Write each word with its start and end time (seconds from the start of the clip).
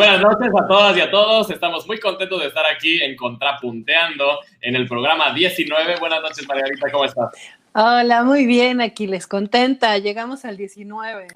Buenas 0.00 0.22
noches 0.22 0.48
a 0.58 0.66
todas 0.66 0.96
y 0.96 1.00
a 1.02 1.10
todos. 1.10 1.50
Estamos 1.50 1.86
muy 1.86 2.00
contentos 2.00 2.40
de 2.40 2.46
estar 2.46 2.64
aquí 2.64 3.02
en 3.02 3.14
Contrapunteando 3.16 4.40
en 4.62 4.74
el 4.74 4.88
programa 4.88 5.34
19. 5.34 5.96
Buenas 6.00 6.22
noches, 6.22 6.48
Margarita, 6.48 6.90
¿cómo 6.90 7.04
estás? 7.04 7.28
Hola, 7.74 8.22
muy 8.22 8.46
bien, 8.46 8.80
aquí 8.80 9.06
les 9.06 9.26
contenta. 9.26 9.98
Llegamos 9.98 10.46
al 10.46 10.56
19. 10.56 11.26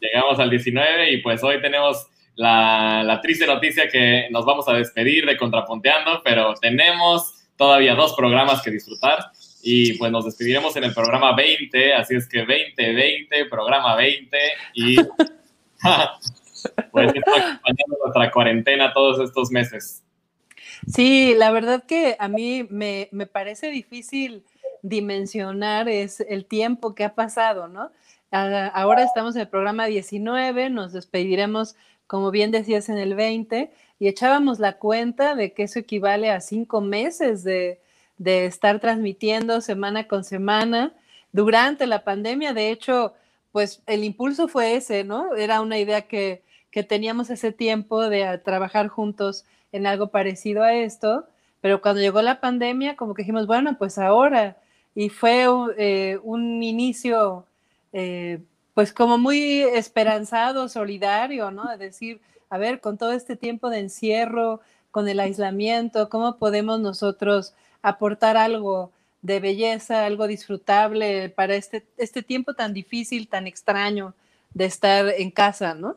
Llegamos 0.00 0.38
al 0.38 0.48
19 0.48 1.12
y 1.12 1.18
pues 1.18 1.44
hoy 1.44 1.60
tenemos 1.60 2.06
la, 2.36 3.02
la 3.04 3.20
triste 3.20 3.46
noticia 3.46 3.86
que 3.90 4.28
nos 4.30 4.46
vamos 4.46 4.66
a 4.66 4.72
despedir 4.72 5.26
de 5.26 5.36
Contrapunteando, 5.36 6.22
pero 6.24 6.54
tenemos 6.54 7.34
todavía 7.58 7.94
dos 7.94 8.14
programas 8.16 8.62
que 8.62 8.70
disfrutar 8.70 9.26
y 9.62 9.92
pues 9.98 10.10
nos 10.10 10.24
despediremos 10.24 10.74
en 10.76 10.84
el 10.84 10.94
programa 10.94 11.36
20, 11.36 11.92
así 11.92 12.14
es 12.14 12.26
que 12.26 12.46
20, 12.46 12.94
20, 12.94 13.44
programa 13.44 13.94
20 13.94 14.38
y 14.72 14.96
pues 16.90 17.08
acompañando 17.08 17.96
nuestra 18.04 18.30
cuarentena 18.30 18.92
todos 18.92 19.20
estos 19.20 19.50
meses. 19.50 20.02
Sí, 20.86 21.34
la 21.36 21.50
verdad 21.50 21.84
que 21.84 22.16
a 22.18 22.28
mí 22.28 22.66
me, 22.70 23.08
me, 23.10 23.26
parece 23.26 23.70
difícil 23.70 24.44
dimensionar 24.82 25.88
es 25.88 26.20
el 26.20 26.44
tiempo 26.44 26.94
que 26.94 27.04
ha 27.04 27.14
pasado, 27.14 27.68
¿no? 27.68 27.90
Ahora 28.30 29.04
estamos 29.04 29.34
en 29.36 29.42
el 29.42 29.48
programa 29.48 29.86
19, 29.86 30.68
nos 30.70 30.92
despediremos, 30.92 31.76
como 32.06 32.30
bien 32.30 32.50
decías, 32.50 32.88
en 32.90 32.98
el 32.98 33.14
20 33.14 33.70
y 33.98 34.08
echábamos 34.08 34.58
la 34.58 34.78
cuenta 34.78 35.34
de 35.34 35.52
que 35.52 35.64
eso 35.64 35.78
equivale 35.78 36.30
a 36.30 36.40
cinco 36.40 36.80
meses 36.80 37.42
de, 37.42 37.80
de 38.18 38.44
estar 38.44 38.80
transmitiendo 38.80 39.60
semana 39.60 40.06
con 40.06 40.24
semana 40.24 40.92
durante 41.32 41.86
la 41.86 42.04
pandemia. 42.04 42.52
De 42.52 42.70
hecho, 42.70 43.14
pues 43.50 43.82
el 43.86 44.04
impulso 44.04 44.46
fue 44.46 44.76
ese, 44.76 45.04
¿no? 45.04 45.34
Era 45.34 45.60
una 45.62 45.78
idea 45.78 46.02
que, 46.02 46.42
que 46.70 46.82
teníamos 46.82 47.30
ese 47.30 47.52
tiempo 47.52 48.08
de 48.08 48.38
trabajar 48.38 48.88
juntos 48.88 49.44
en 49.72 49.86
algo 49.86 50.08
parecido 50.08 50.62
a 50.62 50.74
esto, 50.74 51.26
pero 51.60 51.80
cuando 51.80 52.00
llegó 52.00 52.22
la 52.22 52.40
pandemia, 52.40 52.96
como 52.96 53.14
que 53.14 53.22
dijimos, 53.22 53.46
bueno, 53.46 53.76
pues 53.78 53.98
ahora, 53.98 54.56
y 54.94 55.08
fue 55.08 55.46
eh, 55.76 56.18
un 56.22 56.62
inicio, 56.62 57.46
eh, 57.92 58.40
pues 58.74 58.92
como 58.92 59.18
muy 59.18 59.60
esperanzado, 59.62 60.68
solidario, 60.68 61.50
¿no? 61.50 61.68
De 61.68 61.78
decir, 61.78 62.20
a 62.50 62.58
ver, 62.58 62.80
con 62.80 62.96
todo 62.96 63.12
este 63.12 63.36
tiempo 63.36 63.70
de 63.70 63.80
encierro, 63.80 64.60
con 64.90 65.08
el 65.08 65.20
aislamiento, 65.20 66.08
¿cómo 66.08 66.36
podemos 66.38 66.80
nosotros 66.80 67.54
aportar 67.82 68.36
algo 68.36 68.92
de 69.22 69.40
belleza, 69.40 70.06
algo 70.06 70.26
disfrutable 70.26 71.28
para 71.30 71.56
este, 71.56 71.84
este 71.96 72.22
tiempo 72.22 72.54
tan 72.54 72.72
difícil, 72.72 73.28
tan 73.28 73.46
extraño 73.46 74.14
de 74.54 74.64
estar 74.64 75.08
en 75.08 75.30
casa, 75.30 75.74
¿no? 75.74 75.96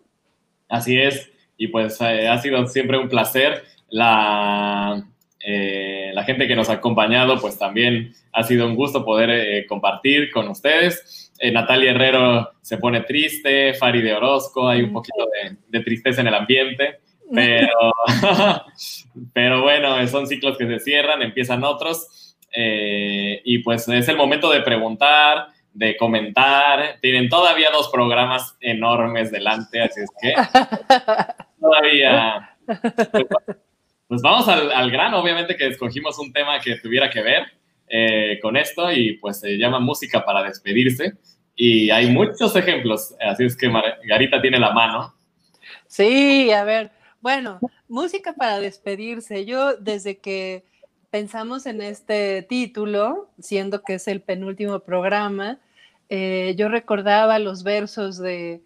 Así 0.72 0.98
es, 0.98 1.30
y 1.58 1.68
pues 1.68 2.00
eh, 2.00 2.30
ha 2.30 2.38
sido 2.40 2.66
siempre 2.66 2.98
un 2.98 3.10
placer. 3.10 3.64
La, 3.90 5.04
eh, 5.46 6.12
la 6.14 6.24
gente 6.24 6.48
que 6.48 6.56
nos 6.56 6.70
ha 6.70 6.74
acompañado, 6.74 7.40
pues 7.42 7.60
también 7.60 8.14
ha 8.32 8.44
sido 8.44 8.66
un 8.66 8.76
gusto 8.76 9.04
poder 9.04 9.30
eh, 9.32 9.66
compartir 9.68 10.32
con 10.32 10.48
ustedes. 10.48 11.34
Natalia 11.52 11.92
Herrero 11.92 12.52
se 12.62 12.78
pone 12.78 13.02
triste, 13.02 13.74
Fari 13.74 14.02
de 14.02 14.14
Orozco, 14.14 14.70
hay 14.70 14.84
un 14.84 14.94
poquito 14.94 15.26
de, 15.26 15.58
de 15.68 15.84
tristeza 15.84 16.22
en 16.22 16.28
el 16.28 16.36
ambiente, 16.36 17.00
pero, 17.34 17.92
pero 19.34 19.62
bueno, 19.64 20.08
son 20.08 20.28
ciclos 20.28 20.56
que 20.58 20.68
se 20.68 20.80
cierran, 20.80 21.22
empiezan 21.24 21.64
otros, 21.64 22.38
y 22.56 23.58
pues 23.60 23.88
es 23.88 24.08
el 24.08 24.18
momento 24.18 24.52
de 24.52 24.62
preguntar, 24.62 25.48
de 25.74 25.98
comentar. 25.98 26.98
Tienen 27.02 27.30
todavía 27.30 27.70
dos 27.72 27.90
programas 27.90 28.56
enormes 28.60 29.32
delante, 29.32 29.82
así 29.82 30.02
es 30.02 30.10
que 30.22 30.34
todavía. 31.60 32.58
Pues, 34.08 34.22
vamos 34.22 34.48
al, 34.48 34.92
grano, 34.92 35.20
obviamente 35.20 35.56
que 35.56 35.68
escogimos 35.68 36.20
un 36.20 36.34
tema 36.34 36.60
que 36.60 36.76
tuviera 36.78 37.10
que 37.10 37.22
ver 37.22 37.46
eh, 37.88 38.40
con 38.42 38.58
esto 38.58 38.92
y 38.92 39.18
pues 39.18 39.40
se 39.40 39.58
llama 39.58 39.80
Música 39.80 40.26
para 40.26 40.44
despedirse. 40.44 41.14
Y 41.56 41.90
hay 41.92 42.08
muchos 42.08 42.56
ejemplos, 42.56 43.16
así 43.20 43.46
es 43.46 43.56
que 43.56 43.70
Margarita 43.70 44.42
tiene 44.42 44.60
la 44.60 44.72
mano. 44.72 45.14
Sí, 45.88 46.52
a 46.52 46.64
ver, 46.64 46.92
bueno, 47.22 47.60
música 47.88 48.34
para 48.34 48.60
despedirse. 48.60 49.46
Yo 49.46 49.76
desde 49.78 50.20
que 50.20 50.66
pensamos 51.12 51.66
en 51.66 51.82
este 51.82 52.42
título, 52.42 53.30
siendo 53.40 53.84
que 53.84 53.96
es 53.96 54.08
el 54.08 54.22
penúltimo 54.22 54.80
programa, 54.80 55.60
eh, 56.10 56.56
yo 56.58 56.70
recordaba 56.70 57.38
los 57.38 57.64
versos 57.64 58.18
de, 58.18 58.62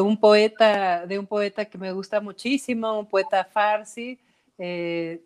un 0.00 0.18
poeta, 0.18 1.06
de 1.06 1.18
un 1.18 1.26
poeta 1.26 1.64
que 1.64 1.78
me 1.78 1.92
gusta 1.92 2.20
muchísimo, 2.20 2.98
un 2.98 3.06
poeta 3.06 3.44
farsi, 3.44 4.18
eh, 4.58 5.22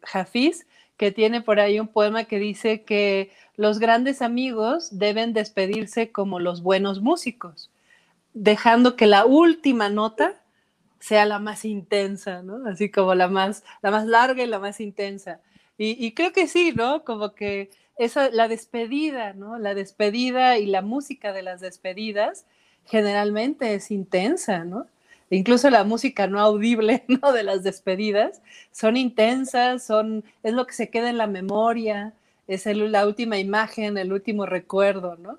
que 0.97 1.11
tiene 1.11 1.41
por 1.41 1.59
ahí 1.59 1.81
un 1.81 1.89
poema 1.89 2.25
que 2.25 2.39
dice 2.39 2.83
que 2.83 3.33
los 3.57 3.79
grandes 3.79 4.23
amigos 4.23 4.99
deben 4.99 5.33
despedirse 5.33 6.13
como 6.13 6.39
los 6.39 6.63
buenos 6.63 7.01
músicos, 7.01 7.71
dejando 8.35 8.95
que 8.95 9.07
la 9.07 9.25
última 9.25 9.89
nota 9.89 10.41
sea 11.01 11.25
la 11.25 11.39
más 11.39 11.65
intensa, 11.65 12.43
¿no? 12.43 12.67
Así 12.69 12.91
como 12.91 13.15
la 13.15 13.29
más, 13.29 13.65
la 13.83 13.91
más 13.91 14.07
larga 14.07 14.43
y 14.43 14.47
la 14.47 14.59
más 14.59 14.81
intensa. 14.81 15.41
Y, 15.77 16.13
creo 16.13 16.33
que 16.33 16.47
sí, 16.47 16.73
¿no? 16.73 17.05
Como 17.05 17.35
que 17.35 17.71
esa, 17.99 18.31
la 18.31 18.47
despedida, 18.49 19.33
¿no? 19.33 19.59
La 19.59 19.75
despedida 19.75 20.59
y 20.59 20.67
la 20.67 20.83
música 20.83 21.33
de 21.33 21.43
las 21.43 21.61
despedidas 21.61 22.47
generalmente 22.87 23.75
es 23.75 23.91
intensa, 23.91 24.65
¿no? 24.65 24.87
Incluso 25.31 25.71
la 25.71 25.85
música 25.85 26.27
no 26.29 26.39
audible, 26.39 27.05
¿no? 27.09 27.33
De 27.33 27.43
las 27.43 27.65
despedidas 27.65 28.41
son 28.71 28.97
intensas, 28.97 29.85
son, 29.85 30.25
es 30.45 30.53
lo 30.53 30.67
que 30.67 30.75
se 30.75 30.91
queda 30.91 31.11
en 31.11 31.19
la 31.19 31.27
memoria, 31.27 32.15
es 32.47 32.67
la 32.67 33.07
última 33.07 33.39
imagen, 33.39 33.99
el 33.99 34.13
último 34.13 34.47
recuerdo, 34.47 35.17
¿no? 35.17 35.39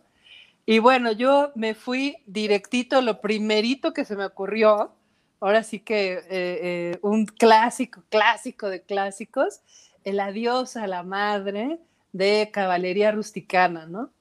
Y 0.65 0.79
bueno, 0.79 1.11
yo 1.11 1.51
me 1.55 1.75
fui 1.75 2.17
directito, 2.25 3.01
lo 3.01 3.21
primerito 3.21 3.93
que 3.93 4.03
se 4.03 4.15
me 4.15 4.25
ocurrió, 4.25 4.91
ahora 5.39 5.61
sí 5.61 5.79
que 5.79 6.13
eh, 6.13 6.23
eh, 6.29 6.99
un 7.03 7.27
clásico, 7.27 8.03
clásico 8.09 8.67
de 8.69 8.81
clásicos, 8.81 9.61
el 10.05 10.19
adiós 10.19 10.77
a 10.77 10.87
la 10.87 11.03
madre 11.03 11.79
de 12.13 12.49
caballería 12.53 13.11
rusticana, 13.11 13.85
¿no? 13.87 14.11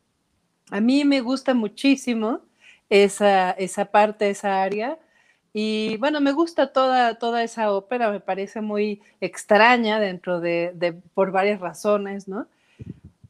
A 0.70 0.80
mí 0.80 1.04
me 1.04 1.20
gusta 1.20 1.54
muchísimo 1.54 2.40
esa, 2.90 3.52
esa 3.52 3.84
parte, 3.84 4.30
esa 4.30 4.62
área. 4.62 4.98
Y 5.52 5.96
bueno, 5.98 6.20
me 6.20 6.32
gusta 6.32 6.72
toda, 6.72 7.16
toda 7.18 7.44
esa 7.44 7.70
ópera, 7.72 8.10
me 8.10 8.18
parece 8.18 8.60
muy 8.60 9.02
extraña 9.20 10.00
dentro 10.00 10.40
de, 10.40 10.96
por 11.14 11.30
varias 11.30 11.60
razones, 11.60 12.26
¿no? 12.26 12.48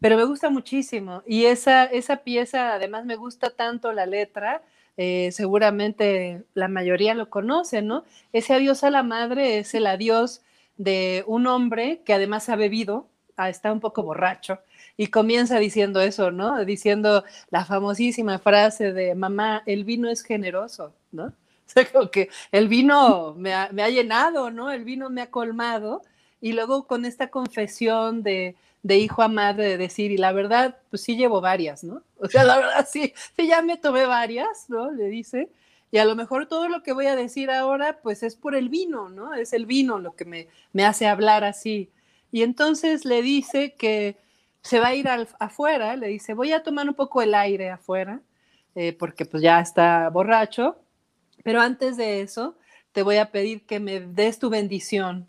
Pero 0.00 0.16
me 0.16 0.24
gusta 0.24 0.48
muchísimo. 0.48 1.22
Y 1.26 1.46
esa, 1.46 1.84
esa 1.84 2.18
pieza, 2.18 2.74
además, 2.74 3.04
me 3.04 3.16
gusta 3.16 3.50
tanto 3.50 3.92
la 3.92 4.06
letra, 4.06 4.62
eh, 4.96 5.30
seguramente 5.32 6.44
la 6.54 6.68
mayoría 6.68 7.14
lo 7.14 7.28
conoce, 7.28 7.82
¿no? 7.82 8.04
Ese 8.32 8.54
adiós 8.54 8.84
a 8.84 8.90
la 8.90 9.02
madre 9.02 9.58
es 9.58 9.74
el 9.74 9.86
adiós 9.86 10.40
de 10.76 11.24
un 11.26 11.46
hombre 11.46 12.02
que 12.04 12.14
además 12.14 12.48
ha 12.48 12.56
bebido, 12.56 13.06
ah, 13.36 13.48
está 13.48 13.72
un 13.72 13.80
poco 13.80 14.02
borracho, 14.02 14.60
y 14.96 15.08
comienza 15.08 15.58
diciendo 15.58 16.00
eso, 16.00 16.30
¿no? 16.30 16.64
Diciendo 16.64 17.24
la 17.50 17.64
famosísima 17.64 18.38
frase 18.38 18.92
de 18.92 19.14
mamá, 19.14 19.62
el 19.66 19.84
vino 19.84 20.08
es 20.08 20.22
generoso, 20.22 20.94
¿no? 21.12 21.32
O 21.66 21.70
sea, 21.74 21.90
como 21.90 22.10
que 22.10 22.28
el 22.52 22.68
vino 22.68 23.34
me 23.38 23.54
ha, 23.54 23.70
me 23.72 23.82
ha 23.82 23.88
llenado, 23.88 24.50
¿no? 24.50 24.70
El 24.70 24.84
vino 24.84 25.08
me 25.08 25.22
ha 25.22 25.30
colmado. 25.30 26.02
Y 26.42 26.52
luego 26.52 26.86
con 26.86 27.06
esta 27.06 27.30
confesión 27.30 28.22
de, 28.22 28.54
de 28.82 28.98
hijo 28.98 29.22
a 29.22 29.28
madre, 29.28 29.64
de 29.70 29.78
decir, 29.78 30.12
y 30.12 30.18
la 30.18 30.32
verdad, 30.32 30.76
pues 30.90 31.02
sí 31.02 31.16
llevo 31.16 31.40
varias, 31.40 31.82
¿no? 31.82 32.02
O 32.18 32.28
sea, 32.28 32.44
la 32.44 32.58
verdad, 32.58 32.86
sí, 32.88 33.14
sí, 33.34 33.48
ya 33.48 33.62
me 33.62 33.78
tomé 33.78 34.04
varias, 34.04 34.68
¿no? 34.68 34.90
Le 34.92 35.06
dice. 35.06 35.48
Y 35.94 35.98
a 35.98 36.04
lo 36.04 36.16
mejor 36.16 36.46
todo 36.46 36.68
lo 36.68 36.82
que 36.82 36.92
voy 36.92 37.06
a 37.06 37.14
decir 37.14 37.52
ahora, 37.52 38.00
pues 38.02 38.24
es 38.24 38.34
por 38.34 38.56
el 38.56 38.68
vino, 38.68 39.10
¿no? 39.10 39.32
Es 39.32 39.52
el 39.52 39.64
vino 39.64 40.00
lo 40.00 40.16
que 40.16 40.24
me, 40.24 40.48
me 40.72 40.84
hace 40.84 41.06
hablar 41.06 41.44
así. 41.44 41.88
Y 42.32 42.42
entonces 42.42 43.04
le 43.04 43.22
dice 43.22 43.74
que 43.74 44.16
se 44.60 44.80
va 44.80 44.88
a 44.88 44.94
ir 44.96 45.06
afuera, 45.38 45.94
le 45.94 46.08
dice, 46.08 46.34
voy 46.34 46.50
a 46.50 46.64
tomar 46.64 46.88
un 46.88 46.94
poco 46.94 47.22
el 47.22 47.32
aire 47.32 47.70
afuera, 47.70 48.20
eh, 48.74 48.92
porque 48.92 49.24
pues 49.24 49.40
ya 49.40 49.60
está 49.60 50.10
borracho, 50.10 50.80
pero 51.44 51.60
antes 51.60 51.96
de 51.96 52.22
eso 52.22 52.56
te 52.90 53.04
voy 53.04 53.18
a 53.18 53.30
pedir 53.30 53.64
que 53.64 53.78
me 53.78 54.00
des 54.00 54.40
tu 54.40 54.50
bendición. 54.50 55.28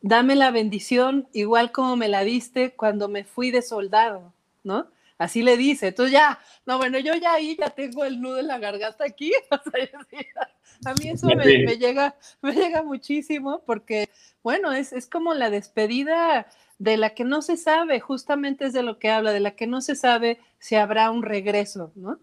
Dame 0.00 0.34
la 0.34 0.50
bendición 0.50 1.28
igual 1.34 1.72
como 1.72 1.94
me 1.94 2.08
la 2.08 2.24
diste 2.24 2.72
cuando 2.72 3.10
me 3.10 3.24
fui 3.24 3.50
de 3.50 3.60
soldado, 3.60 4.32
¿no? 4.64 4.86
Así 5.18 5.42
le 5.42 5.56
dice. 5.56 5.88
Entonces 5.88 6.12
ya, 6.12 6.38
no, 6.66 6.78
bueno, 6.78 6.98
yo 6.98 7.14
ya 7.14 7.34
ahí 7.34 7.56
ya 7.58 7.70
tengo 7.70 8.04
el 8.04 8.20
nudo 8.20 8.38
en 8.38 8.48
la 8.48 8.58
garganta 8.58 9.04
aquí. 9.04 9.32
a 10.84 10.94
mí 10.94 11.08
eso 11.08 11.28
me, 11.28 11.44
llega, 11.76 12.14
me 12.42 12.52
llega 12.52 12.82
muchísimo 12.82 13.62
porque, 13.64 14.08
bueno, 14.42 14.72
es, 14.72 14.92
es 14.92 15.06
como 15.06 15.34
la 15.34 15.50
despedida 15.50 16.46
de 16.78 16.96
la 16.96 17.10
que 17.10 17.24
no 17.24 17.40
se 17.40 17.56
sabe, 17.56 18.00
justamente 18.00 18.66
es 18.66 18.72
de 18.72 18.82
lo 18.82 18.98
que 18.98 19.10
habla, 19.10 19.32
de 19.32 19.40
la 19.40 19.52
que 19.52 19.66
no 19.66 19.80
se 19.80 19.96
sabe 19.96 20.38
si 20.58 20.74
habrá 20.74 21.10
un 21.10 21.22
regreso, 21.22 21.92
¿no? 21.94 22.18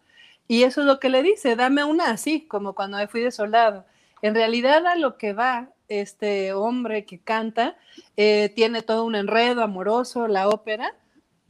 Y 0.48 0.64
eso 0.64 0.82
es 0.82 0.88
lo 0.88 1.00
que 1.00 1.10
le 1.10 1.24
dice, 1.24 1.56
dame 1.56 1.84
una 1.84 2.12
así, 2.12 2.42
como 2.42 2.76
cuando 2.76 2.98
me 2.98 3.08
fui 3.08 3.22
de 3.22 3.32
soldado. 3.32 3.86
En 4.22 4.36
realidad 4.36 4.86
a 4.86 4.96
lo 4.96 5.18
que 5.18 5.34
va 5.34 5.70
este 5.88 6.54
hombre 6.54 7.06
que 7.06 7.20
canta, 7.20 7.76
eh, 8.18 8.52
tiene 8.56 8.82
todo 8.82 9.06
un 9.06 9.16
enredo 9.16 9.64
amoroso, 9.64 10.28
la 10.28 10.48
ópera, 10.48 10.94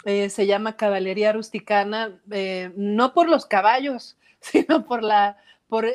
eh, 0.05 0.29
se 0.29 0.45
llama 0.45 0.75
Caballería 0.75 1.33
Rusticana, 1.33 2.11
eh, 2.31 2.71
no 2.75 3.13
por 3.13 3.29
los 3.29 3.45
caballos, 3.45 4.17
sino 4.39 4.85
por 4.85 5.03
la, 5.03 5.37
por 5.67 5.85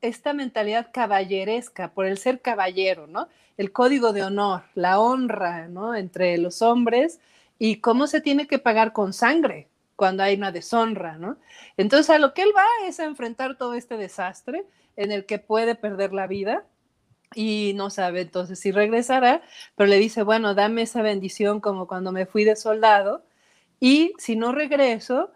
esta 0.00 0.32
mentalidad 0.34 0.90
caballeresca, 0.92 1.92
por 1.92 2.06
el 2.06 2.18
ser 2.18 2.40
caballero, 2.40 3.06
¿no? 3.06 3.28
El 3.56 3.72
código 3.72 4.12
de 4.12 4.22
honor, 4.22 4.64
la 4.74 4.98
honra, 4.98 5.68
¿no? 5.68 5.94
Entre 5.94 6.36
los 6.38 6.60
hombres 6.62 7.20
y 7.58 7.76
cómo 7.76 8.06
se 8.06 8.20
tiene 8.20 8.46
que 8.46 8.58
pagar 8.58 8.92
con 8.92 9.12
sangre 9.12 9.68
cuando 9.96 10.22
hay 10.22 10.34
una 10.34 10.52
deshonra, 10.52 11.18
¿no? 11.18 11.36
Entonces 11.76 12.10
a 12.10 12.18
lo 12.18 12.34
que 12.34 12.42
él 12.42 12.52
va 12.56 12.66
es 12.86 13.00
a 13.00 13.04
enfrentar 13.04 13.56
todo 13.56 13.74
este 13.74 13.96
desastre 13.96 14.64
en 14.96 15.12
el 15.12 15.24
que 15.24 15.38
puede 15.38 15.74
perder 15.74 16.12
la 16.12 16.26
vida 16.26 16.64
y 17.34 17.72
no 17.74 17.90
sabe 17.90 18.22
entonces 18.22 18.58
si 18.58 18.72
regresará, 18.72 19.42
pero 19.76 19.88
le 19.88 19.98
dice, 19.98 20.22
bueno, 20.22 20.54
dame 20.54 20.82
esa 20.82 21.02
bendición 21.02 21.60
como 21.60 21.86
cuando 21.86 22.12
me 22.12 22.26
fui 22.26 22.44
de 22.44 22.56
soldado 22.56 23.24
y 23.80 24.12
si 24.18 24.36
no 24.36 24.52
regreso, 24.52 25.30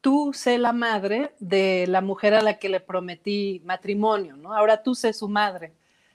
tú 0.00 0.32
sé 0.34 0.58
la 0.58 0.72
madre 0.72 1.34
de 1.40 1.86
la 1.88 2.00
mujer 2.00 2.34
a 2.34 2.42
la 2.42 2.58
que 2.58 2.68
le 2.68 2.80
prometí 2.80 3.62
matrimonio, 3.64 4.36
¿no? 4.36 4.54
Ahora 4.54 4.82
tú 4.82 4.94
sé 4.94 5.12
su 5.12 5.28
madre. 5.28 5.72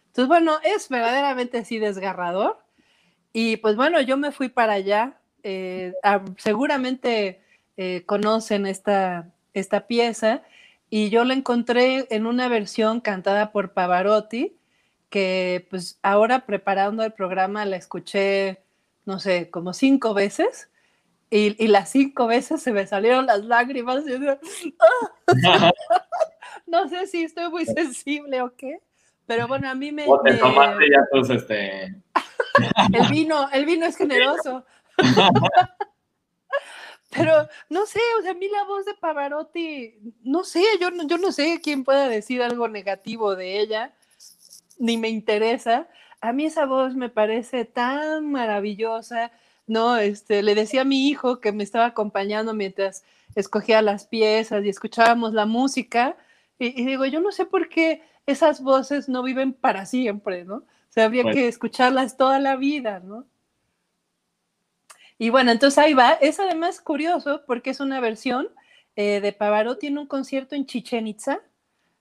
Entonces, 0.07 0.27
bueno, 0.27 0.53
es 0.63 0.89
verdaderamente 0.89 1.57
así 1.59 1.77
desgarrador. 1.77 2.57
Y 3.33 3.57
pues 3.57 3.75
bueno, 3.75 4.01
yo 4.01 4.17
me 4.17 4.31
fui 4.31 4.49
para 4.49 4.73
allá. 4.73 5.19
Eh, 5.43 5.93
seguramente 6.37 7.41
eh, 7.77 8.03
conocen 8.05 8.65
esta, 8.65 9.29
esta 9.53 9.87
pieza 9.87 10.41
y 10.89 11.09
yo 11.09 11.23
la 11.23 11.33
encontré 11.33 12.07
en 12.09 12.25
una 12.25 12.47
versión 12.47 13.01
cantada 13.01 13.51
por 13.51 13.73
Pavarotti, 13.73 14.55
que 15.09 15.67
pues 15.69 15.99
ahora 16.03 16.45
preparando 16.45 17.03
el 17.03 17.13
programa 17.13 17.65
la 17.65 17.77
escuché, 17.77 18.63
no 19.05 19.19
sé, 19.19 19.49
como 19.49 19.73
cinco 19.73 20.13
veces 20.13 20.69
y, 21.29 21.67
las 21.67 21.89
cinco 21.89 22.27
veces 22.27 22.61
se 22.61 22.71
me 22.71 22.87
salieron 22.87 23.25
las 23.25 23.43
lágrimas. 23.43 24.03
¡ah! 24.79 25.19
no 26.67 26.87
sé 26.87 27.07
si 27.07 27.23
estoy 27.23 27.49
muy 27.49 27.65
sensible 27.65 28.41
o 28.41 28.55
qué, 28.55 28.79
pero 29.25 29.47
bueno, 29.47 29.69
a 29.69 29.75
mí 29.75 29.91
me... 29.91 30.05
este... 31.29 31.85
el 32.93 33.09
vino, 33.09 33.49
el 33.51 33.65
vino 33.65 33.85
es 33.85 33.97
generoso. 33.97 34.65
Pero 37.09 37.47
no 37.69 37.85
sé, 37.85 37.99
o 38.19 38.21
sea, 38.21 38.31
a 38.31 38.35
mí 38.35 38.47
la 38.49 38.63
voz 38.65 38.85
de 38.85 38.93
Pavarotti, 38.93 39.95
no 40.23 40.43
sé, 40.43 40.63
yo, 40.81 40.89
yo 41.05 41.17
no 41.17 41.31
sé 41.31 41.61
quién 41.63 41.83
pueda 41.83 42.09
decir 42.09 42.41
algo 42.41 42.67
negativo 42.67 43.35
de 43.35 43.59
ella, 43.59 43.93
ni 44.79 44.97
me 44.97 45.09
interesa. 45.09 45.87
A 46.21 46.33
mí 46.33 46.45
esa 46.45 46.65
voz 46.65 46.95
me 46.95 47.09
parece 47.09 47.65
tan 47.65 48.31
maravillosa, 48.31 49.31
¿no? 49.67 49.97
Este, 49.97 50.43
le 50.43 50.55
decía 50.55 50.81
a 50.81 50.85
mi 50.85 51.07
hijo 51.09 51.39
que 51.39 51.51
me 51.51 51.63
estaba 51.63 51.85
acompañando 51.85 52.53
mientras 52.53 53.03
escogía 53.35 53.81
las 53.81 54.05
piezas 54.07 54.63
y 54.63 54.69
escuchábamos 54.69 55.33
la 55.33 55.45
música, 55.45 56.15
y, 56.57 56.85
digo, 56.85 57.05
yo 57.05 57.19
no 57.19 57.31
sé 57.31 57.45
por 57.45 57.67
qué 57.67 58.01
esas 58.25 58.61
voces 58.61 59.09
no 59.09 59.23
viven 59.23 59.53
para 59.53 59.85
siempre, 59.85 60.45
¿no? 60.45 60.55
O 60.55 60.63
sea, 60.89 61.05
habría 61.05 61.23
pues 61.23 61.35
que 61.35 61.47
escucharlas 61.47 62.15
toda 62.15 62.39
la 62.39 62.55
vida, 62.55 63.01
¿no? 63.01 63.25
Y 65.17 65.29
bueno, 65.29 65.51
entonces 65.51 65.77
ahí 65.77 65.93
va. 65.93 66.13
Es 66.13 66.39
además 66.39 66.79
curioso 66.81 67.43
porque 67.45 67.69
es 67.71 67.79
una 67.79 67.99
versión 67.99 68.47
eh, 68.95 69.19
de 69.21 69.33
Pavarotti 69.33 69.87
en 69.87 69.97
un 69.97 70.07
concierto 70.07 70.55
en 70.55 70.65
Chichen 70.65 71.07
Itza, 71.07 71.41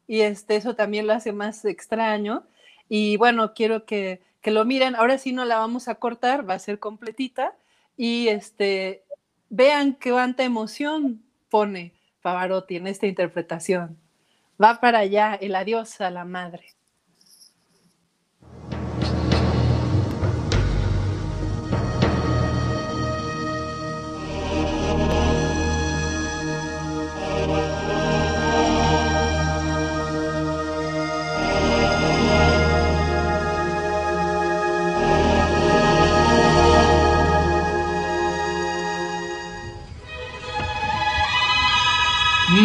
y 0.07 0.21
este, 0.21 0.57
eso 0.57 0.77
también 0.77 1.07
lo 1.07 1.15
hace 1.15 1.33
más 1.33 1.65
extraño. 1.65 2.47
Y 2.89 3.17
bueno, 3.17 3.55
quiero 3.55 3.87
que 3.87 4.21
que 4.45 4.51
lo 4.51 4.67
miren. 4.67 4.95
Ahora 4.95 5.17
sí 5.17 5.33
no 5.33 5.47
la 5.47 5.59
vamos 5.59 5.89
a 5.89 5.95
cortar, 5.97 6.49
va 6.49 6.55
a 6.55 6.59
ser 6.59 6.79
completita. 6.79 7.57
Y 7.97 8.29
este, 8.29 9.03
vean 9.49 9.97
cuánta 10.01 10.45
emoción 10.45 11.25
pone 11.49 11.95
Pavarotti 12.21 12.77
en 12.77 12.87
esta 12.87 13.07
interpretación. 13.07 13.99
Va 14.63 14.81
para 14.81 14.99
allá 14.99 15.35
el 15.35 15.55
adiós 15.55 15.99
a 16.03 16.11
la 16.11 16.27
madre. 16.27 16.75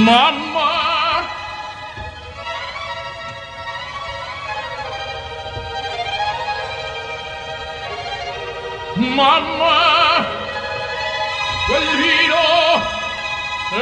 Mamma! 0.09 0.73
Mamma! 8.95 10.25
Quel 11.67 11.88
vino 12.01 12.44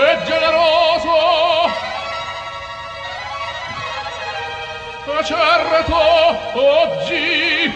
è 0.02 0.04
generoso! 0.26 1.16
Certo 5.24 5.98
oggi! 6.54 7.74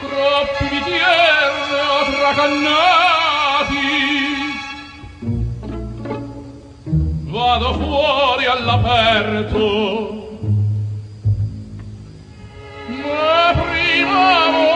Troppi 0.00 0.64
bicchieri 0.68 1.72
tracannati 2.20 4.23
vado 7.34 7.74
fuori 7.74 8.44
all'aperto. 8.46 10.22
Ma 12.86 13.52
prima 13.60 14.73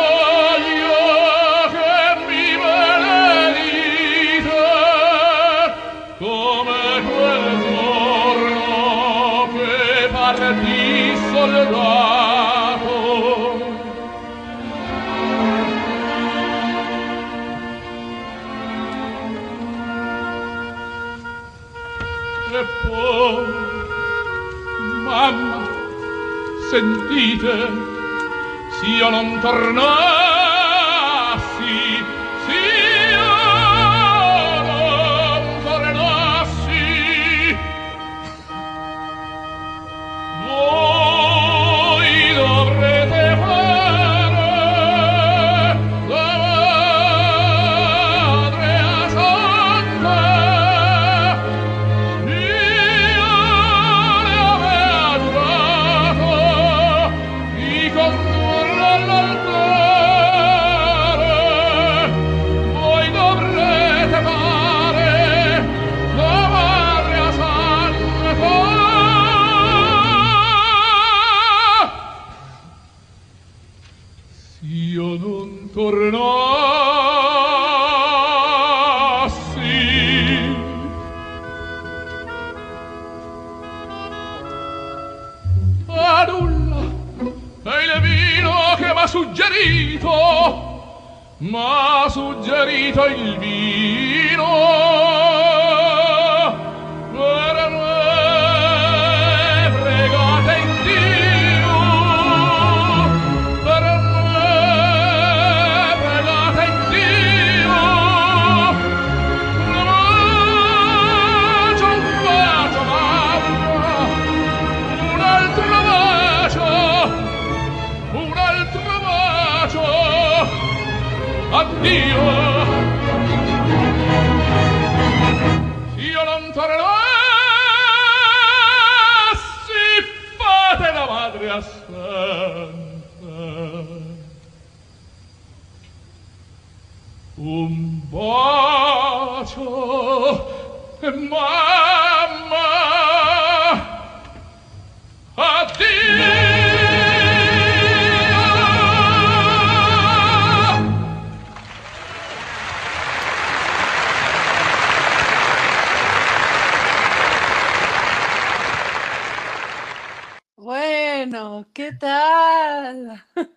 sentite 26.71 27.51
s'io 28.79 29.09
non 29.09 29.41
tornare. 29.41 30.18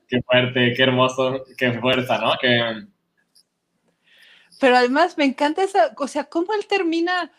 Qué 0.08 0.22
fuerte, 0.22 0.74
qué 0.76 0.84
hermoso, 0.84 1.44
qué 1.58 1.74
fuerza, 1.74 2.18
¿no? 2.18 2.34
Pero 4.60 4.76
además 4.76 5.18
me 5.18 5.26
encanta 5.26 5.64
esa, 5.64 5.94
o 5.98 6.08
sea, 6.08 6.26
cómo 6.26 6.54
él 6.54 6.68
termina 6.68 7.32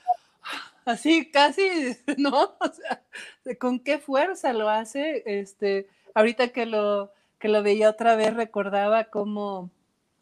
así, 0.84 1.30
casi, 1.30 1.68
¿no? 2.18 2.56
O 2.60 2.72
sea, 2.72 3.58
con 3.58 3.80
qué 3.80 3.98
fuerza 3.98 4.52
lo 4.52 4.68
hace. 4.68 5.22
Este, 5.26 5.88
ahorita 6.14 6.48
que 6.48 6.66
lo, 6.66 7.12
que 7.38 7.48
lo 7.48 7.62
veía 7.62 7.90
otra 7.90 8.16
vez, 8.16 8.34
recordaba 8.34 9.04
cómo 9.04 9.70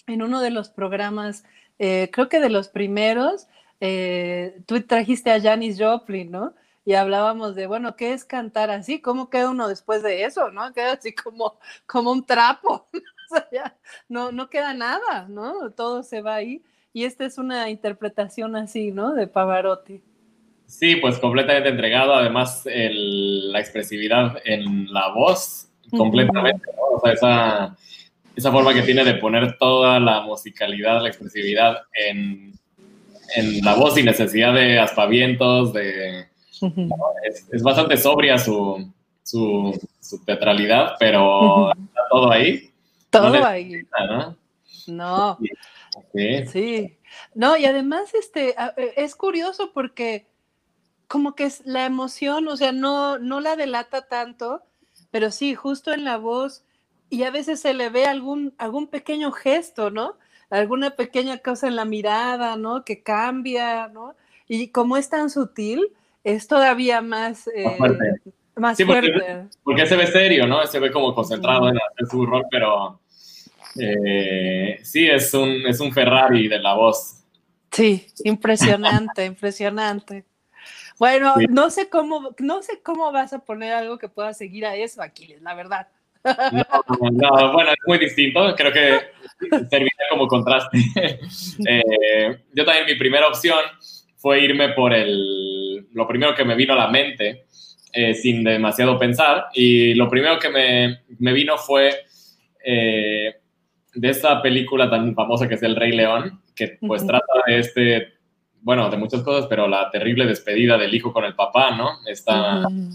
en 0.07 0.23
uno 0.23 0.41
de 0.41 0.51
los 0.51 0.71
programas, 0.71 1.45
eh, 1.79 2.11
creo 2.13 2.29
que 2.29 2.41
de 2.41 2.51
los 2.51 2.69
primeros, 2.69 3.47
eh, 3.81 4.61
tú 4.67 4.81
trajiste 4.83 5.31
a 5.31 5.41
Janis 5.41 5.79
Joplin, 5.81 6.31
¿no? 6.31 6.55
Y 6.85 6.95
hablábamos 6.95 7.55
de, 7.55 7.67
bueno, 7.67 7.95
¿qué 7.97 8.13
es 8.15 8.25
cantar 8.25 8.71
así? 8.71 9.01
¿Cómo 9.03 9.29
queda 9.31 9.51
uno 9.51 9.69
después 9.69 10.03
de 10.03 10.25
eso, 10.25 10.51
no? 10.51 10.73
Queda 10.73 10.93
así 10.93 11.15
como, 11.15 11.59
como 11.87 12.13
un 12.13 12.25
trapo. 12.27 12.89
O 13.33 13.35
sea, 13.37 13.49
ya 13.53 13.79
no, 14.09 14.33
no 14.33 14.51
queda 14.51 14.75
nada, 14.75 15.27
¿no? 15.29 15.71
Todo 15.71 16.03
se 16.03 16.21
va 16.21 16.35
ahí. 16.35 16.65
Y 16.93 17.05
esta 17.05 17.25
es 17.25 17.39
una 17.39 17.71
interpretación 17.71 18.57
así, 18.57 18.91
¿no? 18.91 19.15
De 19.15 19.29
Pavarotti. 19.29 20.03
sí, 20.67 20.97
pues 20.97 21.17
completamente 21.21 21.69
entregado. 21.69 22.13
Además, 22.15 22.63
el- 22.67 23.53
la 23.53 23.61
expresividad 23.61 24.37
en 24.45 24.93
la 24.93 25.09
voz, 25.13 25.69
completamente, 25.97 26.67
¿no? 26.77 26.97
O 26.97 27.01
sea, 27.05 27.13
esa, 27.13 27.77
esa 28.35 28.51
forma 28.51 28.75
que 28.75 28.83
tiene 28.83 29.05
de 29.05 29.15
poner 29.15 29.57
toda 29.59 30.01
la 30.01 30.23
musicalidad, 30.23 31.01
la 31.01 31.09
expresividad 31.09 31.83
en, 31.93 32.53
en 33.37 33.61
la 33.65 33.75
voz 33.77 33.95
sin 33.95 34.07
necesidad 34.07 34.55
de 34.55 34.81
aspavientos, 34.81 35.73
de... 35.73 36.30
Es, 37.23 37.47
es 37.51 37.63
bastante 37.63 37.97
sobria 37.97 38.39
su, 38.39 38.91
su, 39.23 39.79
su 40.01 40.25
teatralidad, 40.25 40.95
pero 40.99 41.71
está 41.73 42.01
todo 42.11 42.31
ahí, 42.31 42.71
Todo 43.11 43.45
ahí. 43.45 43.83
¿no? 44.09 44.37
No, 44.87 45.39
Sí. 46.13 46.47
sí. 46.47 46.99
No, 47.35 47.57
y 47.57 47.65
además 47.67 48.15
este, 48.15 48.51
e- 48.77 48.95
es 48.97 49.15
curioso 49.17 49.73
porque 49.73 50.27
como 51.09 51.35
que 51.35 51.45
es 51.45 51.63
la 51.67 51.85
emoción, 51.87 52.47
o 52.49 52.57
sea, 52.57 52.71
no, 52.73 53.19
no 53.19 53.41
la 53.41 53.57
delata 53.57 54.07
tanto, 54.07 54.63
pero 55.11 55.31
sí, 55.33 55.55
justo 55.57 55.93
en 55.93 56.05
la 56.05 56.17
voz, 56.19 56.63
y 57.09 57.25
a 57.25 57.33
veces 57.33 57.61
se 57.61 57.75
le 57.75 57.91
ve 57.91 58.07
algún, 58.07 58.55
algún 58.59 58.87
pequeño 58.87 59.33
gesto, 59.33 59.91
¿no? 59.91 60.15
Alguna 60.51 60.91
pequeña 60.91 61.39
cosa 61.39 61.67
en 61.67 61.75
la 61.77 61.85
mirada, 61.85 62.57
¿no? 62.57 62.85
Que 62.85 63.03
cambia, 63.03 63.89
¿no? 63.89 64.15
Y 64.47 64.69
como 64.69 64.97
es 64.97 65.09
tan 65.11 65.31
sutil, 65.31 65.93
es 66.25 66.47
todavía 66.49 67.01
más, 67.03 67.47
eh, 67.49 67.75
fuerte. 67.79 68.05
más 68.57 68.77
Sí, 68.77 68.85
porque- 68.85 69.13
fuerte. 69.13 69.49
Porque 69.63 69.87
se 69.87 69.97
ve 69.97 70.07
serio, 70.07 70.47
¿no? 70.47 70.65
Se 70.67 70.79
ve 70.79 70.91
como 70.91 71.15
concentrado 71.15 71.69
en 71.69 71.77
hacer 71.77 72.07
su 72.11 72.27
rol, 72.27 72.45
pero 72.51 73.01
eh, 73.79 74.79
sí, 74.83 75.07
es 75.09 75.33
un, 75.35 75.67
es 75.67 75.81
un 75.81 75.93
Ferrari 75.93 76.49
de 76.49 76.59
la 76.59 76.75
voz. 76.75 77.25
Sí, 77.71 78.07
impresionante, 78.25 79.25
impresionante. 79.25 80.25
Bueno, 80.99 81.35
Sí. 81.39 81.47
no 81.49 81.71
sé 81.71 81.89
cómo, 81.89 82.35
no 82.41 82.63
sé 82.63 82.81
cómo 82.83 83.11
vas 83.13 83.33
a 83.33 83.39
poner 83.39 83.73
algo 83.73 83.97
que 83.99 84.09
pueda 84.09 84.35
seguir 84.35 84.67
a 84.67 84.77
eso, 84.77 85.01
Aquiles, 85.03 85.41
la 85.41 85.55
verdad. 85.55 85.89
No, 86.23 87.11
no, 87.11 87.53
bueno, 87.55 87.71
es 87.71 87.79
muy 87.87 87.97
distinto. 87.99 88.55
Creo 88.55 88.71
que 88.73 89.01
serviría 89.71 90.05
como 90.11 90.27
contraste. 90.27 90.77
Eh, 91.67 92.43
yo 92.53 92.65
también 92.67 92.85
mi 92.87 92.95
primera 92.97 93.27
opción 93.29 93.59
fue 94.17 94.41
irme 94.41 94.71
por 94.75 94.93
el, 94.93 95.50
lo 95.93 96.07
primero 96.07 96.35
que 96.35 96.45
me 96.45 96.55
vino 96.55 96.73
a 96.75 96.77
la 96.77 96.89
mente, 96.89 97.45
eh, 97.93 98.15
sin 98.15 98.45
demasiado 98.45 98.99
pensar. 98.99 99.47
Y 99.55 99.95
lo 99.95 100.09
primero 100.09 100.39
que 100.39 100.49
me, 100.49 101.01
me 101.19 101.33
vino 101.33 101.59
fue 101.59 101.91
eh, 102.65 103.35
de 103.95 104.09
esta 104.09 104.41
película 104.43 104.89
tan 104.89 105.15
famosa 105.15 105.49
que 105.49 105.55
es 105.55 105.63
El 105.63 105.77
Rey 105.77 105.93
León, 105.93 106.41
que 106.55 106.79
pues 106.81 107.03
Ujú. 107.03 107.11
trata 107.11 107.33
de 107.47 107.59
este, 107.59 108.09
bueno, 108.63 108.89
de 108.91 108.97
muchas 108.97 109.23
cosas, 109.23 109.47
pero 109.49 109.67
la 109.67 109.91
terrible 109.91 110.27
despedida 110.27 110.79
del 110.79 110.95
hijo 110.95 111.13
con 111.13 111.25
el 111.25 111.35
papá, 111.35 111.77
¿no? 111.77 111.99
Esta, 112.07 112.67
Ujú. 112.67 112.91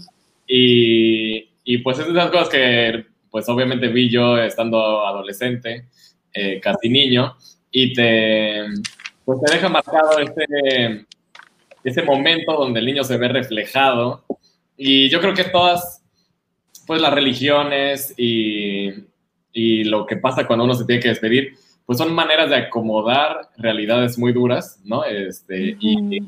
y, 0.46 1.50
y, 1.64 1.78
pues 1.78 1.98
es 1.98 2.06
de 2.06 2.12
esas 2.12 2.30
cosas 2.30 2.48
que 2.48 3.06
pues 3.30 3.48
obviamente 3.48 3.88
vi 3.88 4.08
yo 4.08 4.38
estando 4.38 5.06
adolescente, 5.06 5.88
eh, 6.32 6.58
casi 6.60 6.88
niño, 6.88 7.36
y 7.70 7.92
te, 7.92 8.64
pues 9.26 9.40
te 9.42 9.52
deja 9.52 9.68
marcado 9.68 10.18
ese, 10.18 11.04
ese 11.88 12.02
momento 12.02 12.52
donde 12.52 12.80
el 12.80 12.86
niño 12.86 13.04
se 13.04 13.16
ve 13.16 13.28
reflejado. 13.28 14.24
Y 14.76 15.08
yo 15.08 15.20
creo 15.20 15.34
que 15.34 15.44
todas 15.44 16.02
pues 16.86 17.00
las 17.00 17.12
religiones 17.12 18.14
y, 18.16 18.90
y 19.52 19.84
lo 19.84 20.06
que 20.06 20.16
pasa 20.16 20.46
cuando 20.46 20.64
uno 20.64 20.74
se 20.74 20.84
tiene 20.84 21.02
que 21.02 21.08
despedir, 21.08 21.54
pues 21.84 21.98
son 21.98 22.14
maneras 22.14 22.50
de 22.50 22.56
acomodar 22.56 23.50
realidades 23.56 24.18
muy 24.18 24.32
duras, 24.32 24.80
¿no? 24.84 25.04
Este, 25.04 25.76
y, 25.80 26.18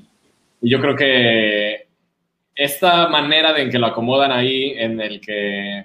y 0.61 0.71
yo 0.71 0.81
creo 0.81 0.97
que 0.97 1.87
esta 2.55 3.09
manera 3.09 3.53
de 3.53 3.63
en 3.63 3.71
que 3.71 3.79
lo 3.79 3.87
acomodan 3.87 4.33
ahí, 4.33 4.75
en 4.77 5.01
el 5.01 5.21
que 5.21 5.85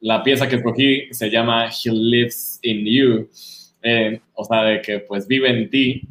la 0.00 0.22
pieza 0.22 0.48
que 0.48 0.56
escogí 0.56 1.08
se 1.12 1.30
llama 1.30 1.66
He 1.66 1.90
Lives 1.90 2.60
in 2.62 2.84
You, 2.84 3.28
eh, 3.82 4.20
o 4.34 4.44
sea, 4.44 4.62
de 4.62 4.80
que 4.80 5.00
pues 5.00 5.26
vive 5.26 5.50
en 5.50 5.70
ti, 5.70 6.02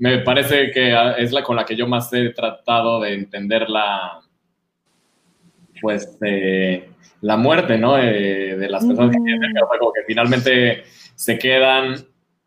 me 0.00 0.18
parece 0.20 0.70
que 0.70 0.96
es 1.18 1.30
la 1.30 1.42
con 1.42 1.56
la 1.56 1.66
que 1.66 1.76
yo 1.76 1.86
más 1.86 2.10
he 2.14 2.30
tratado 2.30 3.00
de 3.00 3.12
entender 3.12 3.68
la, 3.68 4.20
pues, 5.80 6.16
eh, 6.24 6.88
la 7.20 7.36
muerte, 7.36 7.76
¿no? 7.76 7.98
Eh, 7.98 8.56
de 8.56 8.68
las 8.68 8.84
personas 8.84 9.14
que 9.14 9.18
como 9.78 9.92
finalmente 10.06 10.84
se 11.14 11.38
quedan 11.38 11.96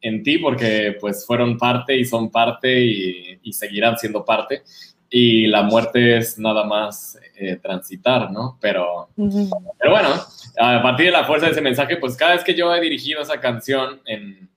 en 0.02 0.24
ti 0.24 0.40
porque 0.40 0.98
pues 1.00 1.26
fueron 1.28 1.58
parte 1.58 1.96
y 1.96 2.06
son 2.06 2.32
parte 2.32 2.82
y, 2.82 3.40
y 3.44 3.54
seguirán 3.54 4.00
siendo 4.00 4.26
parte. 4.26 4.64
Y 5.08 5.46
la 5.46 5.62
muerte 5.62 6.18
es 6.18 6.40
nada 6.40 6.66
más 6.66 7.20
eh, 7.36 7.58
transitar, 7.58 8.32
¿no? 8.32 8.58
Pero, 8.60 9.10
pero 9.16 9.92
bueno, 9.92 10.10
a 10.58 10.82
partir 10.82 11.06
de 11.06 11.12
la 11.12 11.26
fuerza 11.26 11.46
de 11.46 11.52
ese 11.52 11.62
mensaje, 11.62 11.98
pues 11.98 12.16
cada 12.16 12.34
vez 12.34 12.44
que 12.44 12.56
yo 12.56 12.74
he 12.74 12.82
dirigido 12.82 13.22
esa 13.22 13.40
canción 13.40 14.02
en, 14.08 14.50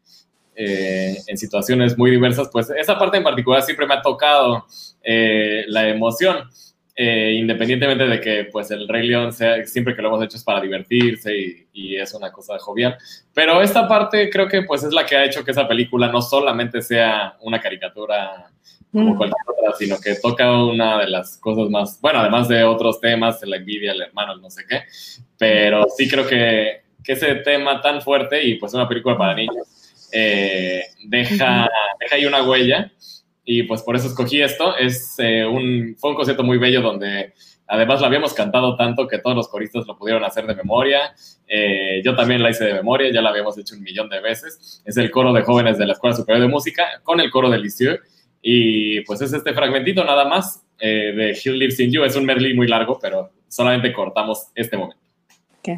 eh, 0.58 1.18
en 1.26 1.36
situaciones 1.36 1.98
muy 1.98 2.10
diversas, 2.10 2.48
pues 2.50 2.70
esa 2.70 2.98
parte 2.98 3.18
en 3.18 3.22
particular 3.22 3.62
siempre 3.62 3.86
me 3.86 3.92
ha 3.94 4.00
tocado 4.00 4.64
eh, 5.02 5.64
la 5.68 5.86
emoción, 5.86 6.48
eh, 6.94 7.36
independientemente 7.38 8.06
de 8.06 8.20
que 8.22 8.48
pues 8.50 8.70
el 8.70 8.88
Rey 8.88 9.06
León 9.06 9.34
sea, 9.34 9.62
siempre 9.66 9.94
que 9.94 10.00
lo 10.00 10.08
hemos 10.08 10.24
hecho 10.24 10.38
es 10.38 10.44
para 10.44 10.62
divertirse 10.62 11.36
y, 11.36 11.66
y 11.74 11.96
es 11.96 12.14
una 12.14 12.32
cosa 12.32 12.58
jovial. 12.58 12.96
Pero 13.34 13.60
esta 13.60 13.86
parte 13.86 14.30
creo 14.30 14.48
que 14.48 14.62
pues 14.62 14.82
es 14.82 14.94
la 14.94 15.04
que 15.04 15.14
ha 15.14 15.26
hecho 15.26 15.44
que 15.44 15.50
esa 15.50 15.68
película 15.68 16.08
no 16.08 16.22
solamente 16.22 16.80
sea 16.80 17.36
una 17.42 17.60
caricatura 17.60 18.50
como 18.90 19.10
Ujú. 19.10 19.16
cualquier 19.18 19.42
otra, 19.46 19.76
sino 19.76 20.00
que 20.00 20.14
toca 20.14 20.50
una 20.64 21.00
de 21.00 21.10
las 21.10 21.36
cosas 21.36 21.68
más, 21.68 22.00
bueno, 22.00 22.20
además 22.20 22.48
de 22.48 22.64
otros 22.64 22.98
temas, 22.98 23.42
la 23.42 23.56
envidia, 23.56 23.92
el 23.92 24.00
hermano, 24.00 24.32
el 24.32 24.40
no 24.40 24.48
sé 24.48 24.62
qué, 24.66 24.84
pero 25.36 25.84
sí 25.94 26.08
creo 26.08 26.26
que, 26.26 26.80
que 27.04 27.12
ese 27.12 27.34
tema 27.36 27.82
tan 27.82 28.00
fuerte 28.00 28.42
y 28.42 28.54
pues 28.54 28.72
una 28.72 28.88
película 28.88 29.18
para 29.18 29.34
niños 29.34 29.75
eh, 30.12 30.82
deja, 31.04 31.68
deja 32.00 32.16
ahí 32.16 32.26
una 32.26 32.42
huella 32.42 32.92
y 33.48 33.62
pues 33.62 33.82
por 33.82 33.94
eso 33.94 34.08
escogí 34.08 34.42
esto. 34.42 34.76
Es, 34.76 35.14
eh, 35.18 35.46
un, 35.46 35.96
fue 35.98 36.10
un 36.10 36.16
concierto 36.16 36.42
muy 36.42 36.58
bello 36.58 36.82
donde 36.82 37.32
además 37.68 38.00
lo 38.00 38.06
habíamos 38.06 38.34
cantado 38.34 38.76
tanto 38.76 39.06
que 39.06 39.18
todos 39.18 39.36
los 39.36 39.48
coristas 39.48 39.86
lo 39.86 39.96
pudieron 39.96 40.24
hacer 40.24 40.46
de 40.46 40.54
memoria. 40.56 41.14
Eh, 41.46 42.02
yo 42.04 42.16
también 42.16 42.42
la 42.42 42.50
hice 42.50 42.64
de 42.64 42.74
memoria, 42.74 43.10
ya 43.12 43.22
la 43.22 43.30
habíamos 43.30 43.56
hecho 43.56 43.76
un 43.76 43.82
millón 43.82 44.08
de 44.08 44.20
veces. 44.20 44.82
Es 44.84 44.96
el 44.96 45.12
coro 45.12 45.32
de 45.32 45.42
jóvenes 45.42 45.78
de 45.78 45.86
la 45.86 45.92
Escuela 45.92 46.16
Superior 46.16 46.42
de 46.42 46.52
Música 46.52 47.00
con 47.04 47.20
el 47.20 47.30
coro 47.30 47.48
de 47.48 47.58
Lisieux. 47.58 48.00
Y 48.42 49.00
pues 49.02 49.22
es 49.22 49.32
este 49.32 49.54
fragmentito 49.54 50.04
nada 50.04 50.24
más 50.24 50.64
eh, 50.80 51.12
de 51.14 51.30
He 51.30 51.50
Lives 51.52 51.78
in 51.78 51.92
You. 51.92 52.02
Es 52.02 52.16
un 52.16 52.24
medley 52.24 52.52
muy 52.52 52.66
largo, 52.66 52.98
pero 53.00 53.30
solamente 53.48 53.92
cortamos 53.92 54.48
este 54.56 54.76
momento. 54.76 55.02
Ok. 55.60 55.68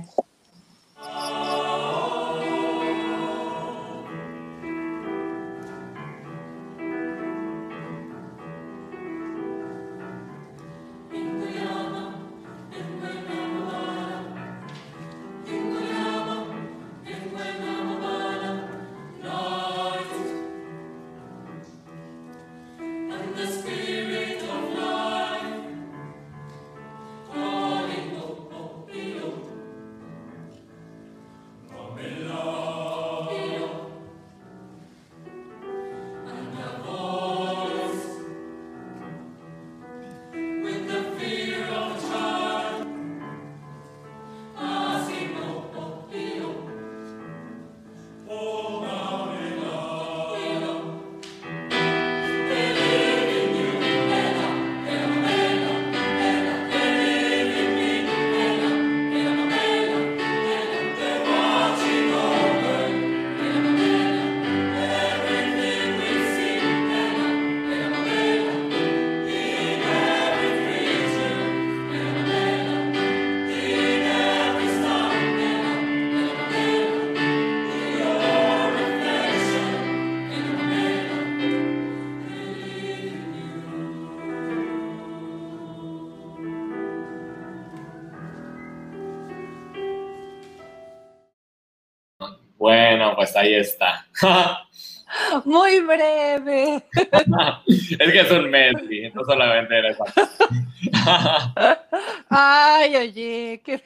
Pues 93.18 93.34
ahí 93.34 93.52
está. 93.52 94.06
Muy 95.44 95.80
breve. 95.80 96.84
es 97.66 98.12
que 98.12 98.20
es 98.20 98.30
un 98.30 98.48
Messi, 98.48 99.10
no 99.12 99.24
solamente 99.24 99.76
eres. 99.76 99.98
Ay, 102.28 102.94
oye, 102.94 103.60
que 103.64 103.82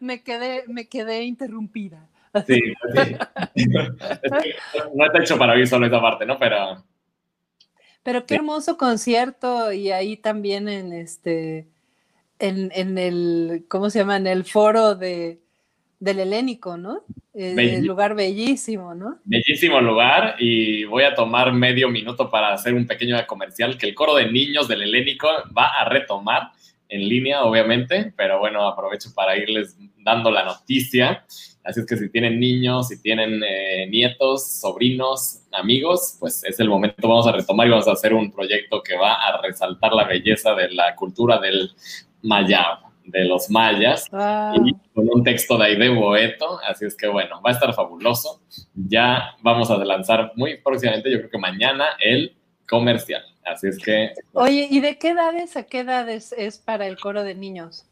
me 0.00 0.22
quedé, 0.22 0.64
me 0.66 0.90
quedé 0.90 1.22
interrumpida. 1.22 2.06
Sí, 2.46 2.60
sí. 3.54 3.74
no 4.94 5.06
está 5.06 5.20
hecho 5.20 5.38
para 5.38 5.54
oír 5.54 5.66
solo 5.66 5.86
esa 5.86 6.02
parte, 6.02 6.26
¿no? 6.26 6.38
Pero. 6.38 6.84
Pero 8.02 8.26
qué 8.26 8.34
hermoso 8.34 8.76
concierto 8.76 9.72
y 9.72 9.90
ahí 9.90 10.18
también 10.18 10.68
en 10.68 10.92
este, 10.92 11.66
en, 12.38 12.70
en 12.74 12.98
el, 12.98 13.64
¿cómo 13.68 13.88
se 13.88 14.00
llama? 14.00 14.18
En 14.18 14.26
el 14.26 14.44
foro 14.44 14.96
de, 14.96 15.40
del 16.00 16.18
Helénico, 16.18 16.76
¿no? 16.76 17.04
El 17.32 17.86
lugar 17.86 18.16
bellísimo, 18.16 18.94
¿no? 18.94 19.18
Bellísimo 19.24 19.80
lugar 19.80 20.34
y 20.38 20.84
voy 20.84 21.04
a 21.04 21.14
tomar 21.14 21.52
medio 21.52 21.88
minuto 21.88 22.28
para 22.28 22.52
hacer 22.52 22.74
un 22.74 22.86
pequeño 22.86 23.16
comercial 23.26 23.78
que 23.78 23.86
el 23.86 23.94
coro 23.94 24.16
de 24.16 24.32
niños 24.32 24.66
del 24.66 24.82
Helénico 24.82 25.28
va 25.56 25.68
a 25.68 25.88
retomar 25.88 26.50
en 26.88 27.08
línea, 27.08 27.44
obviamente, 27.44 28.12
pero 28.16 28.40
bueno, 28.40 28.66
aprovecho 28.66 29.10
para 29.14 29.36
irles 29.36 29.76
dando 29.98 30.30
la 30.30 30.44
noticia. 30.44 31.24
Así 31.62 31.80
es 31.80 31.86
que 31.86 31.96
si 31.96 32.10
tienen 32.10 32.40
niños, 32.40 32.88
si 32.88 33.00
tienen 33.00 33.42
eh, 33.46 33.86
nietos, 33.88 34.60
sobrinos, 34.60 35.42
amigos, 35.52 36.16
pues 36.18 36.42
es 36.44 36.58
el 36.58 36.68
momento, 36.68 37.06
vamos 37.06 37.26
a 37.26 37.32
retomar 37.32 37.66
y 37.66 37.70
vamos 37.70 37.86
a 37.86 37.92
hacer 37.92 38.12
un 38.12 38.32
proyecto 38.32 38.82
que 38.82 38.96
va 38.96 39.14
a 39.14 39.40
resaltar 39.40 39.92
la 39.92 40.04
belleza 40.04 40.54
de 40.54 40.70
la 40.72 40.96
cultura 40.96 41.38
del 41.38 41.70
Mayab, 42.22 42.89
de 43.04 43.24
los 43.24 43.50
mayas, 43.50 44.06
y 44.06 44.74
con 44.94 45.08
un 45.12 45.24
texto 45.24 45.58
de 45.58 45.66
Aide 45.66 45.88
Boeto, 45.88 46.60
así 46.66 46.84
es 46.84 46.96
que 46.96 47.08
bueno, 47.08 47.40
va 47.42 47.50
a 47.50 47.52
estar 47.54 47.72
fabuloso. 47.74 48.42
Ya 48.74 49.36
vamos 49.42 49.70
a 49.70 49.76
lanzar 49.84 50.32
muy 50.36 50.58
próximamente, 50.58 51.10
yo 51.10 51.18
creo 51.18 51.30
que 51.30 51.38
mañana, 51.38 51.86
el 51.98 52.36
comercial. 52.68 53.22
Así 53.44 53.68
es 53.68 53.78
que... 53.78 54.12
Oye, 54.32 54.68
¿y 54.70 54.80
de 54.80 54.98
qué 54.98 55.10
edades 55.10 55.56
a 55.56 55.64
qué 55.64 55.80
edades 55.80 56.32
es 56.36 56.58
para 56.58 56.86
el 56.86 56.98
coro 56.98 57.24
de 57.24 57.34
niños? 57.34 57.86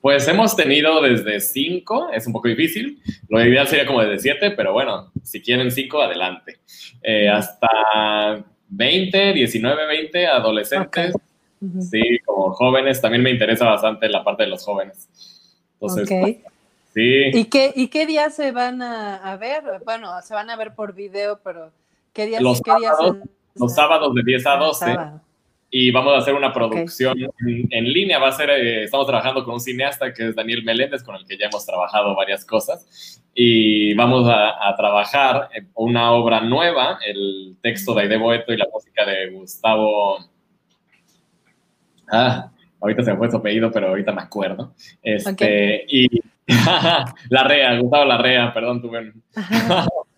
Pues 0.00 0.26
hemos 0.28 0.56
tenido 0.56 1.02
desde 1.02 1.40
5, 1.40 2.10
es 2.14 2.26
un 2.26 2.32
poco 2.32 2.48
difícil. 2.48 3.02
Lo 3.28 3.44
ideal 3.44 3.66
sería 3.66 3.86
como 3.86 4.00
desde 4.00 4.20
7, 4.20 4.52
pero 4.52 4.72
bueno, 4.72 5.12
si 5.22 5.42
quieren 5.42 5.70
5, 5.70 6.00
adelante. 6.00 6.60
Eh, 7.02 7.28
hasta 7.28 8.44
20, 8.68 9.32
19, 9.32 9.86
20, 9.86 10.26
adolescentes. 10.26 11.14
Sí, 11.90 12.18
como 12.24 12.52
jóvenes, 12.52 13.00
también 13.00 13.22
me 13.22 13.30
interesa 13.30 13.66
bastante 13.66 14.08
la 14.08 14.24
parte 14.24 14.44
de 14.44 14.48
los 14.48 14.64
jóvenes. 14.64 15.08
Entonces, 15.74 16.08
sí. 16.94 17.30
¿Y 17.34 17.44
qué, 17.46 17.72
¿Y 17.74 17.88
qué 17.88 18.06
días 18.06 18.34
se 18.34 18.52
van 18.52 18.82
a, 18.82 19.36
ver? 19.36 19.62
Bueno, 19.84 20.10
se 20.22 20.34
van 20.34 20.50
a 20.50 20.56
ver 20.56 20.74
por 20.74 20.94
video, 20.94 21.38
pero 21.44 21.70
¿qué 22.12 22.26
días? 22.26 22.42
Los, 22.42 22.60
qué 22.62 22.70
sábados, 22.70 23.16
los 23.54 23.74
sábados 23.74 24.14
de 24.14 24.22
10 24.24 24.46
a 24.46 24.56
12 24.56 24.96
y 25.72 25.92
vamos 25.92 26.14
a 26.14 26.18
hacer 26.18 26.34
una 26.34 26.52
producción 26.52 27.16
en, 27.46 27.84
línea. 27.92 28.18
Va 28.18 28.28
a 28.28 28.32
ser, 28.32 28.50
eh, 28.50 28.84
estamos 28.84 29.06
trabajando 29.06 29.44
con 29.44 29.54
un 29.54 29.60
cineasta 29.60 30.12
que 30.12 30.28
es 30.28 30.34
Daniel 30.34 30.64
Meléndez, 30.64 31.04
con 31.04 31.14
el 31.14 31.24
que 31.24 31.38
ya 31.38 31.46
hemos 31.46 31.64
trabajado 31.64 32.14
varias 32.16 32.44
cosas. 32.44 33.22
Y 33.34 33.94
vamos 33.94 34.28
a, 34.28 34.74
trabajar 34.76 35.48
una 35.74 36.12
obra 36.12 36.40
nueva, 36.40 36.98
el 37.06 37.56
texto 37.62 37.94
de 37.94 38.02
Aide 38.02 38.16
Boeto 38.16 38.52
y 38.52 38.56
la 38.56 38.66
música 38.72 39.06
de 39.06 39.30
Gustavo. 39.30 40.18
Ah, 42.10 42.50
ahorita 42.80 43.02
se 43.02 43.12
me 43.12 43.18
fue 43.18 43.30
su 43.30 43.36
apellido, 43.36 43.70
pero 43.70 43.88
ahorita 43.88 44.12
me 44.12 44.22
acuerdo. 44.22 44.74
Este, 45.02 45.84
Y 45.88 46.08
Larrea, 47.30 47.78
Gustavo 47.78 48.04
Larrea, 48.04 48.52
perdón, 48.52 48.82
tuve. 48.82 49.12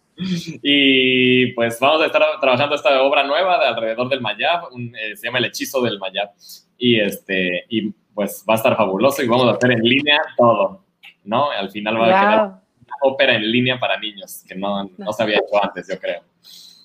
Y 0.62 1.52
pues 1.52 1.80
vamos 1.80 2.02
a 2.02 2.06
estar 2.06 2.22
trabajando 2.40 2.76
esta 2.76 3.02
obra 3.02 3.24
nueva 3.24 3.58
de 3.58 3.66
alrededor 3.66 4.08
del 4.08 4.20
Mayab, 4.20 4.64
eh, 4.76 5.16
se 5.16 5.26
llama 5.26 5.38
El 5.38 5.46
Hechizo 5.46 5.82
del 5.82 5.98
Mayab. 5.98 6.30
Y, 6.78 7.00
este, 7.00 7.64
y 7.68 7.90
pues 8.14 8.44
va 8.48 8.54
a 8.54 8.56
estar 8.56 8.76
fabuloso 8.76 9.22
y 9.22 9.28
vamos 9.28 9.48
a 9.48 9.56
hacer 9.56 9.72
en 9.72 9.82
línea 9.82 10.20
todo, 10.36 10.84
¿no? 11.24 11.50
Al 11.50 11.70
final 11.70 12.00
va 12.00 12.04
a 12.04 12.08
quedar 12.08 12.44
una 12.44 12.96
ópera 13.02 13.34
en 13.34 13.50
línea 13.50 13.80
para 13.80 13.98
niños, 13.98 14.44
que 14.46 14.54
no, 14.54 14.88
no 14.96 15.12
se 15.12 15.22
había 15.22 15.38
hecho 15.38 15.62
antes, 15.62 15.88
yo 15.88 15.98
creo. 15.98 16.22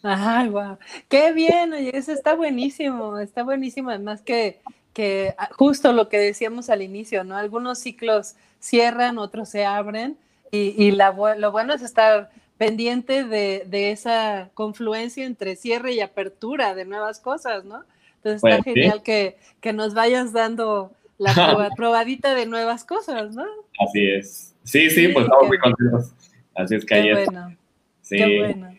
Ajá, 0.03 0.47
wow. 0.49 0.77
Qué 1.09 1.33
bien, 1.33 1.73
oye, 1.73 1.91
eso 1.93 2.11
está 2.11 2.35
buenísimo, 2.35 3.17
está 3.19 3.43
buenísimo. 3.43 3.89
Además 3.89 4.21
que, 4.21 4.61
que 4.97 5.35
ah, 5.37 5.49
justo 5.51 5.93
lo 5.93 6.09
que 6.09 6.17
decíamos 6.17 6.71
al 6.71 6.81
inicio, 6.81 7.23
¿no? 7.23 7.37
Algunos 7.37 7.77
ciclos 7.77 8.33
cierran, 8.59 9.19
otros 9.19 9.47
se 9.47 9.63
abren 9.63 10.17
y, 10.49 10.73
y 10.75 10.89
la, 10.89 11.11
lo 11.37 11.51
bueno 11.51 11.75
es 11.75 11.83
estar 11.83 12.31
pendiente 12.57 13.23
de, 13.23 13.91
esa 13.91 14.49
confluencia 14.55 15.23
entre 15.23 15.55
cierre 15.55 15.93
y 15.93 15.99
apertura 15.99 16.73
de 16.73 16.85
nuevas 16.85 17.19
cosas, 17.19 17.63
¿no? 17.63 17.83
Entonces 18.15 18.37
está 18.43 18.63
pues, 18.63 18.73
genial 18.73 19.03
que, 19.03 19.37
nos 19.71 19.93
vayas 19.93 20.33
dando 20.33 20.91
la 21.19 21.35
probadita 21.77 22.33
de 22.33 22.47
nuevas 22.47 22.83
cosas, 22.83 23.35
¿no? 23.35 23.45
Así 23.79 24.03
es. 24.09 24.55
Sí, 24.63 24.89
sí, 24.89 25.09
pues 25.09 25.25
estamos 25.25 25.47
muy 25.47 25.59
contentos. 25.59 26.11
Así 26.55 26.73
es 26.73 26.83
que 26.83 26.95
ahí 26.95 27.13
bueno. 27.13 27.55
Sí. 28.01 28.17
Qué 28.17 28.39
bueno. 28.39 28.75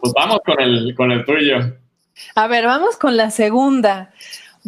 Pues 0.00 0.12
vamos 0.12 0.40
con 0.44 0.60
el, 0.60 0.92
con 0.96 1.12
el 1.12 1.24
tuyo. 1.24 1.58
A 2.34 2.48
ver, 2.48 2.64
vamos 2.64 2.96
con 2.96 3.16
la 3.16 3.30
segunda. 3.30 4.10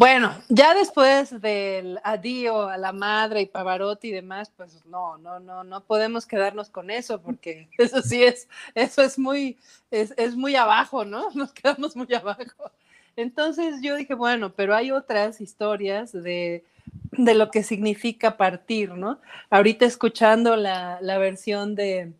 Bueno, 0.00 0.34
ya 0.48 0.72
después 0.72 1.42
del 1.42 2.00
adiós 2.02 2.72
a 2.72 2.78
la 2.78 2.90
madre 2.90 3.42
y 3.42 3.46
Pavarotti 3.46 4.08
y 4.08 4.12
demás, 4.12 4.50
pues 4.56 4.82
no, 4.86 5.18
no, 5.18 5.40
no, 5.40 5.62
no 5.62 5.84
podemos 5.84 6.24
quedarnos 6.24 6.70
con 6.70 6.90
eso, 6.90 7.20
porque 7.20 7.68
eso 7.78 8.00
sí 8.00 8.22
es, 8.22 8.48
eso 8.74 9.02
es 9.02 9.18
muy, 9.18 9.58
es, 9.90 10.14
es 10.16 10.36
muy 10.36 10.56
abajo, 10.56 11.04
¿no? 11.04 11.28
Nos 11.34 11.52
quedamos 11.52 11.96
muy 11.96 12.10
abajo. 12.14 12.70
Entonces 13.14 13.82
yo 13.82 13.94
dije, 13.94 14.14
bueno, 14.14 14.54
pero 14.54 14.74
hay 14.74 14.90
otras 14.90 15.42
historias 15.42 16.12
de, 16.12 16.64
de 17.12 17.34
lo 17.34 17.50
que 17.50 17.62
significa 17.62 18.38
partir, 18.38 18.92
¿no? 18.92 19.20
Ahorita 19.50 19.84
escuchando 19.84 20.56
la, 20.56 20.98
la 21.02 21.18
versión 21.18 21.74
de, 21.74 22.14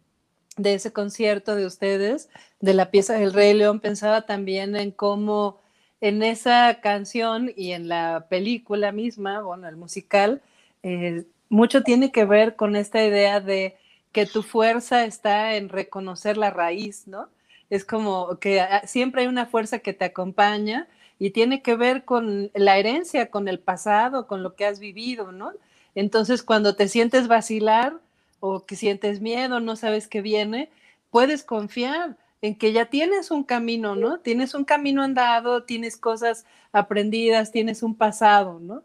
de 0.59 0.75
ese 0.75 0.93
concierto 0.93 1.57
de 1.57 1.65
ustedes, 1.65 2.29
de 2.61 2.75
la 2.75 2.91
pieza 2.91 3.15
del 3.15 3.33
Rey 3.33 3.55
León, 3.55 3.81
pensaba 3.81 4.27
también 4.27 4.77
en 4.77 4.91
cómo 4.91 5.63
en 6.01 6.23
esa 6.23 6.81
canción 6.81 7.53
y 7.57 7.73
en 7.73 7.89
la 7.89 8.27
película 8.29 8.93
misma, 8.93 9.43
bueno, 9.43 9.69
el 9.69 9.77
musical, 9.77 10.43
eh, 10.83 11.25
mucho 11.49 11.83
tiene 11.83 12.13
que 12.13 12.25
ver 12.25 12.57
con 12.57 12.77
esta 12.77 13.05
idea 13.05 13.41
de 13.41 13.77
que 14.13 14.27
tu 14.27 14.43
fuerza 14.43 15.05
está 15.05 15.57
en 15.57 15.69
reconocer 15.69 16.37
la 16.37 16.51
raíz, 16.51 17.07
¿no? 17.07 17.29
Es 17.71 17.85
como 17.85 18.39
que 18.41 18.61
ah, 18.61 18.83
siempre 18.87 19.23
hay 19.23 19.29
una 19.29 19.47
fuerza 19.47 19.79
que 19.81 19.93
te 19.93 20.07
acompaña 20.07 20.89
y 21.19 21.31
tiene 21.31 21.63
que 21.63 21.77
ver 21.77 22.05
con 22.05 22.51
la 22.55 22.79
herencia, 22.79 23.31
con 23.31 23.47
el 23.49 23.61
pasado, 23.61 24.27
con 24.27 24.43
lo 24.43 24.55
que 24.57 24.67
has 24.67 24.81
vivido, 24.81 25.33
¿no? 25.33 25.53
Entonces, 25.95 26.43
cuando 26.43 26.77
te 26.77 26.89
sientes 26.89 27.29
vacilar 27.29 27.95
o 28.41 28.65
que 28.65 28.77
sientes 28.77 29.21
miedo, 29.21 29.61
no 29.61 29.77
sabes 29.77 30.09
qué 30.09 30.23
viene, 30.23 30.71
puedes 31.11 31.45
confiar 31.45 32.17
en 32.43 32.57
que 32.57 32.73
ya 32.73 32.87
tienes 32.87 33.31
un 33.31 33.45
camino, 33.45 33.97
¿no? 33.97 34.21
Tienes 34.21 34.55
un 34.55 34.65
camino 34.65 35.03
andado, 35.03 35.65
tienes 35.65 35.97
cosas 35.97 36.47
aprendidas, 36.73 37.53
tienes 37.53 37.83
un 37.83 37.95
pasado, 37.95 38.61
¿no? 38.61 38.83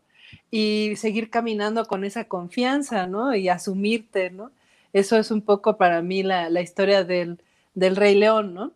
Y 0.51 0.93
seguir 0.97 1.29
caminando 1.29 1.85
con 1.85 2.03
esa 2.03 2.25
confianza, 2.25 3.07
¿no? 3.07 3.35
Y 3.35 3.49
asumirte, 3.49 4.29
¿no? 4.29 4.51
Eso 4.93 5.17
es 5.17 5.31
un 5.31 5.41
poco 5.41 5.77
para 5.77 6.01
mí 6.01 6.23
la, 6.23 6.49
historia 6.61 7.03
del, 7.03 7.39
Rey 7.75 8.15
León, 8.15 8.53
¿no? 8.53 8.73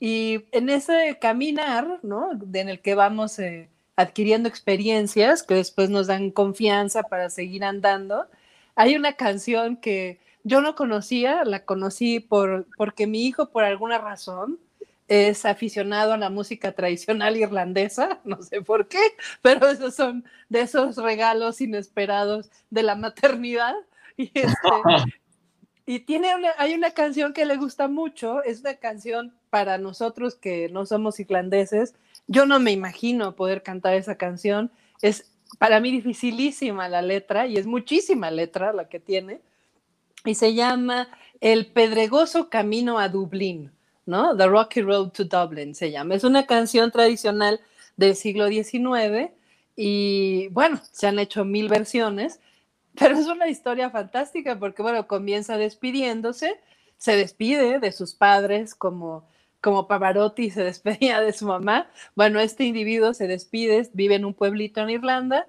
Y 0.00 0.44
en 0.52 0.70
ese 0.70 1.18
caminar, 1.20 2.00
¿no? 2.02 2.32
En 2.32 2.68
el 2.68 2.80
que 2.80 2.94
vamos 2.94 3.38
eh, 3.38 3.68
adquiriendo 3.96 4.48
experiencias 4.48 5.42
que 5.42 5.54
después 5.54 5.90
nos 5.90 6.06
dan 6.08 6.30
confianza 6.30 7.04
para 7.04 7.30
seguir 7.30 7.64
andando, 7.64 8.26
hay 8.74 8.94
una 8.96 9.14
canción 9.14 9.76
que 9.76 10.18
yo 10.46 10.60
no 10.60 10.76
conocía, 10.76 11.44
la 11.44 11.64
conocí 11.64 12.20
por, 12.20 12.68
porque 12.76 13.08
mi 13.08 13.26
hijo, 13.26 13.50
por 13.50 13.64
alguna 13.64 13.98
razón, 13.98 14.60
es 15.08 15.44
aficionado 15.44 16.12
a 16.12 16.18
la 16.18 16.30
música 16.30 16.70
tradicional 16.70 17.36
irlandesa, 17.36 18.20
no 18.24 18.40
sé 18.42 18.62
por 18.62 18.86
qué, 18.86 19.00
pero 19.42 19.68
esos 19.68 19.96
son 19.96 20.24
de 20.48 20.60
esos 20.60 20.98
regalos 20.98 21.60
inesperados 21.60 22.48
de 22.70 22.82
la 22.84 22.94
maternidad. 22.94 23.74
Y, 24.18 24.30
este, 24.32 24.56
y 25.84 26.00
tiene 26.00 26.30
hay 26.56 26.72
una 26.72 26.92
canción 26.92 27.34
que 27.34 27.44
le 27.44 27.58
gusta 27.58 27.86
mucho, 27.86 28.42
es 28.42 28.60
una 28.60 28.76
canción 28.76 29.34
para 29.50 29.76
nosotros 29.76 30.36
que 30.36 30.70
no 30.70 30.86
somos 30.86 31.20
irlandeses. 31.20 31.94
Yo 32.26 32.46
no 32.46 32.58
me 32.58 32.72
imagino 32.72 33.36
poder 33.36 33.62
cantar 33.62 33.92
esa 33.92 34.14
canción. 34.14 34.70
Es 35.02 35.30
para 35.58 35.80
mí 35.80 35.90
dificilísima 35.90 36.88
la 36.88 37.02
letra 37.02 37.46
y 37.46 37.58
es 37.58 37.66
muchísima 37.66 38.30
letra 38.30 38.72
la 38.72 38.88
que 38.88 39.00
tiene 39.00 39.42
y 40.26 40.34
se 40.34 40.54
llama 40.54 41.08
El 41.40 41.66
Pedregoso 41.66 42.48
Camino 42.50 42.98
a 42.98 43.08
Dublín, 43.08 43.72
¿no? 44.04 44.36
The 44.36 44.46
Rocky 44.46 44.82
Road 44.82 45.10
to 45.10 45.24
Dublin 45.24 45.74
se 45.74 45.90
llama. 45.90 46.14
Es 46.14 46.24
una 46.24 46.46
canción 46.46 46.90
tradicional 46.90 47.60
del 47.96 48.14
siglo 48.16 48.48
XIX 48.48 49.30
y 49.76 50.48
bueno, 50.48 50.80
se 50.92 51.06
han 51.06 51.18
hecho 51.18 51.44
mil 51.44 51.68
versiones, 51.68 52.40
pero 52.98 53.16
es 53.16 53.26
una 53.26 53.48
historia 53.48 53.90
fantástica 53.90 54.58
porque 54.58 54.82
bueno, 54.82 55.06
comienza 55.06 55.56
despidiéndose 55.56 56.58
se 56.98 57.16
despide 57.16 57.78
de 57.78 57.92
sus 57.92 58.14
padres 58.14 58.74
como, 58.74 59.28
como 59.60 59.86
Pavarotti 59.86 60.50
se 60.50 60.64
despedía 60.64 61.20
de 61.20 61.32
su 61.32 61.46
mamá. 61.46 61.88
Bueno, 62.14 62.40
este 62.40 62.64
individuo 62.64 63.14
se 63.14 63.28
despide, 63.28 63.88
vive 63.92 64.14
en 64.16 64.24
un 64.24 64.34
pueblito 64.34 64.80
en 64.80 64.90
Irlanda 64.90 65.46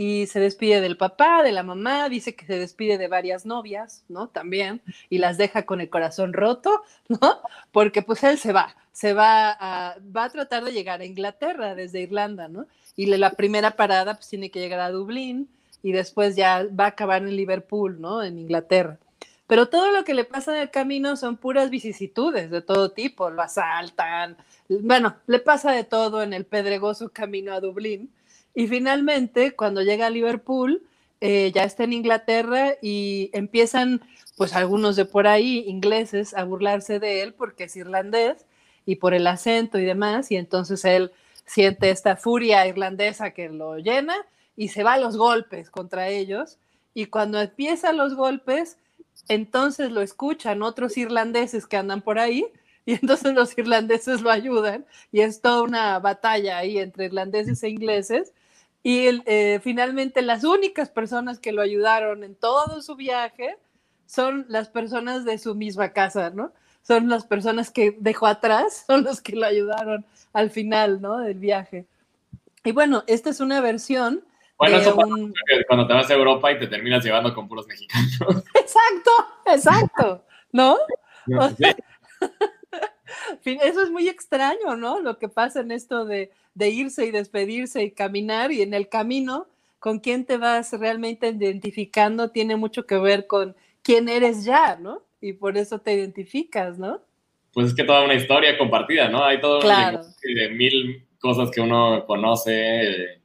y 0.00 0.28
se 0.28 0.40
despide 0.40 0.80
del 0.80 0.96
papá, 0.96 1.42
de 1.42 1.52
la 1.52 1.62
mamá, 1.62 2.08
dice 2.08 2.34
que 2.34 2.46
se 2.46 2.58
despide 2.58 2.96
de 2.96 3.06
varias 3.06 3.44
novias, 3.44 4.02
¿no? 4.08 4.28
También, 4.28 4.80
y 5.10 5.18
las 5.18 5.36
deja 5.36 5.66
con 5.66 5.82
el 5.82 5.90
corazón 5.90 6.32
roto, 6.32 6.82
¿no? 7.08 7.42
Porque 7.70 8.00
pues 8.00 8.24
él 8.24 8.38
se 8.38 8.54
va, 8.54 8.74
se 8.92 9.12
va 9.12 9.50
a, 9.50 9.98
va 10.16 10.24
a 10.24 10.30
tratar 10.30 10.64
de 10.64 10.72
llegar 10.72 11.02
a 11.02 11.04
Inglaterra 11.04 11.74
desde 11.74 12.00
Irlanda, 12.00 12.48
¿no? 12.48 12.64
Y 12.96 13.14
la 13.14 13.32
primera 13.32 13.72
parada 13.72 14.14
pues 14.14 14.28
tiene 14.28 14.50
que 14.50 14.60
llegar 14.60 14.80
a 14.80 14.90
Dublín 14.90 15.50
y 15.82 15.92
después 15.92 16.34
ya 16.34 16.66
va 16.68 16.84
a 16.84 16.88
acabar 16.88 17.20
en 17.20 17.36
Liverpool, 17.36 18.00
¿no? 18.00 18.22
En 18.22 18.38
Inglaterra. 18.38 18.96
Pero 19.46 19.68
todo 19.68 19.92
lo 19.92 20.04
que 20.04 20.14
le 20.14 20.24
pasa 20.24 20.56
en 20.56 20.62
el 20.62 20.70
camino 20.70 21.14
son 21.18 21.36
puras 21.36 21.68
vicisitudes 21.68 22.50
de 22.50 22.62
todo 22.62 22.92
tipo, 22.92 23.28
lo 23.28 23.42
asaltan, 23.42 24.38
bueno, 24.66 25.16
le 25.26 25.40
pasa 25.40 25.72
de 25.72 25.84
todo 25.84 26.22
en 26.22 26.32
el 26.32 26.46
pedregoso 26.46 27.10
camino 27.10 27.52
a 27.52 27.60
Dublín. 27.60 28.10
Y 28.54 28.66
finalmente, 28.66 29.52
cuando 29.52 29.82
llega 29.82 30.06
a 30.06 30.10
Liverpool, 30.10 30.82
eh, 31.20 31.52
ya 31.54 31.64
está 31.64 31.84
en 31.84 31.92
Inglaterra 31.92 32.74
y 32.80 33.30
empiezan, 33.32 34.00
pues 34.36 34.54
algunos 34.54 34.96
de 34.96 35.04
por 35.04 35.26
ahí, 35.26 35.64
ingleses, 35.66 36.34
a 36.34 36.44
burlarse 36.44 36.98
de 36.98 37.22
él 37.22 37.34
porque 37.34 37.64
es 37.64 37.76
irlandés 37.76 38.46
y 38.86 38.96
por 38.96 39.14
el 39.14 39.26
acento 39.26 39.78
y 39.78 39.84
demás, 39.84 40.30
y 40.30 40.36
entonces 40.36 40.84
él 40.84 41.12
siente 41.44 41.90
esta 41.90 42.16
furia 42.16 42.66
irlandesa 42.66 43.32
que 43.32 43.48
lo 43.48 43.78
llena 43.78 44.14
y 44.56 44.68
se 44.68 44.82
va 44.82 44.94
a 44.94 44.98
los 44.98 45.16
golpes 45.16 45.70
contra 45.70 46.08
ellos. 46.08 46.58
Y 46.94 47.06
cuando 47.06 47.40
empiezan 47.40 47.96
los 47.96 48.14
golpes, 48.14 48.78
entonces 49.28 49.90
lo 49.90 50.00
escuchan 50.00 50.62
otros 50.62 50.96
irlandeses 50.96 51.66
que 51.66 51.76
andan 51.76 52.02
por 52.02 52.18
ahí 52.18 52.46
y 52.86 52.94
entonces 52.94 53.34
los 53.34 53.56
irlandeses 53.58 54.22
lo 54.22 54.30
ayudan. 54.30 54.86
Y 55.12 55.20
es 55.20 55.40
toda 55.40 55.62
una 55.62 55.98
batalla 55.98 56.58
ahí 56.58 56.78
entre 56.78 57.06
irlandeses 57.06 57.62
e 57.62 57.68
ingleses 57.68 58.32
y 58.82 59.22
eh, 59.26 59.60
finalmente 59.62 60.22
las 60.22 60.44
únicas 60.44 60.88
personas 60.88 61.38
que 61.38 61.52
lo 61.52 61.62
ayudaron 61.62 62.24
en 62.24 62.34
todo 62.34 62.80
su 62.82 62.96
viaje 62.96 63.56
son 64.06 64.46
las 64.48 64.68
personas 64.68 65.24
de 65.24 65.38
su 65.38 65.54
misma 65.54 65.92
casa, 65.92 66.30
¿no? 66.30 66.52
Son 66.82 67.08
las 67.08 67.26
personas 67.26 67.70
que 67.70 67.96
dejó 67.98 68.26
atrás, 68.26 68.84
son 68.86 69.04
los 69.04 69.20
que 69.20 69.36
lo 69.36 69.46
ayudaron 69.46 70.04
al 70.32 70.50
final, 70.50 71.00
¿no? 71.00 71.18
Del 71.18 71.38
viaje. 71.38 71.86
Y 72.64 72.72
bueno, 72.72 73.04
esta 73.06 73.30
es 73.30 73.40
una 73.40 73.60
versión 73.60 74.24
bueno, 74.60 74.76
eso 74.76 74.94
pasa 74.94 75.14
cuando 75.66 75.86
te 75.86 75.94
vas 75.94 76.10
a 76.10 76.12
Europa 76.12 76.52
y 76.52 76.58
te 76.58 76.66
terminas 76.66 77.02
llevando 77.02 77.34
con 77.34 77.48
puros 77.48 77.66
mexicanos. 77.66 78.10
Exacto, 78.54 79.10
exacto, 79.46 80.24
¿no? 80.52 80.76
Eso 83.44 83.82
es 83.82 83.90
muy 83.90 84.08
extraño, 84.08 84.76
¿no? 84.76 85.00
Lo 85.00 85.18
que 85.18 85.28
pasa 85.28 85.60
en 85.60 85.72
esto 85.72 86.04
de, 86.04 86.30
de, 86.54 86.70
irse 86.70 87.06
y 87.06 87.10
despedirse 87.10 87.82
y 87.82 87.90
caminar 87.90 88.52
y 88.52 88.62
en 88.62 88.74
el 88.74 88.88
camino, 88.88 89.46
con 89.78 89.98
quién 89.98 90.24
te 90.24 90.36
vas 90.36 90.72
realmente 90.72 91.28
identificando 91.28 92.30
tiene 92.30 92.56
mucho 92.56 92.86
que 92.86 92.98
ver 92.98 93.26
con 93.26 93.56
quién 93.82 94.08
eres 94.08 94.44
ya, 94.44 94.76
¿no? 94.76 95.02
Y 95.20 95.32
por 95.32 95.56
eso 95.56 95.78
te 95.80 95.94
identificas, 95.94 96.78
¿no? 96.78 97.00
Pues 97.52 97.68
es 97.68 97.74
que 97.74 97.84
toda 97.84 98.04
una 98.04 98.14
historia 98.14 98.56
compartida, 98.56 99.08
¿no? 99.08 99.24
Hay 99.24 99.40
todo 99.40 99.60
claro. 99.60 100.00
de 100.22 100.48
mil 100.50 101.04
cosas 101.18 101.50
que 101.50 101.60
uno 101.60 102.04
conoce 102.06 103.20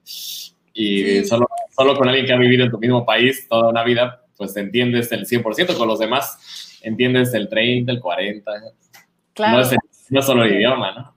y 0.73 1.23
solo, 1.23 1.47
solo 1.75 1.95
con 1.95 2.07
alguien 2.07 2.25
que 2.25 2.33
ha 2.33 2.37
vivido 2.37 2.65
en 2.65 2.71
tu 2.71 2.79
mismo 2.79 3.05
país 3.05 3.47
toda 3.47 3.69
una 3.69 3.83
vida, 3.83 4.25
pues 4.35 4.55
entiendes 4.57 5.11
el 5.11 5.25
100%, 5.25 5.77
con 5.77 5.87
los 5.87 5.99
demás 5.99 6.37
entiendes 6.85 7.33
el 7.33 7.49
30, 7.49 7.91
el 7.91 7.99
40. 7.99 8.51
Claro. 9.33 9.57
No 9.57 9.63
es, 9.63 9.75
no 10.09 10.21
solo 10.21 10.43
el 10.43 10.55
idioma, 10.55 10.91
¿no? 10.93 11.15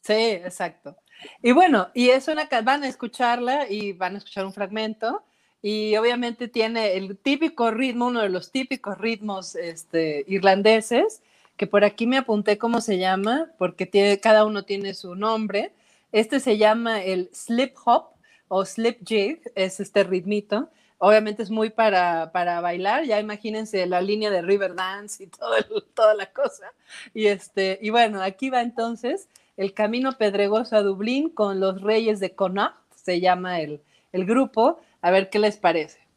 Sí, 0.00 0.12
exacto. 0.14 0.96
Y 1.42 1.52
bueno, 1.52 1.88
y 1.94 2.10
es 2.10 2.28
una 2.28 2.48
van 2.62 2.84
a 2.84 2.88
escucharla 2.88 3.68
y 3.68 3.92
van 3.92 4.14
a 4.14 4.18
escuchar 4.18 4.46
un 4.46 4.52
fragmento 4.52 5.24
y 5.60 5.96
obviamente 5.96 6.48
tiene 6.48 6.96
el 6.96 7.18
típico 7.18 7.70
ritmo, 7.70 8.06
uno 8.06 8.22
de 8.22 8.28
los 8.28 8.52
típicos 8.52 8.96
ritmos 8.98 9.56
este, 9.56 10.24
irlandeses, 10.28 11.22
que 11.56 11.66
por 11.66 11.84
aquí 11.84 12.06
me 12.06 12.18
apunté 12.18 12.58
cómo 12.58 12.80
se 12.80 12.98
llama, 12.98 13.50
porque 13.58 13.84
tiene, 13.86 14.20
cada 14.20 14.44
uno 14.44 14.64
tiene 14.64 14.94
su 14.94 15.16
nombre. 15.16 15.72
Este 16.12 16.38
se 16.38 16.56
llama 16.56 17.02
el 17.02 17.30
slip 17.32 17.74
hop 17.84 18.10
o 18.46 18.64
slip 18.64 19.04
jig, 19.04 19.40
es 19.56 19.80
este 19.80 20.04
ritmito. 20.04 20.70
Obviamente 20.98 21.42
es 21.42 21.50
muy 21.50 21.70
para, 21.70 22.32
para 22.32 22.60
bailar, 22.60 23.04
ya 23.04 23.20
imagínense 23.20 23.86
la 23.86 24.00
línea 24.00 24.30
de 24.30 24.42
River 24.42 24.74
Dance 24.74 25.22
y 25.22 25.26
todo 25.28 25.54
toda 25.94 26.14
la 26.14 26.32
cosa. 26.32 26.72
Y, 27.14 27.26
este, 27.26 27.78
y 27.80 27.90
bueno, 27.90 28.20
aquí 28.22 28.50
va 28.50 28.62
entonces 28.62 29.28
el 29.56 29.74
camino 29.74 30.18
pedregoso 30.18 30.76
a 30.76 30.82
Dublín 30.82 31.30
con 31.30 31.60
los 31.60 31.82
Reyes 31.82 32.20
de 32.20 32.34
Connacht, 32.34 32.76
se 32.94 33.20
llama 33.20 33.60
el, 33.60 33.80
el 34.12 34.26
grupo, 34.26 34.80
a 35.00 35.10
ver 35.10 35.30
qué 35.30 35.38
les 35.38 35.56
parece. 35.56 36.07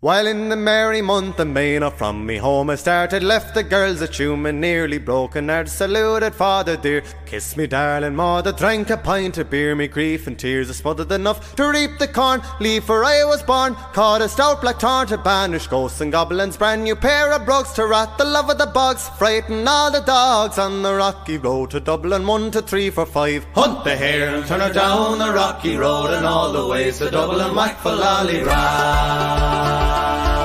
While 0.00 0.28
in 0.28 0.48
the 0.48 0.54
merry 0.54 1.02
month 1.02 1.40
of 1.40 1.48
May, 1.48 1.76
not 1.76 1.98
from 1.98 2.24
me 2.24 2.36
home 2.36 2.70
I 2.70 2.76
started, 2.76 3.24
left 3.24 3.52
the 3.52 3.64
girls 3.64 4.00
at 4.00 4.14
Human, 4.14 4.60
nearly 4.60 4.98
broken. 4.98 5.48
Heart, 5.48 5.68
saluted 5.68 6.36
father 6.36 6.76
dear, 6.76 7.02
kissed 7.26 7.56
me 7.56 7.66
darling 7.66 8.14
mother, 8.14 8.52
drank 8.52 8.90
a 8.90 8.96
pint 8.96 9.38
of 9.38 9.50
beer, 9.50 9.74
me 9.74 9.88
grief 9.88 10.28
and 10.28 10.38
tears 10.38 10.70
are 10.70 10.74
smothered 10.74 11.10
enough 11.10 11.56
to 11.56 11.68
reap 11.68 11.98
the 11.98 12.06
corn, 12.06 12.40
leave 12.60 12.84
for 12.84 13.04
I 13.04 13.24
was 13.24 13.42
born, 13.42 13.74
caught 13.92 14.22
a 14.22 14.28
stout 14.28 14.60
black 14.60 14.78
torn 14.78 15.08
to 15.08 15.18
banish 15.18 15.66
ghosts 15.66 16.00
and 16.00 16.12
goblins, 16.12 16.56
brand 16.56 16.84
new 16.84 16.94
pair 16.94 17.32
of 17.32 17.44
brogues 17.44 17.72
to 17.72 17.84
rat 17.84 18.16
the 18.18 18.24
love 18.24 18.48
of 18.48 18.58
the 18.58 18.66
bogs, 18.66 19.08
frighten 19.18 19.66
all 19.66 19.90
the 19.90 19.98
dogs 19.98 20.60
on 20.60 20.84
the 20.84 20.94
rocky 20.94 21.38
road 21.38 21.72
to 21.72 21.80
Dublin, 21.80 22.24
one 22.24 22.52
to 22.52 22.62
three 22.62 22.90
for 22.90 23.04
five, 23.04 23.44
hunt 23.46 23.82
the 23.82 23.96
hare 23.96 24.32
and 24.32 24.46
turn 24.46 24.60
her 24.60 24.72
down 24.72 25.18
the 25.18 25.32
rocky 25.32 25.76
road 25.76 26.10
and 26.10 26.24
all 26.24 26.52
the 26.52 26.68
ways 26.68 26.98
to 26.98 27.10
Dublin, 27.10 27.52
whack 27.56 27.78
for 27.78 27.96
star 29.88 30.37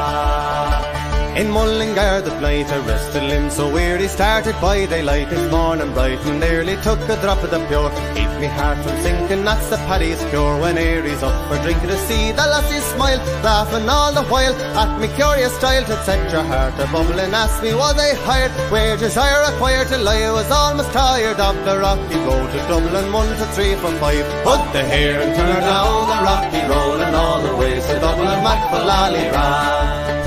in 1.35 1.49
Mullingar 1.49 2.21
the 2.21 2.31
blight 2.37 2.69
arrested 2.71 3.23
him 3.23 3.49
so 3.49 3.71
weary 3.71 4.07
started 4.07 4.55
by 4.61 4.85
daylight. 4.85 5.29
This 5.29 5.51
morning 5.51 5.91
bright 5.93 6.19
and 6.25 6.39
nearly 6.39 6.75
took 6.77 6.99
a 7.09 7.19
drop 7.21 7.41
of 7.43 7.51
the 7.51 7.59
pure. 7.67 7.89
Keep 8.15 8.31
me 8.39 8.47
heart 8.47 8.77
from 8.83 8.95
sinking 9.01 9.43
that's 9.43 9.69
the 9.69 9.77
paddy's 9.87 10.23
cure 10.29 10.59
when 10.61 10.77
Aries 10.77 11.23
up 11.23 11.35
for 11.47 11.61
drinking 11.63 11.89
to 11.89 11.97
see 12.07 12.31
the 12.31 12.45
lassie 12.53 12.79
smile 12.93 13.17
laughing 13.43 13.89
all 13.89 14.13
the 14.13 14.23
while. 14.23 14.53
At 14.77 14.99
me 14.99 15.07
curious 15.15 15.55
style 15.57 15.85
to 15.85 15.97
set 16.03 16.31
your 16.31 16.43
heart 16.43 16.73
a 16.79 16.85
bubble 16.91 17.19
and 17.19 17.33
ask 17.33 17.63
me 17.63 17.73
was 17.73 17.97
I 17.97 18.13
hired. 18.27 18.53
Wages 18.71 19.17
I 19.17 19.29
acquired 19.53 19.87
till 19.87 20.07
I 20.07 20.31
was 20.31 20.49
almost 20.51 20.91
tired 20.93 21.39
of 21.39 21.55
the 21.65 21.79
rocky 21.79 22.17
road. 22.27 22.51
To 22.51 22.59
Dublin 22.69 23.11
one 23.11 23.29
to 23.39 23.45
three 23.55 23.75
for 23.75 23.91
five. 23.97 24.25
Put 24.43 24.61
the 24.73 24.83
hair 24.83 25.21
and 25.21 25.35
turn 25.35 25.61
down 25.61 26.07
the 26.13 26.19
rocky 26.29 26.61
road 26.69 27.01
and 27.01 27.15
all 27.15 27.41
the 27.41 27.55
ways 27.55 27.85
to 27.87 27.99
Dublin 27.99 28.43
Mac 28.45 28.69
for 28.69 28.85
Lally 28.85 30.22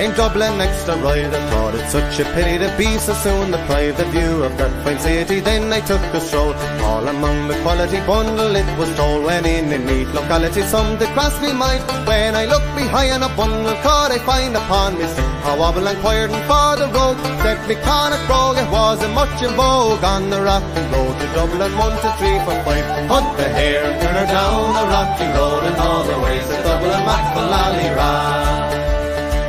in 0.00 0.12
Dublin 0.16 0.56
next 0.56 0.84
to 0.84 0.96
ride, 1.04 1.32
I 1.34 1.40
thought 1.50 1.74
it 1.74 1.86
such 1.90 2.20
a 2.20 2.24
pity 2.32 2.56
to 2.58 2.68
be 2.78 2.96
so 2.98 3.12
soon 3.12 3.50
deprived 3.50 3.98
the 3.98 4.06
view 4.06 4.42
of 4.42 4.56
that 4.56 4.72
fine 4.84 4.98
city. 4.98 5.40
Then 5.40 5.72
I 5.72 5.80
took 5.80 6.00
a 6.16 6.20
stroll, 6.20 6.54
all 6.88 7.06
among 7.06 7.48
the 7.48 7.56
quality 7.62 8.00
bundle 8.08 8.56
it 8.56 8.70
was 8.78 8.90
told. 8.96 9.24
When 9.24 9.44
in 9.44 9.72
a 9.72 9.78
neat 9.78 10.08
locality, 10.08 10.62
some 10.62 10.98
did 10.98 11.08
cross 11.10 11.36
me 11.42 11.52
mind. 11.52 11.84
When 12.08 12.34
I 12.34 12.46
looked 12.46 12.72
behind 12.76 13.22
a 13.22 13.28
bundle, 13.36 13.76
caught 13.84 14.10
I 14.10 14.18
find 14.24 14.56
upon 14.56 14.96
me 14.96 15.04
a 15.04 15.52
wobble 15.58 15.86
inquired 15.86 16.32
for 16.48 16.70
the 16.80 16.88
road. 16.96 17.16
Said 17.42 17.60
me 17.68 17.74
Connacht 17.84 18.24
brogue, 18.26 18.56
it 18.56 18.70
wasn't 18.70 19.12
much 19.14 19.42
in 19.42 19.52
vogue 19.52 20.04
on 20.04 20.30
the 20.30 20.40
rocky 20.40 20.84
road 20.92 21.14
to 21.20 21.26
Dublin, 21.36 21.72
one 21.76 21.96
to 22.00 22.10
three 22.16 22.38
for 22.46 22.56
five. 22.64 22.86
Hunt 23.12 23.36
the 23.36 23.48
hare 23.48 23.84
and 23.84 24.00
turn 24.00 24.16
her 24.16 24.28
down 24.32 24.64
the 24.80 24.86
rocky 24.96 25.28
road 25.36 25.62
and 25.68 25.76
all 25.76 26.04
the 26.04 26.16
ways 26.24 26.46
to 26.48 26.56
Dublin, 26.62 27.04
back 27.04 27.24
for 27.34 27.44
Lally 27.44 27.90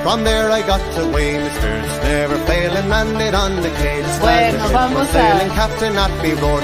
From 0.04 0.24
there 0.24 0.50
I 0.52 0.62
got 0.66 0.82
away, 0.98 1.36
Mr. 1.36 2.04
never 2.04 2.38
failing, 2.46 2.92
and 2.92 3.36
on 3.36 3.62
the 3.62 3.70
cage. 3.70 4.20
Bueno, 4.20 4.70
vamos 4.74 5.16
a... 5.16 5.48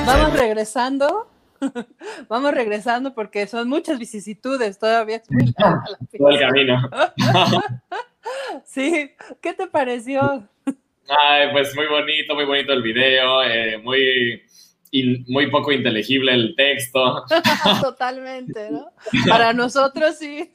Vamos 0.05 0.33
regresando. 0.33 1.29
Vamos 2.29 2.53
regresando 2.53 3.13
porque 3.13 3.47
son 3.47 3.69
muchas 3.69 3.99
vicisitudes, 3.99 4.79
todavía 4.79 5.17
es 5.17 5.31
muy 5.31 5.53
larga 5.57 5.83
la 5.89 5.97
Todo 6.17 6.29
el 6.29 6.39
camino. 6.39 6.89
sí, 8.65 9.11
¿qué 9.41 9.53
te 9.53 9.67
pareció? 9.67 10.47
Ay, 10.65 11.51
pues 11.51 11.75
muy 11.75 11.87
bonito, 11.87 12.35
muy 12.35 12.45
bonito 12.45 12.73
el 12.73 12.81
video, 12.81 13.43
eh, 13.43 13.77
muy, 13.77 14.43
muy 15.27 15.49
poco 15.49 15.71
inteligible 15.71 16.33
el 16.33 16.55
texto. 16.55 17.23
Totalmente, 17.81 18.69
¿no? 18.71 18.91
Para 19.27 19.53
nosotros 19.53 20.17
sí. 20.17 20.51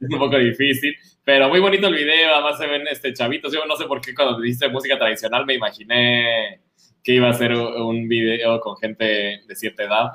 Es 0.08 0.10
un 0.10 0.18
poco 0.18 0.38
difícil, 0.38 0.94
pero 1.24 1.48
muy 1.48 1.60
bonito 1.60 1.86
el 1.86 1.94
video, 1.94 2.34
además 2.34 2.56
se 2.58 2.66
ven 2.66 2.88
este 2.88 3.12
chavitos. 3.12 3.52
Yo 3.52 3.64
no 3.66 3.76
sé 3.76 3.84
por 3.84 4.00
qué 4.00 4.14
cuando 4.14 4.40
dijiste 4.40 4.68
música 4.68 4.98
tradicional 4.98 5.44
me 5.44 5.54
imaginé 5.54 6.60
que 7.04 7.14
iba 7.14 7.28
a 7.28 7.34
ser 7.34 7.52
un 7.52 8.08
video 8.08 8.60
con 8.60 8.76
gente 8.78 9.42
de 9.46 9.56
cierta 9.56 9.84
edad. 9.84 10.12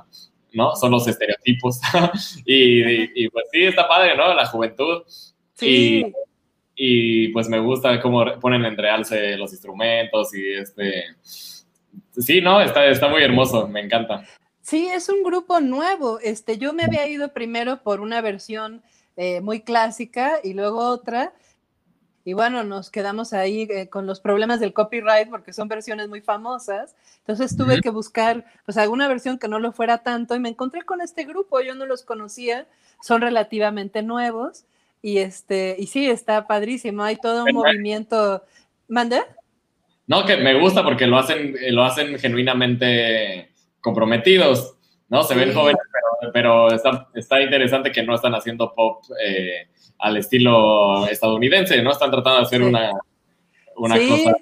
¿no? 0.55 0.75
Son 0.75 0.89
los 0.89 1.07
estereotipos. 1.07 1.79
y, 2.45 3.23
y, 3.23 3.29
pues 3.29 3.45
sí, 3.51 3.63
está 3.63 3.87
padre, 3.87 4.15
¿no? 4.15 4.33
La 4.33 4.45
juventud. 4.45 5.03
Sí. 5.53 6.05
Y, 6.75 7.25
y, 7.25 7.27
pues 7.29 7.47
me 7.49 7.59
gusta 7.59 8.01
cómo 8.01 8.25
ponen 8.39 8.65
en 8.65 8.77
realce 8.77 9.37
los 9.37 9.51
instrumentos 9.51 10.33
y 10.33 10.53
este... 10.53 11.03
Sí, 12.17 12.41
¿no? 12.41 12.61
Está, 12.61 12.87
está 12.87 13.09
muy 13.09 13.21
hermoso, 13.21 13.67
me 13.67 13.81
encanta. 13.81 14.25
Sí, 14.61 14.87
es 14.87 15.09
un 15.09 15.21
grupo 15.21 15.59
nuevo. 15.59 16.19
Este, 16.19 16.57
yo 16.57 16.73
me 16.73 16.83
había 16.83 17.07
ido 17.07 17.33
primero 17.33 17.83
por 17.83 17.99
una 17.99 18.21
versión 18.21 18.81
eh, 19.17 19.41
muy 19.41 19.61
clásica 19.61 20.39
y 20.43 20.53
luego 20.53 20.79
otra. 20.79 21.33
Y 22.27 22.33
bueno, 22.33 22.63
nos 22.63 22.89
quedamos 22.89 23.33
ahí 23.33 23.67
eh, 23.69 23.87
con 23.87 24.07
los 24.07 24.19
problemas 24.19 24.59
del 24.59 24.73
copyright 24.73 25.29
porque 25.29 25.53
son 25.53 25.67
versiones 25.67 26.09
muy 26.09 26.21
famosas. 26.21 26.95
Entonces 27.19 27.55
tuve 27.55 27.81
que 27.81 27.91
buscar 27.91 28.45
pues 28.65 28.77
alguna 28.77 29.07
versión 29.07 29.37
que 29.37 29.47
no 29.47 29.59
lo 29.59 29.71
fuera 29.71 29.99
tanto 29.99 30.35
y 30.35 30.39
me 30.39 30.49
encontré 30.49 30.81
con 30.81 31.01
este 31.01 31.23
grupo. 31.23 31.61
Yo 31.61 31.75
no 31.75 31.85
los 31.85 32.01
conocía, 32.01 32.67
son 33.01 33.21
relativamente 33.21 34.01
nuevos 34.01 34.65
y 35.03 35.19
este 35.19 35.75
y 35.77 35.85
sí 35.85 36.09
está 36.09 36.47
padrísimo. 36.47 37.03
Hay 37.03 37.17
todo 37.17 37.43
un 37.43 37.53
movimiento. 37.53 38.43
¿Mande? 38.87 39.21
No, 40.07 40.25
que 40.25 40.37
me 40.37 40.59
gusta 40.59 40.83
porque 40.83 41.05
lo 41.05 41.17
hacen 41.17 41.55
lo 41.69 41.83
hacen 41.83 42.17
genuinamente 42.17 43.51
comprometidos, 43.81 44.75
¿no? 45.09 45.21
Se 45.23 45.35
ven 45.35 45.53
jóvenes, 45.53 45.81
pero, 46.33 46.71
está, 46.71 47.07
está, 47.13 47.41
interesante 47.41 47.91
que 47.91 48.03
no 48.03 48.15
están 48.15 48.35
haciendo 48.35 48.73
pop 48.73 49.03
eh, 49.23 49.67
al 49.99 50.17
estilo 50.17 51.07
estadounidense, 51.07 51.81
¿no? 51.81 51.91
Están 51.91 52.11
tratando 52.11 52.39
de 52.39 52.45
hacer 52.45 52.61
una, 52.61 52.91
una 53.75 53.97
sí. 53.97 54.09
cosa. 54.09 54.37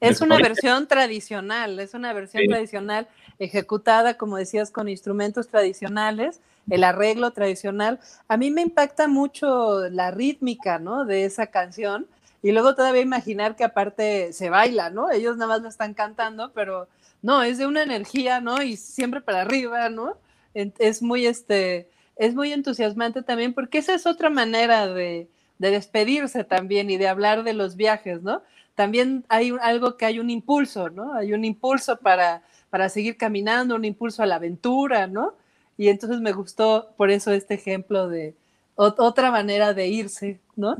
Es 0.00 0.20
una 0.20 0.38
versión 0.38 0.86
tradicional, 0.86 1.80
es 1.80 1.92
una 1.92 2.12
versión 2.12 2.42
sí. 2.42 2.48
tradicional 2.48 3.08
ejecutada, 3.38 4.14
como 4.14 4.36
decías, 4.36 4.70
con 4.70 4.88
instrumentos 4.88 5.48
tradicionales, 5.48 6.40
el 6.70 6.84
arreglo 6.84 7.32
tradicional. 7.32 7.98
A 8.28 8.36
mí 8.36 8.50
me 8.50 8.62
impacta 8.62 9.08
mucho 9.08 9.88
la 9.88 10.10
rítmica, 10.10 10.78
¿no? 10.78 11.04
De 11.04 11.24
esa 11.24 11.48
canción. 11.48 12.06
Y 12.42 12.52
luego 12.52 12.76
todavía 12.76 13.02
imaginar 13.02 13.56
que 13.56 13.64
aparte 13.64 14.32
se 14.32 14.50
baila, 14.50 14.90
¿no? 14.90 15.10
Ellos 15.10 15.36
nada 15.36 15.54
más 15.54 15.62
lo 15.62 15.68
están 15.68 15.94
cantando, 15.94 16.52
pero 16.52 16.86
no, 17.20 17.42
es 17.42 17.58
de 17.58 17.66
una 17.66 17.82
energía, 17.82 18.40
¿no? 18.40 18.62
Y 18.62 18.76
siempre 18.76 19.20
para 19.20 19.40
arriba, 19.40 19.88
¿no? 19.88 20.16
Es 20.54 21.02
muy, 21.02 21.26
este, 21.26 21.88
es 22.16 22.34
muy 22.34 22.52
entusiasmante 22.52 23.22
también 23.22 23.54
porque 23.54 23.78
esa 23.78 23.94
es 23.94 24.06
otra 24.06 24.30
manera 24.30 24.86
de, 24.86 25.28
de 25.58 25.70
despedirse 25.70 26.44
también 26.44 26.90
y 26.90 26.96
de 26.96 27.08
hablar 27.08 27.44
de 27.44 27.52
los 27.52 27.76
viajes, 27.76 28.22
¿no? 28.22 28.42
También 28.74 29.24
hay 29.28 29.52
algo 29.60 29.96
que 29.96 30.06
hay 30.06 30.18
un 30.18 30.30
impulso, 30.30 30.88
¿no? 30.90 31.14
Hay 31.14 31.32
un 31.32 31.44
impulso 31.44 31.96
para, 31.96 32.42
para 32.70 32.88
seguir 32.88 33.16
caminando, 33.16 33.74
un 33.74 33.84
impulso 33.84 34.22
a 34.22 34.26
la 34.26 34.36
aventura, 34.36 35.06
¿no? 35.06 35.34
Y 35.76 35.88
entonces 35.88 36.20
me 36.20 36.32
gustó 36.32 36.92
por 36.96 37.10
eso 37.10 37.32
este 37.32 37.54
ejemplo 37.54 38.08
de 38.08 38.34
otra 38.74 39.30
manera 39.30 39.74
de 39.74 39.88
irse, 39.88 40.40
¿no? 40.56 40.76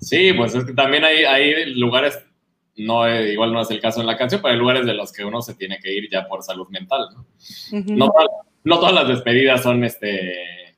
Sí, 0.00 0.32
pues 0.32 0.54
es 0.54 0.64
que 0.64 0.72
también 0.72 1.04
hay, 1.04 1.24
hay 1.24 1.74
lugares 1.74 2.18
no, 2.76 3.06
eh, 3.06 3.32
igual 3.32 3.52
no 3.52 3.60
es 3.60 3.70
el 3.70 3.80
caso 3.80 4.00
en 4.00 4.06
la 4.06 4.16
canción, 4.16 4.40
pero 4.40 4.52
hay 4.52 4.58
lugares 4.58 4.86
de 4.86 4.94
los 4.94 5.12
que 5.12 5.24
uno 5.24 5.42
se 5.42 5.54
tiene 5.54 5.78
que 5.78 5.92
ir 5.92 6.08
ya 6.10 6.26
por 6.26 6.42
salud 6.42 6.68
mental, 6.68 7.06
¿no? 7.14 7.20
Uh 7.20 7.82
-huh. 7.82 7.96
no, 7.96 8.12
no, 8.64 8.78
todas 8.78 8.94
las 8.94 9.08
despedidas 9.08 9.62
son, 9.62 9.84
este, 9.84 10.76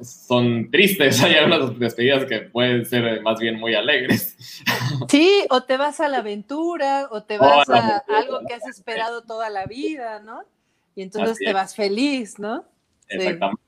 son 0.00 0.70
tristes, 0.70 1.20
hay 1.22 1.34
algunas 1.34 1.78
despedidas 1.78 2.24
que 2.26 2.40
pueden 2.40 2.84
ser 2.86 3.20
más 3.22 3.38
bien 3.38 3.58
muy 3.58 3.74
alegres. 3.74 4.36
Sí, 5.08 5.44
o 5.50 5.62
te 5.62 5.76
vas 5.76 6.00
a 6.00 6.08
la 6.08 6.18
aventura, 6.18 7.08
o 7.10 7.22
te 7.22 7.38
vas 7.38 7.68
oh, 7.68 7.74
a 7.74 8.02
algo 8.16 8.40
que 8.46 8.54
has 8.54 8.66
esperado 8.66 9.22
toda 9.22 9.50
la 9.50 9.66
vida, 9.66 10.20
¿no? 10.20 10.42
Y 10.94 11.02
entonces 11.02 11.38
te 11.38 11.52
vas 11.52 11.74
feliz, 11.74 12.38
¿no? 12.38 12.64
Exactamente. 13.08 13.62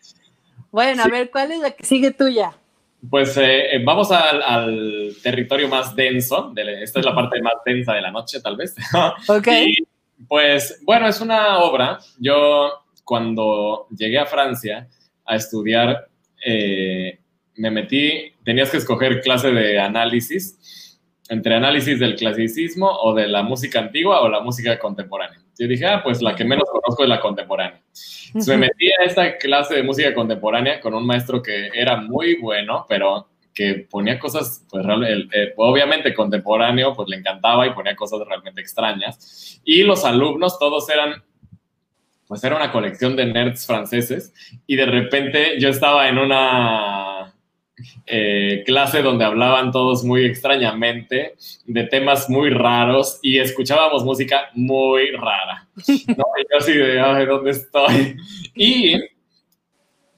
Sí. 0.00 0.16
Bueno, 0.70 1.02
sí. 1.02 1.08
a 1.08 1.12
ver, 1.12 1.30
¿cuál 1.30 1.52
es 1.52 1.60
la 1.60 1.70
que 1.70 1.84
sigue 1.84 2.10
tuya? 2.10 2.52
Pues 3.08 3.36
eh, 3.36 3.80
vamos 3.84 4.10
al, 4.10 4.42
al, 4.42 5.16
territorio 5.22 5.68
más 5.68 5.94
denso. 5.94 6.50
De, 6.54 6.82
esta 6.82 7.00
es 7.00 7.06
la 7.06 7.14
parte 7.14 7.40
más 7.40 7.54
densa 7.64 7.94
de 7.94 8.00
la 8.00 8.10
noche, 8.10 8.40
tal 8.40 8.56
vez. 8.56 8.74
Ok. 9.28 9.48
Y, 9.48 9.85
pues 10.28 10.80
bueno, 10.84 11.08
es 11.08 11.20
una 11.20 11.58
obra. 11.58 11.98
Yo 12.18 12.70
cuando 13.04 13.86
llegué 13.96 14.18
a 14.18 14.26
Francia 14.26 14.88
a 15.24 15.36
estudiar, 15.36 16.08
eh, 16.44 17.18
me 17.56 17.70
metí, 17.70 18.32
tenías 18.44 18.70
que 18.70 18.78
escoger 18.78 19.20
clase 19.20 19.50
de 19.50 19.78
análisis, 19.78 21.00
entre 21.28 21.54
análisis 21.54 21.98
del 21.98 22.16
clasicismo 22.16 22.88
o 22.88 23.14
de 23.14 23.28
la 23.28 23.42
música 23.42 23.80
antigua 23.80 24.20
o 24.20 24.28
la 24.28 24.40
música 24.40 24.78
contemporánea. 24.78 25.40
Yo 25.58 25.66
dije, 25.66 25.86
ah, 25.86 26.02
pues 26.02 26.20
la 26.20 26.34
que 26.34 26.44
menos 26.44 26.68
conozco 26.70 27.02
es 27.02 27.08
la 27.08 27.20
contemporánea. 27.20 27.80
Entonces 28.26 28.48
me 28.48 28.66
metí 28.66 28.88
a 28.90 29.04
esta 29.04 29.38
clase 29.38 29.76
de 29.76 29.82
música 29.82 30.12
contemporánea 30.12 30.80
con 30.80 30.94
un 30.94 31.06
maestro 31.06 31.42
que 31.42 31.70
era 31.72 31.96
muy 31.96 32.36
bueno, 32.36 32.84
pero 32.88 33.28
que 33.56 33.86
ponía 33.90 34.18
cosas, 34.18 34.66
pues 34.68 34.84
eh, 34.86 35.54
obviamente 35.56 36.12
contemporáneo, 36.12 36.92
pues 36.92 37.08
le 37.08 37.16
encantaba 37.16 37.66
y 37.66 37.72
ponía 37.72 37.96
cosas 37.96 38.20
realmente 38.28 38.60
extrañas. 38.60 39.58
Y 39.64 39.82
los 39.82 40.04
alumnos 40.04 40.58
todos 40.58 40.88
eran, 40.90 41.24
pues 42.28 42.44
era 42.44 42.54
una 42.54 42.70
colección 42.70 43.16
de 43.16 43.24
nerds 43.24 43.66
franceses 43.66 44.34
y 44.66 44.76
de 44.76 44.84
repente 44.84 45.58
yo 45.58 45.70
estaba 45.70 46.06
en 46.06 46.18
una 46.18 47.34
eh, 48.04 48.62
clase 48.66 49.00
donde 49.00 49.24
hablaban 49.24 49.72
todos 49.72 50.04
muy 50.04 50.26
extrañamente 50.26 51.36
de 51.64 51.84
temas 51.84 52.28
muy 52.28 52.50
raros 52.50 53.18
y 53.22 53.38
escuchábamos 53.38 54.04
música 54.04 54.50
muy 54.52 55.12
rara. 55.12 55.66
¿no? 55.76 56.24
Y 56.38 56.44
yo 56.50 56.58
así 56.58 57.26
¿dónde 57.26 57.50
estoy? 57.52 58.16
Y 58.54 58.96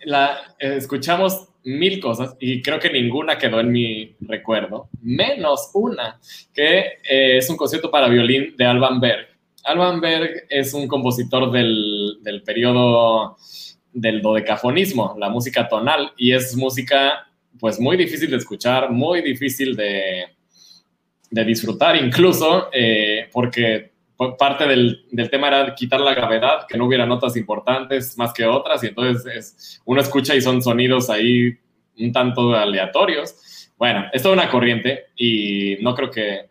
la, 0.04 0.38
eh, 0.58 0.74
escuchamos 0.76 1.47
mil 1.64 2.00
cosas 2.00 2.36
y 2.40 2.62
creo 2.62 2.78
que 2.78 2.90
ninguna 2.90 3.38
quedó 3.38 3.60
en 3.60 3.72
mi 3.72 4.16
recuerdo, 4.20 4.88
menos 5.02 5.70
una, 5.74 6.20
que 6.54 6.78
eh, 7.08 7.38
es 7.38 7.50
un 7.50 7.56
concierto 7.56 7.90
para 7.90 8.08
violín 8.08 8.54
de 8.56 8.64
Alban 8.64 9.00
Berg. 9.00 9.26
Alban 9.64 10.00
Berg 10.00 10.46
es 10.48 10.72
un 10.72 10.86
compositor 10.86 11.50
del, 11.50 12.18
del 12.22 12.42
periodo 12.42 13.36
del 13.92 14.22
dodecafonismo, 14.22 15.16
la 15.18 15.28
música 15.28 15.68
tonal, 15.68 16.12
y 16.16 16.32
es 16.32 16.56
música 16.56 17.26
pues 17.58 17.80
muy 17.80 17.96
difícil 17.96 18.30
de 18.30 18.36
escuchar, 18.36 18.90
muy 18.90 19.20
difícil 19.20 19.74
de, 19.74 20.26
de 21.30 21.44
disfrutar 21.44 21.96
incluso, 21.96 22.68
eh, 22.72 23.28
porque 23.32 23.92
parte 24.38 24.66
del, 24.66 25.06
del, 25.12 25.30
tema 25.30 25.48
era 25.48 25.74
quitar 25.74 26.00
la 26.00 26.14
gravedad, 26.14 26.66
que 26.68 26.76
no 26.76 26.86
hubiera 26.86 27.06
notas 27.06 27.36
importantes 27.36 28.18
más 28.18 28.32
que 28.32 28.44
otras, 28.44 28.82
y 28.82 28.88
entonces 28.88 29.26
es, 29.26 29.82
uno 29.84 30.00
escucha 30.00 30.34
y 30.34 30.40
son 30.40 30.60
sonidos 30.60 31.08
ahí 31.08 31.56
un 31.98 32.12
tanto 32.12 32.54
aleatorios. 32.54 33.70
Bueno, 33.76 34.06
es 34.12 34.22
toda 34.22 34.34
una 34.34 34.50
corriente 34.50 35.06
y 35.16 35.76
no 35.82 35.94
creo 35.94 36.10
que, 36.10 36.48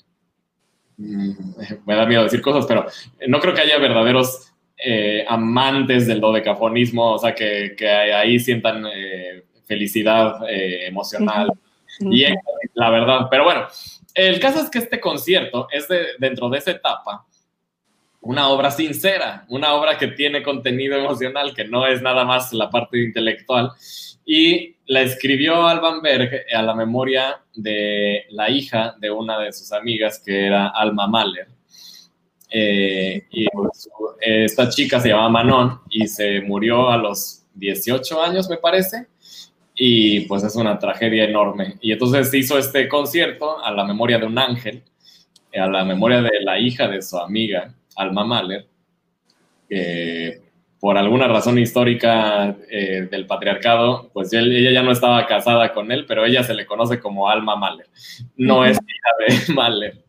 mm, 0.98 1.32
me 1.86 1.96
da 1.96 2.06
miedo 2.06 2.24
decir 2.24 2.42
cosas, 2.42 2.66
pero 2.66 2.86
no 3.28 3.40
creo 3.40 3.54
que 3.54 3.62
haya 3.62 3.78
verdaderos 3.80 4.54
eh, 4.78 5.26
amantes 5.28 6.08
del 6.08 6.22
dodecafonismo, 6.22 7.14
o 7.14 7.18
sea, 7.18 7.36
que, 7.36 7.76
que 7.78 7.90
ahí 7.90 8.40
sientan 8.40 8.86
eh, 8.86 9.44
felicidad 9.66 10.50
eh, 10.50 10.88
emocional. 10.88 11.52
Uh. 12.00 12.14
Y 12.14 12.26
la 12.76 12.90
verdad, 12.92 13.28
pero 13.30 13.44
bueno, 13.44 13.68
el 14.14 14.40
caso 14.40 14.62
es 14.62 14.70
que 14.70 14.80
este 14.80 15.02
concierto 15.02 15.68
es 15.72 15.88
de, 15.90 16.06
dentro 16.20 16.50
de 16.50 16.60
esa 16.60 16.72
etapa 16.72 17.26
una 18.28 18.50
obra 18.50 18.72
sincera, 18.72 19.46
una 19.48 19.74
obra 19.74 19.98
que 19.98 20.08
tiene 20.08 20.44
contenido 20.44 20.98
emocional, 20.98 21.54
que 21.56 21.64
no 21.64 21.88
es 21.88 22.02
nada 22.02 22.26
más 22.26 22.52
la 22.52 22.70
parte 22.70 23.02
intelectual. 23.02 23.72
Y 24.26 24.76
la 24.86 25.02
escribió 25.02 25.66
Alban 25.66 26.02
Berg 26.02 26.44
a 26.54 26.62
la 26.62 26.76
memoria 26.76 27.40
de 27.56 28.26
la 28.32 28.50
hija 28.50 28.96
de 29.00 29.10
una 29.12 29.40
de 29.40 29.54
sus 29.54 29.72
amigas, 29.72 30.22
que 30.24 30.46
era 30.46 30.68
Alma 30.68 31.08
Mahler. 31.08 31.48
Eh, 32.50 33.26
y 33.32 33.48
pues, 33.48 33.90
esta 34.20 34.68
chica 34.68 35.00
se 35.00 35.08
llamaba 35.08 35.30
Manon 35.30 35.80
y 35.90 36.06
se 36.08 36.42
murió 36.42 36.90
a 36.90 36.98
los 36.98 37.46
18 37.54 38.22
años, 38.22 38.50
me 38.50 38.58
parece 38.58 39.08
y 39.74 40.22
pues 40.22 40.44
es 40.44 40.56
una 40.58 40.78
tragedia 40.80 41.24
enorme. 41.24 41.78
Y 41.80 41.94
entonces 41.94 42.34
hizo 42.34 42.58
este 42.58 42.90
concierto 42.90 43.64
a 43.64 43.72
la 43.72 43.86
memoria 43.86 44.20
de 44.20 44.26
un 44.26 44.38
ángel, 44.38 44.84
a 45.58 45.68
la 45.68 45.86
memoria 45.86 46.22
de 46.22 46.42
la 46.42 46.60
hija 46.60 46.90
de 46.90 47.02
su 47.02 47.18
amiga, 47.18 47.74
Alma 47.98 48.24
Mahler, 48.24 48.68
que 49.68 50.42
por 50.80 50.98
alguna 50.98 51.28
razón 51.28 51.58
histórica 51.58 52.56
eh, 52.70 53.08
del 53.10 53.26
patriarcado, 53.26 54.10
pues 54.14 54.32
ella 54.32 54.72
ya 54.72 54.84
no 54.84 54.92
estaba 54.92 55.26
casada 55.26 55.74
con 55.74 55.92
él, 55.92 56.06
pero 56.08 56.26
ella 56.26 56.44
se 56.44 56.54
le 56.54 56.66
conoce 56.66 57.00
como 57.00 57.30
Alma 57.30 57.56
Mahler. 57.56 57.88
No 58.38 58.64
es 58.64 58.78
hija 58.78 59.48
de 59.48 59.54
Mahler. 59.54 60.04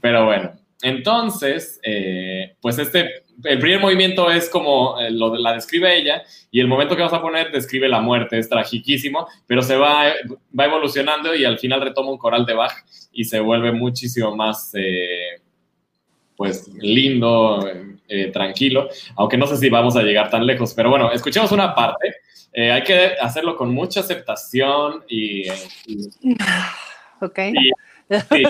Pero 0.00 0.24
bueno, 0.24 0.52
entonces, 0.82 1.78
eh, 1.84 2.56
pues 2.60 2.78
este 2.78 3.28
el 3.44 3.58
primer 3.58 3.80
movimiento 3.80 4.30
es 4.30 4.48
como 4.48 5.00
eh, 5.00 5.10
lo, 5.10 5.34
la 5.36 5.52
describe 5.52 5.96
ella 5.96 6.22
y 6.50 6.60
el 6.60 6.66
momento 6.66 6.96
que 6.96 7.02
vas 7.02 7.12
a 7.12 7.22
poner 7.22 7.52
describe 7.52 7.88
la 7.88 8.00
muerte, 8.00 8.38
es 8.38 8.48
tragiquísimo, 8.48 9.28
pero 9.46 9.62
se 9.62 9.76
va, 9.76 10.12
va 10.58 10.64
evolucionando 10.64 11.34
y 11.34 11.44
al 11.44 11.58
final 11.58 11.80
retoma 11.80 12.10
un 12.10 12.18
coral 12.18 12.44
de 12.46 12.54
Bach 12.54 12.72
y 13.12 13.24
se 13.24 13.40
vuelve 13.40 13.72
muchísimo 13.72 14.34
más, 14.34 14.72
eh, 14.74 15.40
pues 16.38 16.68
lindo, 16.80 17.68
eh, 18.08 18.30
tranquilo, 18.32 18.88
aunque 19.16 19.36
no 19.36 19.44
sé 19.48 19.56
si 19.56 19.68
vamos 19.68 19.96
a 19.96 20.02
llegar 20.02 20.30
tan 20.30 20.46
lejos, 20.46 20.72
pero 20.72 20.88
bueno, 20.88 21.10
escuchemos 21.12 21.50
una 21.50 21.74
parte. 21.74 22.14
Eh, 22.52 22.70
hay 22.70 22.82
que 22.84 23.12
hacerlo 23.20 23.56
con 23.56 23.74
mucha 23.74 24.00
aceptación 24.00 25.04
y... 25.08 25.48
y 25.86 26.08
Ok. 27.20 27.38
y- 27.52 27.70
sí. 28.32 28.42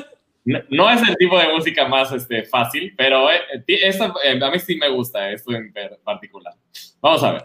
No- 0.44 0.60
No 0.68 0.90
es 0.90 1.00
el 1.08 1.16
tipo 1.16 1.38
de 1.38 1.48
música 1.52 1.88
más 1.88 2.12
este, 2.12 2.44
fácil, 2.44 2.94
pero 2.96 3.30
eh, 3.30 3.40
esta, 3.66 4.12
eh, 4.24 4.38
a 4.40 4.50
mí 4.50 4.58
sí 4.58 4.76
me 4.76 4.88
gusta 4.90 5.30
esto 5.30 5.52
en 5.52 5.72
particular. 6.04 6.52
Vamos 7.00 7.22
a 7.24 7.32
ver. 7.32 7.44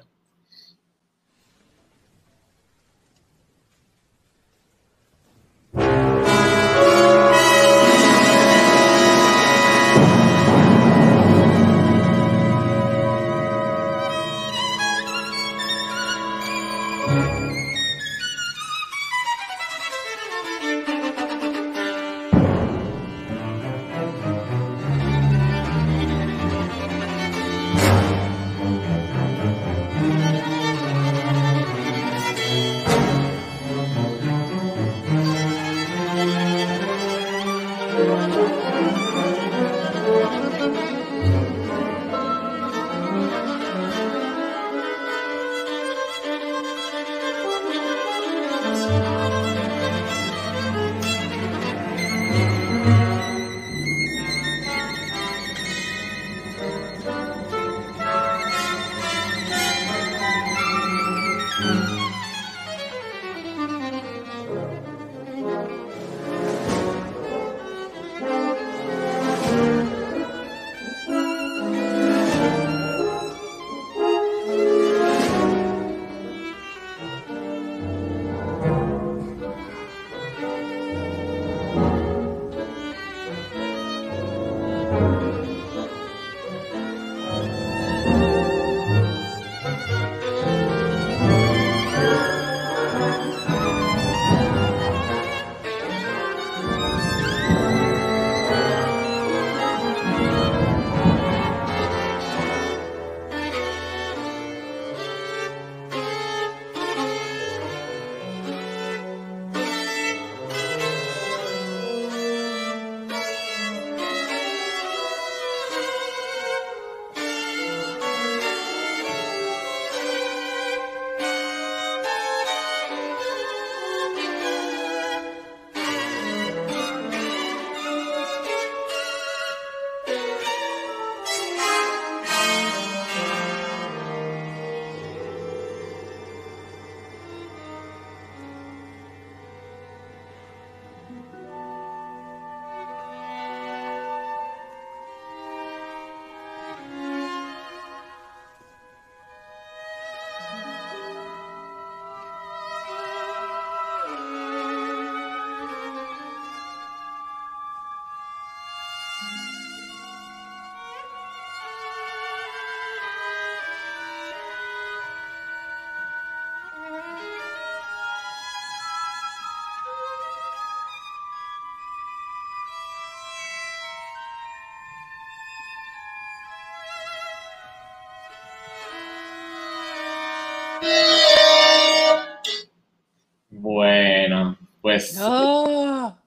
Pues... 184.94 185.18
No. 185.18 186.18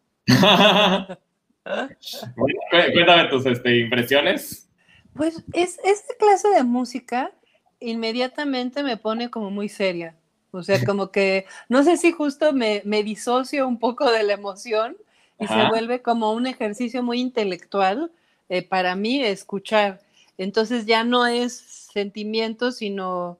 Bueno, 2.36 2.60
cuéntame 2.92 3.28
tus 3.28 3.46
este, 3.46 3.78
impresiones. 3.78 4.68
Pues 5.14 5.42
es 5.52 5.80
esta 5.84 6.14
clase 6.18 6.48
de 6.50 6.62
música 6.62 7.32
inmediatamente 7.80 8.82
me 8.82 8.96
pone 8.96 9.30
como 9.30 9.50
muy 9.50 9.68
seria. 9.68 10.14
O 10.50 10.62
sea, 10.62 10.82
como 10.84 11.10
que 11.10 11.46
no 11.68 11.82
sé 11.82 11.96
si 11.96 12.12
justo 12.12 12.52
me, 12.52 12.82
me 12.84 13.02
disocio 13.02 13.68
un 13.68 13.78
poco 13.78 14.10
de 14.10 14.22
la 14.22 14.34
emoción 14.34 14.96
y 15.38 15.46
se 15.46 15.68
vuelve 15.68 16.00
como 16.00 16.32
un 16.32 16.46
ejercicio 16.46 17.02
muy 17.02 17.20
intelectual 17.20 18.10
eh, 18.48 18.62
para 18.62 18.96
mí 18.96 19.22
escuchar. 19.22 20.00
Entonces 20.38 20.86
ya 20.86 21.04
no 21.04 21.26
es 21.26 21.56
sentimiento, 21.92 22.72
sino, 22.72 23.38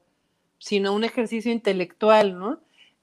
sino 0.59 0.93
un 0.93 1.03
ejercicio 1.03 1.51
intelectual, 1.51 2.37
¿no? 2.37 2.59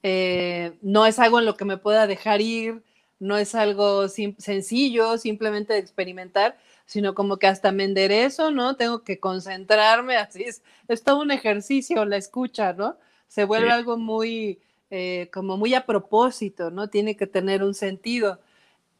Eh, 0.07 0.74
no 0.82 1.07
es 1.07 1.18
algo 1.18 1.38
en 1.38 1.46
lo 1.46 1.57
que 1.57 1.64
me 1.64 1.78
pueda 1.78 2.07
dejar 2.07 2.42
ir, 2.42 2.82
no 3.20 3.38
es 3.38 3.55
algo 3.55 4.07
sim- 4.09 4.36
sencillo, 4.38 5.16
simplemente 5.18 5.72
de 5.72 5.78
experimentar, 5.78 6.59
sino 6.84 7.14
como 7.14 7.38
que 7.38 7.46
hasta 7.46 7.72
me 7.72 7.84
enderezo, 7.84 8.50
¿no? 8.50 8.76
Tengo 8.76 9.02
que 9.02 9.18
concentrarme, 9.18 10.16
así 10.18 10.42
es, 10.44 10.62
es 10.88 11.02
todo 11.05 11.20
un 11.22 11.30
ejercicio 11.30 12.05
la 12.05 12.18
escucha, 12.18 12.74
¿no? 12.74 12.98
Se 13.28 13.44
vuelve 13.44 13.68
Sí. 13.68 13.72
algo 13.72 13.96
muy, 13.96 14.61
eh, 14.90 15.30
como 15.32 15.57
muy 15.57 15.72
a 15.74 15.86
propósito, 15.86 16.70
¿no? 16.70 16.90
Tiene 16.90 17.16
que 17.16 17.26
tener 17.26 17.62
un 17.64 17.72
sentido. 17.74 18.40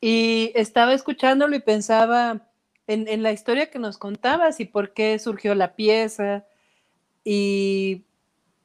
Y 0.00 0.52
estaba 0.55 0.94
escuchándolo 0.94 1.55
y 1.57 1.61
pensaba 1.61 2.48
en, 2.86 3.09
en 3.09 3.22
la 3.22 3.32
historia 3.32 3.70
que 3.70 3.78
nos 3.78 3.98
contabas 3.98 4.59
y 4.61 4.64
por 4.64 4.94
qué 4.94 5.18
surgió 5.18 5.55
la 5.55 5.74
pieza. 5.76 6.46
Y 7.24 8.05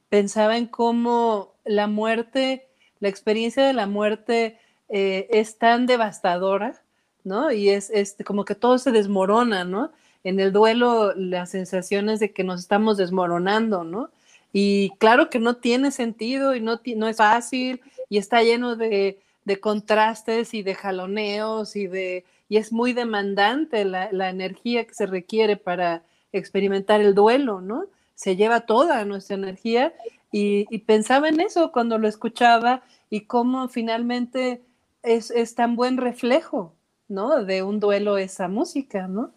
pensaba 0.10 0.58
en 0.58 0.68
cómo 0.68 1.54
la 1.66 1.88
muerte, 1.88 2.68
la 3.00 3.10
experiencia 3.10 3.66
de 3.66 3.74
la 3.74 3.88
muerte 3.88 4.58
eh, 4.90 5.28
es 5.32 5.58
tan 5.58 5.86
devastadora, 5.86 6.82
¿no? 7.24 7.52
Y 7.52 7.70
es, 7.70 7.92
como 8.26 8.46
que 8.46 8.56
todo 8.56 8.78
se 8.78 8.92
desmorona, 8.92 9.64
¿no? 9.64 9.92
En 10.24 10.40
el 10.40 10.52
duelo, 10.52 11.14
la 11.16 11.46
sensación 11.46 12.10
es 12.10 12.20
de 12.20 12.32
que 12.32 12.44
nos 12.44 12.60
estamos 12.62 12.98
desmoronando, 12.98 13.84
¿no? 13.84 14.10
Y 14.52 14.92
claro 14.98 15.30
que 15.30 15.40
no 15.40 15.58
tiene 15.58 15.92
sentido 15.92 16.56
y 16.56 16.62
no, 16.62 16.82
no 16.96 17.08
es 17.08 17.18
fácil 17.18 17.82
y 18.10 18.18
está 18.18 18.42
lleno 18.42 18.76
de, 18.76 19.20
contrastes 19.62 20.54
y 20.54 20.62
de 20.64 20.76
jaloneos 20.76 21.76
y, 21.76 21.88
de, 21.88 22.24
y 22.50 22.58
es 22.58 22.72
muy 22.72 22.94
demandante 22.94 23.86
la 23.86 24.30
energía 24.30 24.86
que 24.86 24.94
se 24.94 25.06
requiere 25.06 25.58
para 25.58 26.04
experimentar 26.32 27.02
el 27.02 27.16
duelo, 27.16 27.62
¿no? 27.62 27.86
Se 28.20 28.36
lleva 28.36 28.66
toda 28.66 29.06
nuestra 29.06 29.38
energía 29.38 29.94
y, 30.30 30.66
pensaba 30.80 31.30
en 31.30 31.40
eso 31.40 31.72
cuando 31.72 31.98
lo 31.98 32.06
escuchaba 32.06 32.84
y 33.10 33.22
cómo 33.22 33.70
finalmente 33.70 34.60
es, 35.04 35.32
es 35.32 35.56
tan 35.56 35.78
buen 35.78 35.96
reflejo, 35.96 36.76
¿no? 37.08 37.46
De 37.46 37.64
un 37.64 37.80
duelo 37.80 38.18
esa 38.18 38.50
música, 38.50 39.08
¿no? 39.08 39.32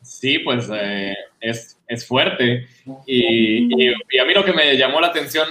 Sí, 0.00 0.38
pues 0.38 0.70
eh, 0.72 1.14
es, 1.38 1.78
es, 1.86 2.08
fuerte. 2.08 2.66
Y, 3.06 3.68
y, 3.68 4.18
a 4.18 4.24
mí 4.24 4.32
lo 4.32 4.42
que 4.42 4.54
me 4.54 4.74
llamó 4.78 5.02
la 5.02 5.08
atención 5.08 5.46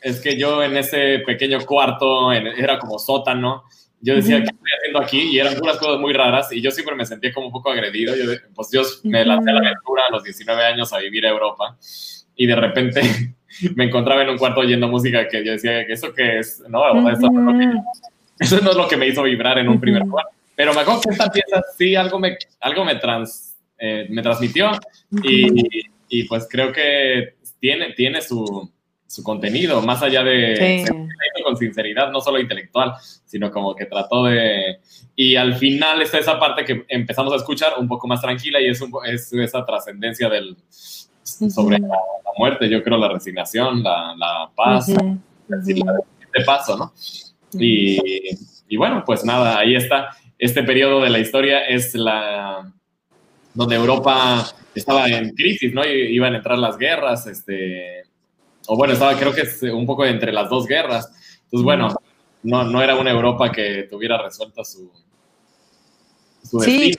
es 0.00 0.22
que 0.22 0.38
yo 0.38 0.62
en 0.62 0.78
ese 0.78 1.18
pequeño 1.26 1.60
cuarto, 1.66 2.32
era 2.32 2.78
como 2.78 2.98
sótano, 2.98 3.64
yo 4.00 4.14
decía, 4.14 4.38
¿qué 4.38 4.50
estoy 4.50 4.70
haciendo 4.78 5.00
aquí? 5.00 5.20
Y 5.32 5.38
eran 5.38 5.54
unas 5.60 5.78
cosas 5.78 5.98
muy 5.98 6.12
raras 6.12 6.52
y 6.52 6.60
yo 6.60 6.70
siempre 6.70 6.94
me 6.94 7.06
sentía 7.06 7.32
como 7.32 7.46
un 7.46 7.52
poco 7.52 7.70
agredido. 7.70 8.14
Yo, 8.14 8.24
pues 8.54 8.68
yo 8.72 8.82
me 9.04 9.24
lancé 9.24 9.50
a 9.50 9.54
la 9.54 9.60
aventura 9.60 10.02
a 10.08 10.12
los 10.12 10.22
19 10.22 10.64
años 10.64 10.92
a 10.92 10.98
vivir 10.98 11.26
a 11.26 11.30
Europa 11.30 11.76
y 12.36 12.46
de 12.46 12.56
repente 12.56 13.00
me 13.74 13.84
encontraba 13.84 14.22
en 14.22 14.30
un 14.30 14.38
cuarto 14.38 14.60
oyendo 14.60 14.88
música 14.88 15.26
que 15.28 15.44
yo 15.44 15.52
decía, 15.52 15.80
¿eso 15.82 16.12
qué 16.14 16.38
es? 16.38 16.62
No, 16.68 16.86
eso, 17.10 17.30
no 17.30 17.60
es 17.60 17.68
eso, 18.38 18.60
no 18.60 18.70
es 18.70 18.76
lo 18.76 18.86
que 18.86 18.96
me 18.96 19.08
hizo 19.08 19.22
vibrar 19.22 19.58
en 19.58 19.68
un 19.68 19.80
primer 19.80 20.02
cuarto. 20.06 20.30
Pero 20.54 20.74
me 20.74 20.80
acuerdo 20.80 21.00
que 21.02 21.10
esta 21.10 21.30
pieza 21.30 21.62
sí 21.76 21.94
algo 21.94 22.18
me, 22.18 22.36
algo 22.60 22.84
me, 22.84 22.96
trans, 22.96 23.56
eh, 23.78 24.06
me 24.10 24.22
transmitió 24.22 24.70
y, 25.22 25.86
y, 26.08 26.24
pues 26.24 26.46
creo 26.50 26.72
que 26.72 27.34
tiene, 27.60 27.92
tiene 27.92 28.22
su, 28.22 28.70
su 29.06 29.22
contenido, 29.22 29.82
más 29.82 30.02
allá 30.02 30.22
de 30.22 30.84
con 31.56 31.66
sinceridad, 31.66 32.10
no 32.10 32.20
solo 32.20 32.38
intelectual, 32.38 32.94
sino 33.24 33.50
como 33.50 33.74
que 33.74 33.86
trató 33.86 34.24
de... 34.24 34.80
Y 35.14 35.36
al 35.36 35.54
final 35.54 36.02
está 36.02 36.18
esa 36.18 36.38
parte 36.38 36.64
que 36.64 36.84
empezamos 36.88 37.32
a 37.32 37.36
escuchar 37.36 37.74
un 37.78 37.88
poco 37.88 38.06
más 38.06 38.20
tranquila 38.20 38.60
y 38.60 38.68
es, 38.68 38.80
un, 38.80 38.92
es 39.06 39.32
esa 39.32 39.64
trascendencia 39.64 40.28
del 40.28 40.56
sobre 41.22 41.78
la, 41.78 41.96
muerte, 42.38 42.68
yo 42.68 42.82
creo 42.82 42.98
la 42.98 43.08
resignación, 43.08 43.82
la, 43.82 44.14
la 44.16 44.50
paz, 44.54 44.86
de 44.88 46.44
paso, 46.44 46.76
¿no? 46.76 46.92
Y, 47.58 47.98
y, 48.68 48.76
bueno, 48.76 49.02
pues 49.06 49.24
nada, 49.24 49.58
ahí 49.58 49.74
está. 49.74 50.10
Este 50.38 50.62
periodo 50.62 51.00
de 51.00 51.08
la 51.08 51.18
historia 51.18 51.64
es 51.64 51.94
la 51.94 52.70
donde 53.56 53.74
Europa 53.74 54.46
estaba 54.74 55.08
en 55.08 55.30
crisis, 55.30 55.72
¿no? 55.72 55.82
Iban 55.84 56.34
a 56.34 56.36
entrar 56.36 56.58
las 56.58 56.76
guerras, 56.76 57.26
este, 57.26 58.02
o 58.66 58.76
bueno, 58.76 58.92
estaba 58.92 59.16
creo 59.18 59.32
que 59.32 59.42
es 59.42 59.62
un 59.62 59.86
poco 59.86 60.04
entre 60.04 60.32
las 60.32 60.50
dos 60.50 60.66
guerras. 60.66 61.10
Entonces, 61.58 61.64
bueno, 61.64 61.88
no, 62.42 62.64
no 62.64 62.82
era 62.82 62.96
una 62.96 63.10
Europa 63.10 63.50
que 63.50 63.86
tuviera 63.90 64.22
resuelta 64.22 64.64
su, 64.64 64.90
su 66.42 66.60
sí. 66.60 66.92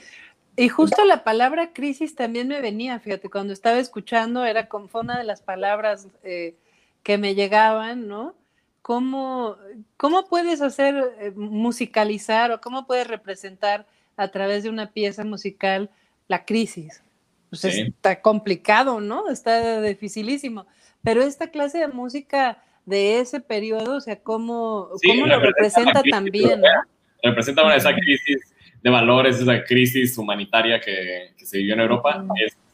Y 0.56 0.68
justo 0.68 1.04
la 1.04 1.22
palabra 1.22 1.72
crisis 1.72 2.16
también 2.16 2.48
me 2.48 2.60
venía, 2.60 2.98
fíjate, 2.98 3.30
cuando 3.30 3.52
estaba 3.52 3.78
escuchando, 3.78 4.44
era 4.44 4.66
fue 4.66 5.02
una 5.02 5.16
de 5.16 5.22
las 5.22 5.40
palabras 5.40 6.08
eh, 6.24 6.56
que 7.04 7.16
me 7.16 7.36
llegaban, 7.36 8.08
¿no? 8.08 8.34
¿Cómo, 8.82 9.56
¿Cómo 9.96 10.26
puedes 10.26 10.60
hacer 10.60 10.96
eh, 11.20 11.30
musicalizar 11.36 12.50
o 12.50 12.60
cómo 12.60 12.88
puedes 12.88 13.06
representar 13.06 13.86
a 14.16 14.28
través 14.28 14.64
de 14.64 14.70
una 14.70 14.90
pieza 14.90 15.24
musical 15.24 15.90
la 16.26 16.44
crisis? 16.44 17.04
Pues 17.50 17.64
está 17.64 18.20
complicado, 18.20 19.00
¿no? 19.00 19.30
Está 19.30 19.80
dificilísimo. 19.80 20.66
Pero 21.04 21.22
esta 21.22 21.52
clase 21.52 21.78
de 21.78 21.88
música 21.88 22.64
de 22.88 23.20
ese 23.20 23.40
periodo, 23.40 23.96
o 23.96 24.00
sea, 24.00 24.16
¿cómo, 24.20 24.88
¿cómo 25.06 25.26
lo 25.26 25.38
representa 25.38 26.02
también? 26.10 26.60
¿no? 26.60 26.66
Representa 27.22 27.74
esa 27.76 27.94
crisis 27.94 28.54
de 28.82 28.90
valores, 28.90 29.40
esa 29.40 29.62
crisis 29.64 30.16
humanitaria 30.16 30.80
que, 30.80 31.32
que 31.36 31.46
se 31.46 31.58
vivió 31.58 31.74
en 31.74 31.80
Europa. 31.80 32.24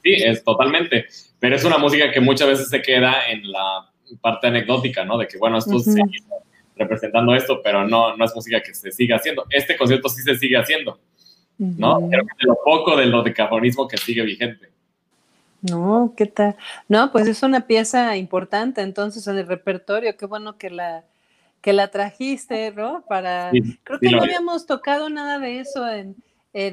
sí, 0.02 0.12
es 0.12 0.44
totalmente. 0.44 1.06
Pero 1.40 1.56
es 1.56 1.64
una 1.64 1.78
música 1.78 2.12
que 2.12 2.20
muchas 2.20 2.48
veces 2.48 2.68
se 2.68 2.80
queda 2.80 3.28
en 3.28 3.50
la 3.50 3.90
parte 4.20 4.46
anecdótica, 4.46 5.04
¿no? 5.04 5.18
De 5.18 5.26
que, 5.26 5.38
bueno, 5.38 5.58
esto 5.58 5.78
se 5.78 6.00
representando 6.76 7.34
esto, 7.34 7.60
pero 7.62 7.86
no, 7.86 8.16
no 8.16 8.24
es 8.24 8.34
música 8.34 8.60
que 8.60 8.74
se 8.74 8.90
siga 8.92 9.16
haciendo. 9.16 9.46
Este 9.50 9.76
concierto 9.76 10.08
sí 10.08 10.22
se 10.22 10.36
sigue 10.36 10.56
haciendo, 10.56 10.98
¿no? 11.58 12.08
Creo 12.08 12.24
que 12.24 12.32
es 12.38 12.46
lo 12.46 12.58
poco 12.64 12.96
de 12.96 13.06
lo 13.06 13.22
decafonismo 13.22 13.88
que 13.88 13.96
sigue 13.96 14.22
vigente. 14.22 14.68
No, 15.64 16.12
¿qué 16.14 16.26
tal? 16.26 16.56
No, 16.88 17.10
pues 17.10 17.26
es 17.26 17.42
una 17.42 17.66
pieza 17.66 18.18
importante 18.18 18.82
entonces 18.82 19.26
en 19.26 19.38
el 19.38 19.46
repertorio. 19.46 20.14
Qué 20.14 20.26
bueno 20.26 20.58
que 20.58 20.68
la, 20.68 21.04
que 21.62 21.72
la 21.72 21.88
trajiste, 21.88 22.70
¿no? 22.72 23.02
Para. 23.08 23.50
creo 23.82 23.98
que 23.98 24.10
no 24.10 24.22
habíamos 24.22 24.66
tocado 24.66 25.08
nada 25.08 25.38
de 25.38 25.60
eso 25.60 25.88
en, 25.88 26.16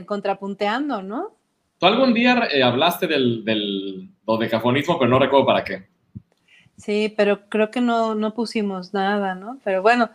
Contrapunteando, 0.05 1.01
¿no? 1.01 1.31
Tú 1.79 1.85
algún 1.87 2.13
día 2.13 2.47
eh, 2.51 2.61
hablaste 2.61 3.07
del, 3.07 3.43
del 3.45 4.09
dodecafonismo, 4.25 4.99
pero 4.99 5.09
no 5.09 5.17
recuerdo 5.17 5.45
para 5.45 5.63
qué. 5.63 5.87
Sí, 6.77 7.13
pero 7.15 7.47
creo 7.47 7.71
que 7.71 7.79
no, 7.79 8.13
no 8.13 8.33
pusimos 8.33 8.93
nada, 8.93 9.33
¿no? 9.35 9.57
Pero 9.63 9.81
bueno, 9.81 10.09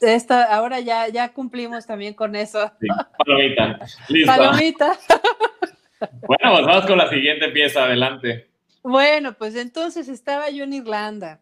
esta, 0.00 0.44
ahora 0.44 0.80
ya, 0.80 1.08
ya 1.08 1.32
cumplimos 1.32 1.86
también 1.86 2.14
con 2.14 2.34
eso. 2.34 2.72
palomita. 3.18 3.80
Listo. 4.08 4.32
Palomita. 4.34 4.98
Bueno, 6.26 6.52
pues 6.52 6.66
vamos 6.66 6.86
con 6.86 6.98
la 6.98 7.08
siguiente 7.08 7.48
pieza, 7.48 7.84
adelante. 7.84 8.48
Bueno, 8.82 9.34
pues 9.34 9.56
entonces 9.56 10.08
estaba 10.08 10.50
yo 10.50 10.64
en 10.64 10.74
Irlanda. 10.74 11.40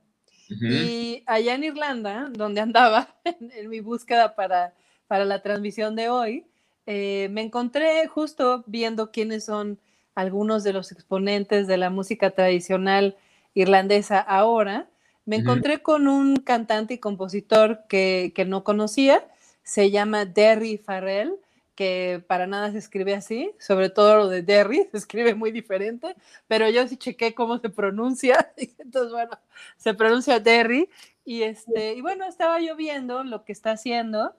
Y 0.61 1.23
allá 1.27 1.55
en 1.55 1.65
Irlanda, 1.65 2.29
donde 2.31 2.61
andaba 2.61 3.09
en, 3.25 3.69
mi 3.71 3.81
búsqueda 3.81 4.35
para, 4.35 4.75
para, 5.07 5.25
la 5.25 5.41
transmisión 5.41 5.97
de 5.97 6.11
hoy, 6.11 6.47
eh, 6.87 7.29
me 7.31 7.41
encontré 7.41 8.07
justo 8.07 8.63
viendo 8.67 9.11
quiénes 9.11 9.47
son 9.47 9.79
algunos 10.15 10.63
de 10.63 10.75
los 10.75 10.93
exponentes 10.93 11.67
de 11.67 11.79
la 11.79 11.89
música 11.89 12.31
tradicional 12.31 13.17
irlandesa 13.55 14.21
ahora. 14.21 14.89
Me 15.25 15.37
encontré 15.37 15.81
con 15.81 16.07
un 16.07 16.37
cantante 16.37 16.95
y 16.95 16.99
compositor 16.99 17.85
que, 17.89 18.33
que 18.35 18.45
no 18.45 18.63
conocía, 18.63 19.25
se 19.63 19.91
llama 19.91 20.27
Derry 20.27 20.77
Farrell 20.77 21.37
que 21.75 22.23
para 22.27 22.47
nada 22.47 22.71
se 22.73 22.79
escribe 22.79 23.15
así, 23.15 23.51
sobre 23.59 23.91
todo 23.91 24.17
lo 24.17 24.29
de 24.29 24.43
Derry, 24.43 24.89
se 24.91 24.99
escribe 24.99 25.35
muy 25.35 25.51
diferente, 25.53 26.15
pero 26.49 26.69
yo 26.69 26.87
sí 26.89 26.97
chequé 26.97 27.35
cómo 27.35 27.59
se 27.59 27.71
pronuncia, 27.71 28.53
entonces 28.79 29.13
bueno, 29.13 29.39
se 29.77 29.95
pronuncia 29.95 30.41
Derry, 30.41 30.89
y 31.25 31.43
este, 31.43 31.95
y 31.95 32.01
bueno, 32.01 32.25
estaba 32.27 32.61
yo 32.61 32.77
viendo 32.77 33.25
lo 33.25 33.45
que 33.45 33.53
está 33.53 33.73
haciendo, 33.73 34.35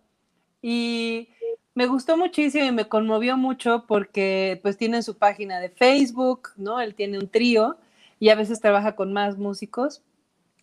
y 0.62 1.30
me 1.76 1.88
gustó 1.88 2.18
muchísimo 2.18 2.66
y 2.66 2.72
me 2.72 2.88
conmovió 2.88 3.36
mucho 3.36 3.86
porque 3.88 4.60
pues 4.62 4.78
tiene 4.78 5.02
su 5.02 5.18
página 5.18 5.60
de 5.60 5.70
Facebook, 5.70 6.50
¿no? 6.56 6.80
Él 6.80 6.96
tiene 6.96 7.18
un 7.18 7.28
trío 7.28 7.78
y 8.20 8.30
a 8.30 8.36
veces 8.36 8.62
trabaja 8.62 8.96
con 8.96 9.12
más 9.12 9.38
músicos 9.38 10.04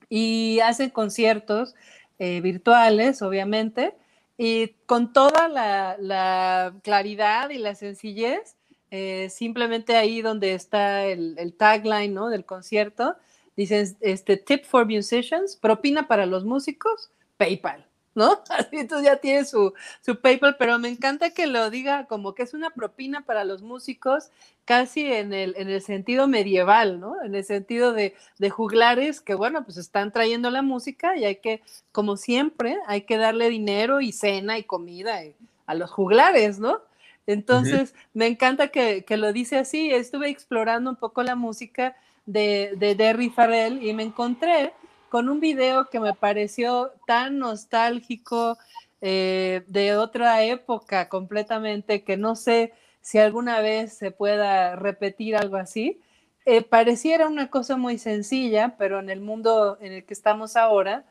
y 0.09 0.61
hace 0.61 0.93
conciertos 0.93 1.75
eh, 2.18 2.41
virtuales, 2.41 3.23
obviamente, 3.23 3.95
y 4.43 4.68
con 4.86 5.12
toda 5.12 5.49
la, 5.51 6.74
claridad 6.82 7.51
y 7.51 7.59
la 7.59 7.74
sencillez, 7.74 8.57
eh, 8.91 9.28
simplemente 9.28 9.97
ahí 9.97 10.22
donde 10.22 10.55
está 10.55 11.05
el, 11.05 11.55
tagline 11.59 12.14
¿no? 12.14 12.30
del 12.30 12.47
concierto, 12.47 13.16
dicen, 13.55 13.99
este, 14.01 14.38
tip 14.38 14.64
for 14.64 14.86
musicians, 14.86 15.57
propina 15.57 16.09
para 16.09 16.24
los 16.24 16.47
músicos, 16.47 17.11
PayPal. 17.36 17.86
¿No? 18.14 18.42
Así 18.50 18.76
entonces 18.76 19.06
ya 19.06 19.16
tiene 19.16 19.44
su, 19.44 19.72
su 20.00 20.20
PayPal, 20.20 20.56
pero 20.58 20.78
me 20.78 20.88
encanta 20.88 21.30
que 21.30 21.46
lo 21.46 21.70
diga 21.70 22.06
como 22.06 22.34
que 22.34 22.42
es 22.42 22.54
una 22.54 22.70
propina 22.70 23.22
para 23.22 23.44
los 23.44 23.62
músicos, 23.62 24.30
casi 24.64 25.12
en 25.12 25.32
el, 25.32 25.54
en 25.56 25.68
el 25.68 25.82
sentido 25.82 26.28
medieval, 26.28 27.00
¿no? 27.00 27.22
En 27.22 27.34
el 27.34 27.44
sentido 27.44 27.92
de, 27.92 28.14
de, 28.38 28.50
juglares 28.50 29.20
que, 29.20 29.34
bueno, 29.34 29.64
pues 29.64 29.76
están 29.76 30.12
trayendo 30.12 30.50
la 30.50 30.62
música 30.62 31.16
y 31.16 31.24
hay 31.24 31.36
que, 31.36 31.62
como 31.92 32.16
siempre, 32.16 32.78
hay 32.86 33.02
que 33.02 33.16
darle 33.16 33.50
dinero 33.50 34.00
y 34.00 34.12
cena 34.12 34.58
y 34.58 34.64
comida 34.64 35.24
eh, 35.24 35.34
a 35.66 35.74
los 35.74 35.90
juglares, 35.90 36.58
¿no? 36.58 36.82
Entonces, 37.26 37.94
me 38.14 38.26
encanta 38.26 38.68
que, 38.68 39.04
que, 39.04 39.16
lo 39.16 39.32
dice 39.32 39.58
así. 39.58 39.92
Estuve 39.92 40.28
explorando 40.28 40.90
un 40.90 40.96
poco 40.96 41.22
la 41.22 41.36
música 41.36 41.96
de, 42.26 42.74
de 42.76 42.94
Derry 42.94 43.30
Farrell 43.30 43.82
y 43.84 43.92
me 43.92 44.02
encontré 44.02 44.72
con 45.11 45.28
un 45.28 45.40
video 45.40 45.90
que 45.90 46.00
me 46.00 46.14
pareció 46.14 46.92
tan 47.04 47.38
nostálgico 47.38 48.56
eh, 49.02 49.64
de 49.66 49.96
otra 49.96 50.44
época 50.44 51.08
completamente 51.08 52.04
que 52.04 52.16
no 52.16 52.36
sé 52.36 52.72
si 53.02 53.18
alguna 53.18 53.61
vez 53.61 53.92
se 53.92 54.12
pueda 54.12 54.76
repetir 54.76 55.36
algo 55.36 55.56
así. 55.56 56.00
Eh, 56.46 56.62
pareciera 56.62 57.26
una 57.26 57.50
cosa 57.50 57.76
muy 57.76 57.98
sencilla, 57.98 58.76
pero 58.78 59.00
en 59.00 59.11
el 59.11 59.20
mundo 59.20 59.78
en 59.80 59.92
el 59.92 60.04
que 60.04 60.14
estamos 60.14 60.56
ahora 60.56 61.04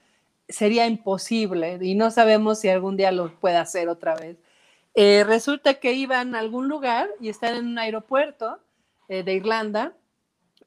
sería 0.47 0.87
imposible 0.87 1.77
y 1.81 1.93
no 1.93 2.09
sabemos 2.09 2.59
si 2.59 2.69
algún 2.69 2.95
día 2.95 3.11
lo 3.11 3.33
pueda 3.39 3.61
hacer 3.61 3.89
otra 3.89 4.15
vez. 4.15 4.37
Eh, 4.95 5.25
resulta 5.25 5.75
que 5.75 5.91
iban 5.93 6.35
a 6.35 6.39
algún 6.39 6.69
lugar 6.69 7.09
y 7.19 7.27
están 7.29 7.55
en 7.55 7.67
un 7.67 7.79
aeropuerto 7.79 8.59
de 9.07 9.33
Irlanda 9.33 9.93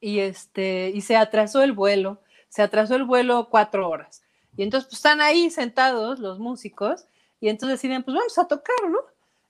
y, 0.00 0.18
este, 0.18 0.90
y 0.92 1.00
se 1.02 1.16
atrasó 1.16 1.62
el 1.62 1.72
vuelo 1.72 2.18
se 2.52 2.60
atrasó 2.60 2.96
el 2.96 3.04
vuelo 3.04 3.48
cuatro 3.48 3.88
horas. 3.88 4.22
Y 4.58 4.62
entonces 4.62 4.86
pues, 4.86 4.98
están 4.98 5.22
ahí 5.22 5.48
sentados 5.48 6.18
los 6.18 6.38
músicos 6.38 7.06
y 7.40 7.48
entonces 7.48 7.80
deciden, 7.80 8.02
pues 8.02 8.14
vamos 8.14 8.38
a 8.38 8.46
tocar, 8.46 8.90
¿no? 8.90 8.98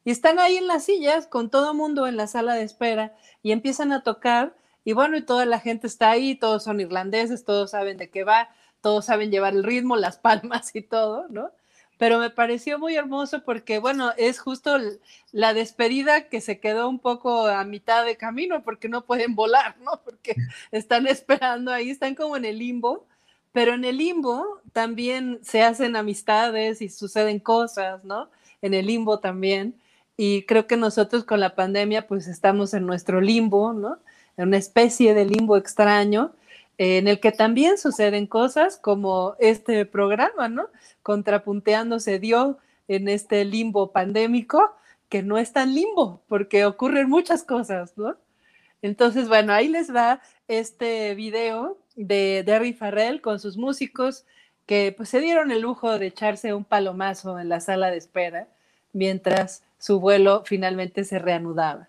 Y 0.05 0.12
están 0.12 0.38
ahí 0.38 0.57
en 0.57 0.68
las 0.68 0.84
sillas 0.84 1.26
con 1.26 1.50
todo 1.50 1.74
mundo 1.74 2.07
en 2.07 2.16
la 2.16 2.28
sala 2.28 2.55
de 2.55 2.62
espera 2.62 3.16
y 3.42 3.50
empiezan 3.50 3.92
a 3.92 4.05
tocar 4.05 4.55
y 4.84 4.92
bueno, 4.92 5.16
y 5.16 5.22
toda 5.22 5.46
la 5.46 5.59
gente 5.59 5.88
está 5.88 6.11
ahí, 6.11 6.36
todos 6.36 6.62
son 6.62 6.78
irlandeses, 6.78 7.44
todos 7.44 7.72
saben 7.72 7.96
de 7.96 8.09
qué 8.09 8.22
va, 8.22 8.50
todos 8.80 9.05
saben 9.05 9.32
llevar 9.32 9.55
el 9.55 9.64
ritmo, 9.64 9.96
las 9.96 10.18
palmas 10.18 10.74
y 10.76 10.82
todo, 10.82 11.26
¿no? 11.28 11.50
Pero 12.03 12.18
me 12.18 12.30
pareció 12.30 12.80
muy 12.80 12.96
hermoso 12.96 13.44
porque, 13.44 13.78
bueno, 13.78 14.11
es 14.16 14.40
justo 14.40 14.76
la 15.30 15.55
despedida 15.55 16.28
que 16.28 16.40
se 16.40 16.59
quedó 16.59 16.88
un 16.88 16.98
poco 16.98 17.46
a 17.46 17.62
mitad 17.62 18.05
de 18.05 18.16
camino 18.16 18.64
porque 18.64 18.88
no 18.88 19.05
pueden 19.05 19.36
volar, 19.36 19.76
¿no? 19.84 20.00
Porque 20.05 20.34
están 20.72 21.07
esperando 21.07 21.72
ahí, 21.72 21.90
están 21.90 22.16
como 22.16 22.36
en 22.36 22.44
el 22.44 22.59
limbo, 22.59 23.07
pero 23.53 23.74
en 23.74 23.84
el 23.84 23.98
limbo 23.98 24.61
también 24.72 25.38
se 25.44 25.62
hacen 25.62 25.94
amistades 25.94 26.82
y 26.82 26.88
suceden 26.88 27.38
cosas, 27.38 28.03
¿no? 28.03 28.28
En 28.62 28.74
el 28.74 28.86
limbo 28.86 29.20
también. 29.20 29.80
Y 30.16 30.42
creo 30.46 30.66
que 30.66 30.76
nosotros 30.76 31.22
con 31.22 31.38
la 31.38 31.55
pandemia 31.55 32.09
pues 32.09 32.26
estamos 32.26 32.74
en 32.74 32.84
nuestro 32.84 33.20
limbo, 33.20 33.74
¿no? 33.74 34.00
En 34.36 34.48
una 34.48 34.57
especie 34.57 35.14
de 35.14 35.24
limbo 35.24 35.57
extraño 35.57 36.32
en 36.82 37.06
el 37.06 37.20
que 37.20 37.30
también 37.30 37.78
suceden 37.78 38.26
cosas 38.26 38.76
como 38.76 39.36
este 39.38 39.86
programa, 39.86 40.48
¿no? 40.48 40.68
Contrapunteando 41.04 42.00
se 42.00 42.18
dio 42.18 42.58
en 42.88 43.08
este 43.08 43.44
limbo 43.44 43.92
pandémico, 43.92 44.74
que 45.08 45.22
no 45.22 45.38
es 45.38 45.52
tan 45.52 45.74
limbo, 45.74 46.22
porque 46.26 46.64
ocurren 46.64 47.08
muchas 47.08 47.44
cosas, 47.44 47.96
¿no? 47.96 48.16
Entonces, 48.82 49.28
bueno, 49.28 49.52
ahí 49.52 49.68
les 49.68 49.94
va 49.94 50.22
este 50.48 51.14
video 51.14 51.78
de 51.94 52.42
Derry 52.44 52.72
Farrell 52.72 53.20
con 53.20 53.38
sus 53.38 53.56
músicos 53.56 54.24
que 54.66 54.92
pues, 54.96 55.08
se 55.08 55.20
dieron 55.20 55.52
el 55.52 55.60
lujo 55.60 55.96
de 56.00 56.06
echarse 56.06 56.52
un 56.52 56.64
palomazo 56.64 57.38
en 57.38 57.48
la 57.48 57.60
sala 57.60 57.92
de 57.92 57.98
espera 57.98 58.48
mientras 58.92 59.62
su 59.78 60.00
vuelo 60.00 60.42
finalmente 60.44 61.04
se 61.04 61.20
reanudaba. 61.20 61.88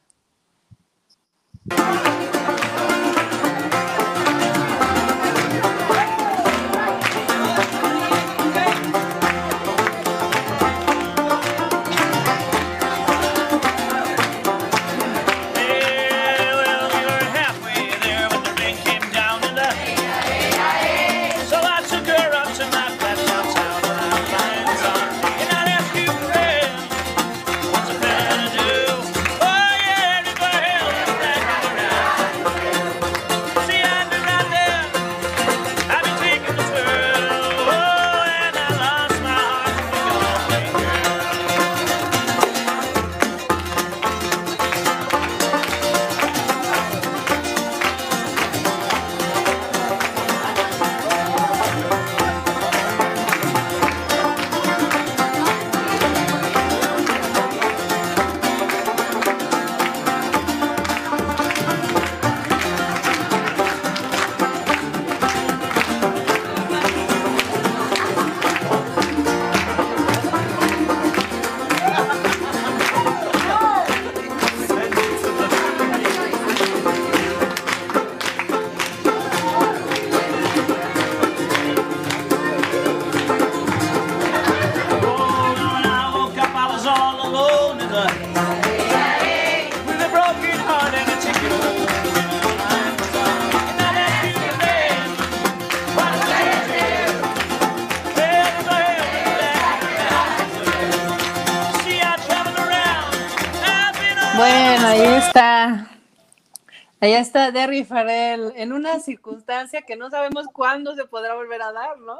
Allá 107.04 107.20
está 107.20 107.52
Derry 107.52 107.84
Farrell 107.84 108.54
en 108.56 108.72
una 108.72 108.98
circunstancia 108.98 109.82
que 109.82 109.98
no 109.98 110.10
sabemos 110.10 110.46
cuándo 110.54 110.96
se 110.96 111.04
podrá 111.04 111.34
volver 111.34 111.62
a 111.62 111.74
dar, 111.74 112.00
¿no? 112.00 112.20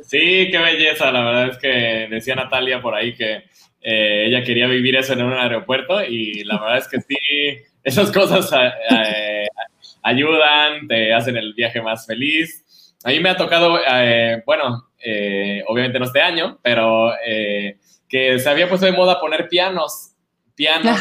Sí, 0.00 0.48
qué 0.52 0.58
belleza. 0.58 1.10
La 1.10 1.24
verdad 1.24 1.48
es 1.48 1.58
que 1.58 2.06
decía 2.08 2.36
Natalia 2.36 2.80
por 2.80 2.94
ahí 2.94 3.16
que 3.16 3.50
eh, 3.80 4.24
ella 4.26 4.42
quería 4.42 4.66
vivir 4.66 4.96
eso 4.96 5.12
en 5.12 5.22
un 5.22 5.32
aeropuerto 5.32 6.02
y 6.02 6.44
la 6.44 6.58
verdad 6.58 6.78
es 6.78 6.88
que 6.88 7.00
sí, 7.00 7.16
esas 7.82 8.10
cosas 8.12 8.50
eh, 8.90 9.46
ayudan, 10.02 10.86
te 10.88 11.12
hacen 11.12 11.36
el 11.36 11.54
viaje 11.54 11.80
más 11.80 12.06
feliz. 12.06 12.96
A 13.04 13.10
mí 13.10 13.20
me 13.20 13.30
ha 13.30 13.36
tocado, 13.36 13.78
eh, 13.90 14.42
bueno, 14.44 14.88
obviamente 15.68 15.98
no 15.98 16.06
este 16.06 16.20
año, 16.20 16.58
pero 16.62 17.12
que 18.08 18.38
se 18.38 18.48
había 18.48 18.68
puesto 18.68 18.86
de 18.86 18.92
moda 18.92 19.20
poner 19.20 19.48
pianos, 19.48 20.12
pianos 20.54 20.98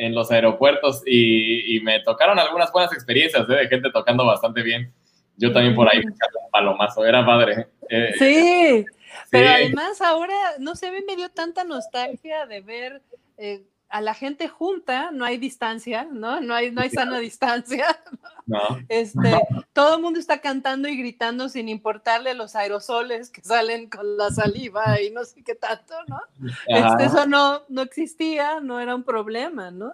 en 0.00 0.14
los 0.14 0.30
aeropuertos 0.30 1.02
y, 1.06 1.80
me 1.80 2.00
tocaron 2.00 2.38
algunas 2.38 2.72
buenas 2.72 2.92
experiencias 2.92 3.48
¿eh? 3.48 3.52
de 3.52 3.68
gente 3.68 3.90
tocando 3.90 4.24
bastante 4.26 4.62
bien. 4.62 4.92
Yo 5.36 5.52
también 5.52 5.74
por 5.74 5.88
ahí 5.88 6.00
me 6.00 6.10
un 6.10 6.50
palomazo, 6.50 7.04
era 7.04 7.24
padre. 7.24 7.68
Eh, 7.88 8.12
sí, 8.18 8.84
pero 9.30 9.48
además 9.48 10.00
ahora, 10.00 10.34
no 10.58 10.74
sé, 10.74 10.90
me 11.06 11.16
dio 11.16 11.30
tanta 11.30 11.64
nostalgia 11.64 12.46
de 12.46 12.60
ver 12.60 13.02
eh, 13.36 13.64
a 13.88 14.00
la 14.00 14.14
gente 14.14 14.48
junta, 14.48 15.10
no 15.12 15.24
hay 15.24 15.38
distancia, 15.38 16.06
¿no? 16.10 16.40
No 16.40 16.54
hay, 16.54 16.70
no 16.70 16.82
hay 16.82 16.90
sana 16.90 17.18
distancia. 17.18 17.86
No. 18.48 18.62
Este, 18.88 19.38
todo 19.74 19.96
el 19.96 20.02
mundo 20.02 20.18
está 20.18 20.40
cantando 20.40 20.88
y 20.88 20.96
gritando 20.96 21.50
sin 21.50 21.68
importarle 21.68 22.32
los 22.32 22.56
aerosoles 22.56 23.28
que 23.28 23.42
salen 23.42 23.90
con 23.90 24.16
la 24.16 24.30
saliva 24.30 25.02
y 25.02 25.10
no 25.10 25.26
sé 25.26 25.44
qué 25.44 25.54
tanto, 25.54 25.92
¿no? 26.06 26.18
Este, 26.66 27.04
eso 27.04 27.26
no, 27.26 27.64
no 27.68 27.82
existía, 27.82 28.60
no 28.60 28.80
era 28.80 28.94
un 28.94 29.02
problema, 29.02 29.70
¿no? 29.70 29.92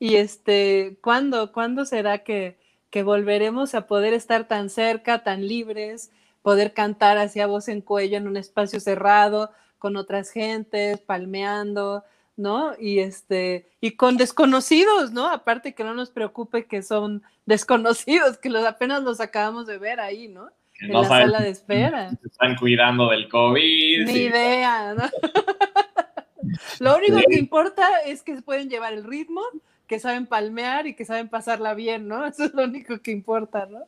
Y 0.00 0.16
este, 0.16 0.98
¿cuándo, 1.00 1.52
¿cuándo 1.52 1.84
será 1.84 2.24
que, 2.24 2.58
que 2.90 3.04
volveremos 3.04 3.76
a 3.76 3.86
poder 3.86 4.14
estar 4.14 4.48
tan 4.48 4.68
cerca, 4.68 5.22
tan 5.22 5.46
libres, 5.46 6.10
poder 6.42 6.74
cantar 6.74 7.18
hacia 7.18 7.46
voz 7.46 7.68
en 7.68 7.80
cuello 7.80 8.16
en 8.16 8.26
un 8.28 8.36
espacio 8.36 8.80
cerrado, 8.80 9.50
con 9.78 9.96
otras 9.96 10.30
gentes, 10.30 11.00
palmeando? 11.00 12.04
¿no? 12.36 12.72
Y 12.78 12.98
este, 12.98 13.68
y 13.80 13.92
con 13.92 14.16
desconocidos, 14.16 15.12
¿no? 15.12 15.28
Aparte 15.28 15.74
que 15.74 15.84
no 15.84 15.94
nos 15.94 16.10
preocupe 16.10 16.66
que 16.66 16.82
son 16.82 17.22
desconocidos, 17.46 18.38
que 18.38 18.50
los 18.50 18.64
apenas 18.64 19.02
los 19.02 19.20
acabamos 19.20 19.66
de 19.66 19.78
ver 19.78 20.00
ahí, 20.00 20.28
¿no? 20.28 20.50
En 20.80 20.92
la 20.92 21.04
sala 21.04 21.40
de 21.40 21.48
espera. 21.50 22.10
están 22.24 22.56
cuidando 22.56 23.08
del 23.10 23.28
COVID. 23.28 24.06
Ni 24.06 24.12
idea, 24.12 24.94
¿no? 24.94 25.04
Lo 26.80 26.96
único 26.96 27.18
que 27.28 27.38
importa 27.38 27.86
es 28.04 28.22
que 28.22 28.42
pueden 28.42 28.68
llevar 28.68 28.92
el 28.92 29.04
ritmo, 29.04 29.42
que 29.86 30.00
saben 30.00 30.26
palmear 30.26 30.86
y 30.86 30.94
que 30.94 31.04
saben 31.04 31.28
pasarla 31.28 31.74
bien, 31.74 32.08
¿no? 32.08 32.26
Eso 32.26 32.44
es 32.44 32.54
lo 32.54 32.64
único 32.64 33.00
que 33.00 33.12
importa, 33.12 33.66
¿no? 33.66 33.84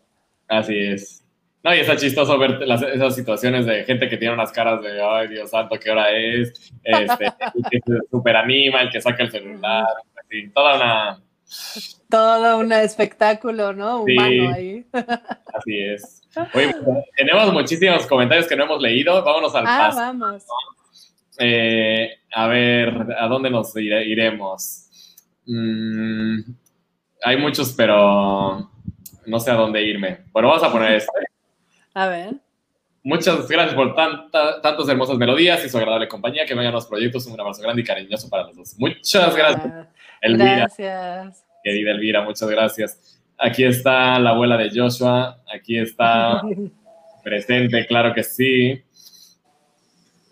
Así 0.49 0.79
es. 0.79 1.25
No, 1.65 1.75
y 1.75 1.79
está 1.79 1.97
chistoso 1.97 2.39
ver 2.39 2.63
esas 2.63 3.15
situaciones 3.15 3.65
de 3.65 3.85
gente 3.85 4.07
que 4.11 4.19
tiene 4.19 4.35
unas 4.35 4.53
caras 4.53 4.83
de, 4.83 5.03
ay, 5.03 5.29
Dios 5.29 5.49
santo, 5.49 5.79
¿qué 5.81 5.91
hora 5.91 6.11
es? 6.11 6.53
Este, 6.83 7.25
que 7.71 7.81
se 7.87 7.99
super 8.11 8.37
anima, 8.37 8.83
el 8.83 8.91
que 8.91 9.01
saca 9.01 9.23
el 9.23 9.31
celular, 9.31 9.87
así, 10.23 10.51
toda 10.51 10.77
una... 10.77 11.21
Todo 12.11 12.59
un 12.59 12.71
espectáculo, 12.71 13.73
¿no? 13.73 14.03
Humano 14.03 14.55
ahí. 14.55 14.85
Así 14.93 15.79
es. 15.79 16.23
Oye, 16.53 16.75
tenemos 17.17 17.53
muchísimos 17.53 18.07
comentarios 18.07 18.47
que 18.47 18.57
no 18.57 18.65
hemos 18.65 18.81
leído. 18.81 19.23
Vámonos 19.23 19.55
al 19.55 19.65
ah, 19.67 19.91
vamos. 19.95 20.45
Eh, 21.39 22.11
a 22.33 22.47
ver, 22.47 23.17
¿a 23.19 23.27
dónde 23.27 23.51
nos 23.51 23.77
iremos? 23.77 24.89
Mm, 25.47 26.41
hay 27.23 27.37
muchos, 27.37 27.73
pero 27.73 28.71
no 29.27 29.41
sé 29.41 29.51
a 29.51 29.55
dónde 29.55 29.83
irme. 29.83 30.25
Bueno, 30.33 30.49
vamos 30.49 30.63
a 30.63 30.73
poner 30.73 30.93
este. 30.93 31.34
A 31.95 32.09
ver. 32.09 32.35
Muchas 33.03 33.47
gracias 33.49 33.75
por 33.75 33.95
tanta, 33.95 34.61
tantas 34.63 34.89
hermosas 34.89 35.19
melodías 35.19 35.65
y 35.65 35.69
su 35.69 35.77
agradable 35.77 36.09
compañía. 36.09 36.47
Que 36.47 36.55
vengan 36.55 36.73
los 36.73 36.87
proyectos. 36.87 37.27
Un 37.27 37.39
abrazo 37.39 37.63
grande 37.63 37.83
y 37.83 37.85
cariñoso 37.85 38.29
para 38.31 38.45
los 38.45 38.57
dos. 38.57 38.75
Muchas 38.79 39.37
gracias, 39.37 39.87
Elvira. 40.23 40.57
Gracias. 40.57 41.45
Querida 41.63 41.91
Elvira, 41.93 42.23
muchas 42.23 42.49
gracias. 42.49 43.21
Aquí 43.39 43.65
está 43.65 44.19
la 44.19 44.31
abuela 44.31 44.57
de 44.57 44.71
Joshua. 44.75 45.41
Aquí 45.55 45.79
está 45.79 46.43
presente, 47.25 47.87
claro 47.87 48.15
que 48.15 48.23
sí. 48.23 48.83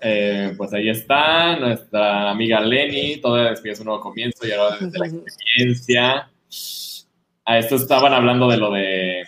eh, 0.01 0.53
pues 0.57 0.73
ahí 0.73 0.89
está 0.89 1.57
nuestra 1.59 2.31
amiga 2.31 2.61
Lenny, 2.61 3.19
toda 3.21 3.51
despide 3.51 3.79
un 3.79 3.85
nuevo 3.87 4.01
comienzo 4.01 4.47
y 4.47 4.53
ahora 4.53 4.77
desde 4.81 4.99
la 4.99 5.07
experiencia. 5.27 6.31
A 7.45 7.59
esto 7.59 7.77
estaban 7.77 8.13
hablando 8.13 8.49
de 8.49 8.57
lo 8.57 8.71
de, 8.73 9.25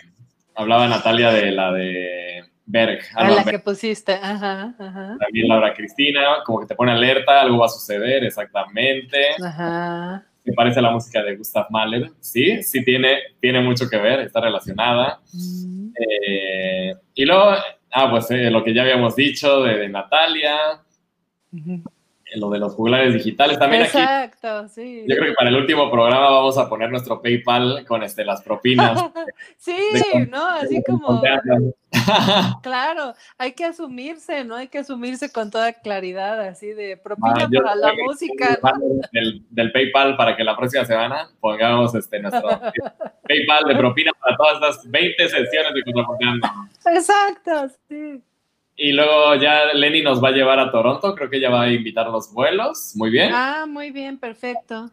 hablaba 0.55 0.87
Natalia 0.87 1.31
de 1.31 1.51
la 1.51 1.71
de 1.71 2.24
Berg. 2.65 2.99
A 3.13 3.29
la 3.29 3.43
que 3.43 3.59
pusiste, 3.59 4.13
ajá, 4.13 4.73
ajá. 4.77 5.17
También 5.19 5.47
Laura 5.47 5.73
Cristina, 5.73 6.37
como 6.45 6.61
que 6.61 6.67
te 6.67 6.75
pone 6.75 6.91
alerta, 6.91 7.41
algo 7.41 7.59
va 7.59 7.67
a 7.67 7.69
suceder, 7.69 8.23
exactamente. 8.23 9.17
Ajá. 9.43 10.25
Parece 10.55 10.79
a 10.79 10.83
la 10.83 10.91
música 10.91 11.23
de 11.23 11.35
Gustav 11.37 11.67
Mahler, 11.71 12.11
sí, 12.19 12.61
sí 12.61 12.83
tiene, 12.83 13.17
tiene 13.39 13.61
mucho 13.61 13.89
que 13.89 13.97
ver, 13.97 14.19
está 14.19 14.41
relacionada. 14.41 15.19
Mm. 15.33 15.89
Eh, 15.99 16.93
y 17.15 17.25
luego, 17.25 17.51
ah, 17.91 18.11
pues 18.11 18.29
eh, 18.31 18.51
lo 18.51 18.63
que 18.63 18.73
ya 18.73 18.83
habíamos 18.83 19.15
dicho 19.15 19.63
de, 19.63 19.77
de 19.77 19.89
Natalia, 19.89 20.55
eh, 21.53 21.79
lo 22.35 22.49
de 22.49 22.59
los 22.59 22.73
jugulares 22.75 23.13
digitales 23.13 23.57
también 23.59 23.83
aquí. 23.83 23.97
Exacto, 23.97 24.67
sí. 24.69 25.05
Yo 25.07 25.15
creo 25.15 25.29
que 25.29 25.35
para 25.35 25.49
el 25.49 25.55
último 25.55 25.89
programa 25.91 26.29
vamos 26.29 26.57
a 26.57 26.67
poner 26.69 26.89
nuestro 26.91 27.21
PayPal 27.21 27.85
con 27.87 28.03
este, 28.03 28.23
las 28.25 28.41
propinas. 28.41 28.99
Sí, 29.57 29.75
de- 29.93 30.27
¿no? 30.27 30.45
Así 30.45 30.75
de- 30.75 30.83
como, 30.83 31.21
claro, 32.61 33.13
hay 33.37 33.53
que 33.53 33.65
asumirse, 33.65 34.43
¿no? 34.43 34.55
Hay 34.55 34.67
que 34.67 34.79
asumirse 34.79 35.31
con 35.31 35.49
toda 35.49 35.73
claridad, 35.73 36.39
así 36.41 36.67
de 36.73 36.97
propina 36.97 37.33
Ah, 37.39 37.47
para 37.63 37.75
la 37.75 37.91
música, 38.05 38.59
¿no? 38.61 38.71
del, 39.11 39.43
del 39.49 39.71
PayPal 39.71 40.15
para 40.17 40.35
que 40.35 40.43
la 40.43 40.55
próxima 40.55 40.85
semana 40.85 41.29
pongamos 41.39 41.95
este, 41.95 42.19
nuestro 42.19 42.47
PayPal 43.27 43.65
de 43.67 43.75
propina 43.75 44.11
para 44.19 44.35
todas 44.37 44.53
estas 44.55 44.91
20 44.91 45.29
sesiones 45.29 45.73
de 45.73 45.83
Contrapunteando. 45.83 46.47
Exacto, 46.85 47.69
sí. 47.89 48.21
Y 48.77 48.91
luego 48.91 49.35
ya 49.35 49.73
Lenny 49.73 50.01
nos 50.01 50.21
va 50.21 50.29
a 50.29 50.31
llevar 50.33 50.59
a 50.59 50.69
Toronto, 50.69 51.15
creo 51.15 51.29
que 51.29 51.37
ella 51.37 51.49
va 51.49 51.63
a 51.63 51.71
invitar 51.71 52.07
los 52.07 52.33
vuelos, 52.33 52.93
muy 52.95 53.09
bien. 53.09 53.31
Ah, 53.33 53.65
muy 53.67 53.91
bien, 53.91 54.17
perfecto. 54.17 54.89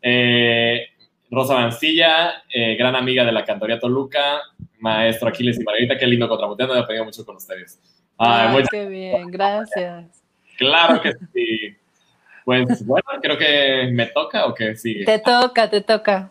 Eh, 0.00 0.86
Rosa 1.28 1.54
Mancilla, 1.54 2.44
eh, 2.48 2.76
gran 2.76 2.94
amiga 2.94 3.24
de 3.24 3.32
la 3.32 3.44
Cantoría 3.44 3.80
Toluca, 3.80 4.40
maestro 4.78 5.28
Aquiles 5.28 5.58
y 5.58 5.64
Margarita, 5.64 5.98
qué 5.98 6.06
lindo 6.06 6.28
Contrapunteando, 6.28 6.76
he 6.76 6.78
aprendido 6.78 7.04
mucho 7.04 7.26
con 7.26 7.36
ustedes. 7.36 7.80
Ay, 8.16 8.46
Ay, 8.46 8.52
muchas 8.52 8.70
qué 8.70 8.86
bien, 8.86 9.30
gracias. 9.32 10.22
Claro 10.56 11.02
que 11.02 11.12
sí. 11.32 11.76
Pues 12.44 12.86
bueno, 12.86 13.08
creo 13.20 13.36
que 13.36 13.90
me 13.92 14.06
toca 14.06 14.46
o 14.46 14.54
que 14.54 14.76
sigue. 14.76 15.04
Te 15.04 15.18
toca, 15.18 15.68
te 15.68 15.80
toca. 15.80 16.30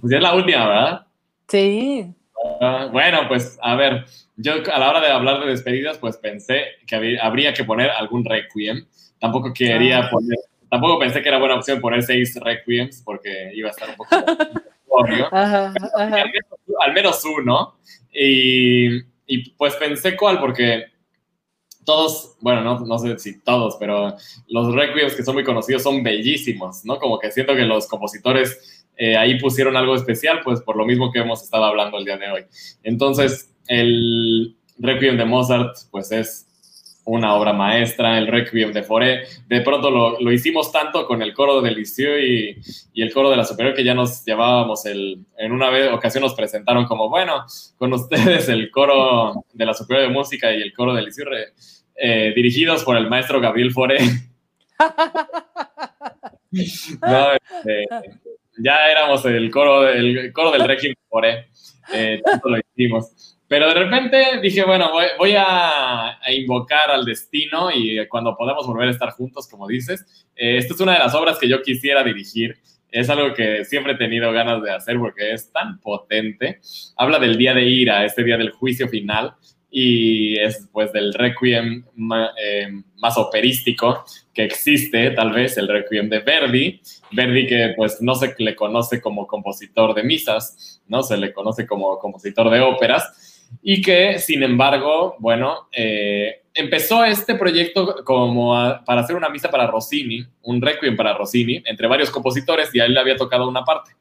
Pues 0.00 0.10
ya 0.10 0.16
es 0.16 0.22
la 0.22 0.34
última, 0.34 0.66
¿verdad? 0.66 1.06
Sí. 1.48 2.14
Ah, 2.60 2.88
bueno, 2.90 3.28
pues 3.28 3.58
a 3.62 3.76
ver, 3.76 4.04
yo 4.36 4.54
a 4.72 4.78
la 4.78 4.90
hora 4.90 5.00
de 5.00 5.08
hablar 5.08 5.40
de 5.40 5.46
despedidas, 5.50 5.98
pues 5.98 6.16
pensé 6.16 6.64
que 6.86 7.18
habría 7.20 7.54
que 7.54 7.64
poner 7.64 7.90
algún 7.90 8.24
requiem. 8.24 8.86
Tampoco 9.20 9.52
quería 9.52 9.98
Ah. 10.00 10.10
poner, 10.10 10.38
tampoco 10.70 10.98
pensé 10.98 11.22
que 11.22 11.28
era 11.28 11.38
buena 11.38 11.56
opción 11.56 11.80
poner 11.80 12.02
seis 12.02 12.38
requiems 12.40 13.02
porque 13.04 13.52
iba 13.54 13.68
a 13.68 13.70
estar 13.72 13.88
un 13.90 13.96
poco 13.96 14.08
obvio. 14.88 15.26
Ajá, 15.32 15.72
ajá. 15.96 16.16
al 16.16 16.30
menos, 16.30 16.60
al 16.80 16.92
menos 16.92 17.24
uno. 17.24 17.76
Y, 18.12 18.96
y, 19.26 19.50
pues 19.56 19.74
pensé 19.76 20.16
cuál, 20.16 20.38
porque 20.40 20.86
todos, 21.84 22.36
bueno, 22.40 22.60
no, 22.62 22.80
no 22.80 22.98
sé 22.98 23.18
si 23.18 23.40
todos, 23.42 23.76
pero 23.80 24.14
los 24.48 24.74
requiems 24.74 25.14
que 25.14 25.24
son 25.24 25.34
muy 25.34 25.44
conocidos 25.44 25.82
son 25.82 26.02
bellísimos, 26.02 26.84
¿no? 26.84 26.98
Como 26.98 27.18
que 27.18 27.30
siento 27.32 27.54
que 27.54 27.62
los 27.62 27.88
compositores 27.88 28.81
eh, 29.04 29.16
ahí 29.16 29.38
pusieron 29.40 29.76
algo 29.76 29.94
especial, 29.96 30.40
pues 30.44 30.60
por 30.60 30.76
lo 30.76 30.84
mismo 30.86 31.10
que 31.10 31.18
hemos 31.20 31.42
estado 31.42 31.64
hablando 31.64 31.98
el 31.98 32.04
día 32.04 32.16
de 32.16 32.30
hoy. 32.30 32.44
Entonces, 32.84 33.52
el 33.66 34.56
requiem 34.78 35.16
de 35.16 35.24
Mozart, 35.24 35.74
pues 35.90 36.12
es 36.12 36.46
una 37.04 37.34
obra 37.34 37.52
maestra, 37.52 38.16
el 38.16 38.28
Requiem 38.28 38.72
de 38.72 38.84
Foré. 38.84 39.24
De 39.48 39.60
pronto 39.62 39.90
lo, 39.90 40.20
lo 40.20 40.30
hicimos 40.30 40.70
tanto 40.70 41.04
con 41.08 41.20
el 41.20 41.34
coro 41.34 41.60
del 41.60 41.74
Lisieux 41.74 42.20
y, 42.22 42.56
y 42.92 43.02
el 43.02 43.12
coro 43.12 43.28
de 43.28 43.36
la 43.36 43.44
Superior 43.44 43.74
que 43.74 43.82
ya 43.82 43.92
nos 43.92 44.24
llevábamos 44.24 44.86
el. 44.86 45.18
En 45.36 45.50
una 45.50 45.68
vez, 45.68 45.90
ocasión 45.92 46.22
nos 46.22 46.34
presentaron 46.34 46.84
como, 46.86 47.08
bueno, 47.08 47.44
con 47.76 47.92
ustedes 47.92 48.48
el 48.48 48.70
coro 48.70 49.44
de 49.52 49.66
la 49.66 49.74
Superior 49.74 50.06
de 50.06 50.14
Música 50.14 50.52
y 50.54 50.62
el 50.62 50.72
coro 50.72 50.94
del 50.94 51.06
re- 51.06 51.52
eh, 51.96 52.32
dirigidos 52.36 52.84
por 52.84 52.96
el 52.96 53.08
maestro 53.10 53.40
Gabriel 53.40 53.72
Foré. 53.72 53.98
No, 57.02 57.32
este, 57.32 57.86
ya 58.62 58.90
éramos 58.90 59.24
el 59.24 59.50
coro, 59.50 59.88
el 59.88 60.32
coro 60.32 60.50
del 60.50 60.66
Requiem 60.66 60.94
Foré. 61.08 61.48
Eh, 61.92 62.20
tanto 62.24 62.48
lo 62.48 62.58
hicimos. 62.58 63.38
Pero 63.48 63.68
de 63.68 63.74
repente 63.74 64.40
dije, 64.40 64.64
bueno, 64.64 64.90
voy, 64.92 65.04
voy 65.18 65.34
a, 65.36 66.18
a 66.18 66.32
invocar 66.32 66.90
al 66.90 67.04
destino 67.04 67.70
y 67.70 68.06
cuando 68.08 68.34
podamos 68.34 68.66
volver 68.66 68.88
a 68.88 68.92
estar 68.92 69.10
juntos, 69.10 69.46
como 69.46 69.66
dices, 69.66 70.24
eh, 70.36 70.56
esta 70.56 70.74
es 70.74 70.80
una 70.80 70.94
de 70.94 71.00
las 71.00 71.14
obras 71.14 71.38
que 71.38 71.48
yo 71.48 71.60
quisiera 71.60 72.02
dirigir. 72.02 72.56
Es 72.90 73.08
algo 73.10 73.34
que 73.34 73.64
siempre 73.64 73.92
he 73.92 73.96
tenido 73.96 74.32
ganas 74.32 74.62
de 74.62 74.70
hacer 74.70 74.98
porque 74.98 75.32
es 75.32 75.50
tan 75.52 75.80
potente. 75.80 76.60
Habla 76.96 77.18
del 77.18 77.36
día 77.36 77.54
de 77.54 77.64
ira, 77.64 78.04
este 78.04 78.22
día 78.22 78.36
del 78.36 78.50
juicio 78.50 78.88
final, 78.88 79.34
y 79.74 80.38
es 80.38 80.68
pues 80.70 80.92
del 80.92 81.14
requiem 81.14 81.86
ma- 81.94 82.32
eh, 82.38 82.68
más 82.98 83.16
operístico 83.16 84.04
que 84.34 84.44
existe, 84.44 85.10
tal 85.12 85.32
vez 85.32 85.56
el 85.56 85.66
requiem 85.66 86.10
de 86.10 86.18
Verdi. 86.20 86.80
Verdi 87.10 87.46
que 87.46 87.72
pues 87.74 88.02
no 88.02 88.14
se 88.14 88.34
le 88.38 88.54
conoce 88.54 89.00
como 89.00 89.26
compositor 89.26 89.94
de 89.94 90.02
misas, 90.02 90.82
¿no? 90.86 91.02
Se 91.02 91.16
le 91.16 91.32
conoce 91.32 91.66
como 91.66 91.98
compositor 91.98 92.50
de 92.50 92.60
óperas 92.60 93.48
y 93.62 93.80
que, 93.80 94.18
sin 94.18 94.42
embargo, 94.42 95.16
bueno, 95.18 95.68
eh, 95.72 96.42
empezó 96.54 97.02
este 97.04 97.34
proyecto 97.36 98.04
como 98.04 98.54
para 98.84 99.00
hacer 99.00 99.16
una 99.16 99.30
misa 99.30 99.50
para 99.50 99.66
Rossini, 99.66 100.22
un 100.42 100.60
requiem 100.60 100.96
para 100.96 101.14
Rossini, 101.14 101.62
entre 101.64 101.86
varios 101.86 102.10
compositores, 102.10 102.74
y 102.74 102.80
a 102.80 102.84
él 102.84 102.92
le 102.92 103.00
había 103.00 103.16
tocado 103.16 103.48
una 103.48 103.64
parte. 103.64 103.92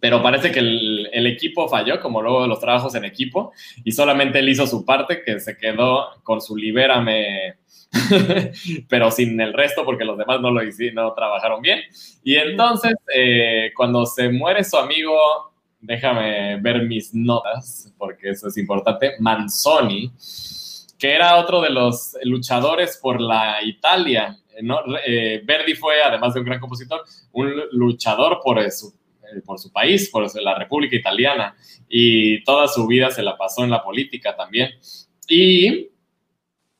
Pero 0.00 0.22
parece 0.22 0.50
que 0.50 0.60
el, 0.60 1.26
equipo 1.26 1.68
falló, 1.68 2.00
como 2.00 2.22
luego 2.22 2.46
los 2.46 2.58
trabajos 2.58 2.94
en 2.94 3.04
equipo, 3.04 3.52
y 3.84 3.92
solamente 3.92 4.38
él 4.38 4.48
hizo 4.48 4.66
su 4.66 4.84
parte, 4.84 5.22
que 5.22 5.38
se 5.40 5.56
quedó 5.56 6.22
con 6.22 6.40
su 6.40 6.56
libérame, 6.56 7.56
pero 8.88 9.10
sin 9.10 9.40
el 9.40 9.52
resto, 9.52 9.84
porque 9.84 10.04
los 10.04 10.16
demás 10.16 10.40
no 10.40 10.50
lo 10.50 10.62
hicieron, 10.62 11.04
no 11.04 11.12
trabajaron 11.12 11.60
bien. 11.60 11.80
Y 12.24 12.36
entonces, 12.36 12.94
eh, 13.14 13.72
cuando 13.76 14.06
se 14.06 14.30
muere 14.30 14.64
su 14.64 14.76
amigo 14.78 15.50
déjame 15.80 16.60
ver 16.60 16.82
mis 16.82 17.14
notas, 17.14 17.92
porque 17.98 18.30
eso 18.30 18.48
es 18.48 18.56
importante, 18.58 19.14
Manzoni, 19.18 20.12
que 20.98 21.14
era 21.14 21.36
otro 21.36 21.62
de 21.62 21.70
los 21.70 22.16
luchadores 22.22 22.98
por 22.98 23.20
la 23.20 23.62
Italia. 23.62 24.36
¿no? 24.62 24.80
Eh, 25.06 25.40
Verdi 25.44 25.74
fue, 25.74 26.02
además 26.02 26.34
de 26.34 26.40
un 26.40 26.46
gran 26.46 26.60
compositor, 26.60 27.02
un 27.32 27.54
luchador 27.72 28.40
por 28.44 28.70
su, 28.70 28.92
por 29.44 29.58
su 29.58 29.72
país, 29.72 30.08
por 30.10 30.26
la 30.42 30.58
República 30.58 30.96
Italiana, 30.96 31.54
y 31.88 32.42
toda 32.44 32.68
su 32.68 32.86
vida 32.86 33.10
se 33.10 33.22
la 33.22 33.36
pasó 33.36 33.64
en 33.64 33.70
la 33.70 33.82
política 33.82 34.36
también. 34.36 34.70
Y 35.28 35.88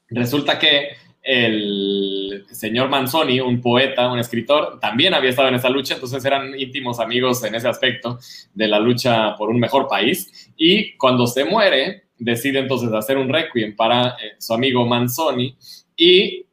resulta 0.08 0.58
que 0.58 0.90
el 1.22 2.46
señor 2.50 2.88
Manzoni, 2.88 3.40
un 3.40 3.60
poeta, 3.60 4.10
un 4.10 4.18
escritor, 4.18 4.80
también 4.80 5.14
había 5.14 5.30
estado 5.30 5.48
en 5.48 5.54
esa 5.54 5.68
lucha, 5.68 5.94
entonces 5.94 6.24
eran 6.24 6.58
íntimos 6.58 6.98
amigos 6.98 7.44
en 7.44 7.54
ese 7.54 7.68
aspecto 7.68 8.18
de 8.54 8.68
la 8.68 8.80
lucha 8.80 9.36
por 9.36 9.50
un 9.50 9.60
mejor 9.60 9.86
país. 9.88 10.50
Y 10.56 10.96
cuando 10.96 11.26
se 11.26 11.44
muere, 11.44 12.04
decide 12.18 12.60
entonces 12.60 12.92
hacer 12.92 13.16
un 13.16 13.28
requiem 13.28 13.76
para 13.76 14.10
eh, 14.10 14.36
su 14.38 14.54
amigo 14.54 14.86
Manzoni 14.86 15.56
y 15.96 16.46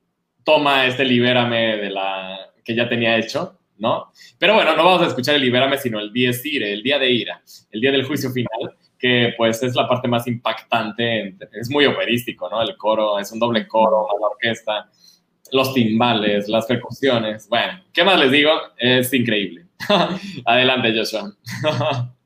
toma 0.43 0.85
este 0.85 1.05
libérame 1.05 1.77
de 1.77 1.89
la 1.89 2.37
que 2.63 2.75
ya 2.75 2.87
tenía 2.89 3.17
hecho, 3.17 3.56
¿no? 3.79 4.11
Pero 4.37 4.53
bueno, 4.53 4.75
no 4.75 4.83
vamos 4.83 5.01
a 5.03 5.07
escuchar 5.07 5.35
el 5.35 5.41
libérame, 5.41 5.77
sino 5.77 5.99
el 5.99 6.11
dies 6.11 6.45
ire, 6.45 6.73
el 6.73 6.83
día 6.83 6.99
de 6.99 7.09
ira, 7.09 7.41
el 7.71 7.81
día 7.81 7.91
del 7.91 8.05
juicio 8.05 8.31
final, 8.31 8.75
que 8.97 9.33
pues 9.37 9.61
es 9.63 9.75
la 9.75 9.87
parte 9.87 10.07
más 10.07 10.27
impactante, 10.27 11.35
es 11.53 11.69
muy 11.69 11.85
operístico, 11.85 12.49
¿no? 12.49 12.61
El 12.61 12.75
coro, 12.77 13.19
es 13.19 13.31
un 13.31 13.39
doble 13.39 13.67
coro, 13.67 14.07
la 14.19 14.27
orquesta, 14.27 14.89
los 15.51 15.73
timbales, 15.73 16.47
las 16.47 16.65
percusiones, 16.65 17.47
bueno, 17.49 17.81
¿qué 17.93 18.03
más 18.03 18.19
les 18.19 18.31
digo? 18.31 18.51
Es 18.77 19.13
increíble. 19.13 19.65
Adelante, 20.45 20.93
Joshua. 20.95 21.33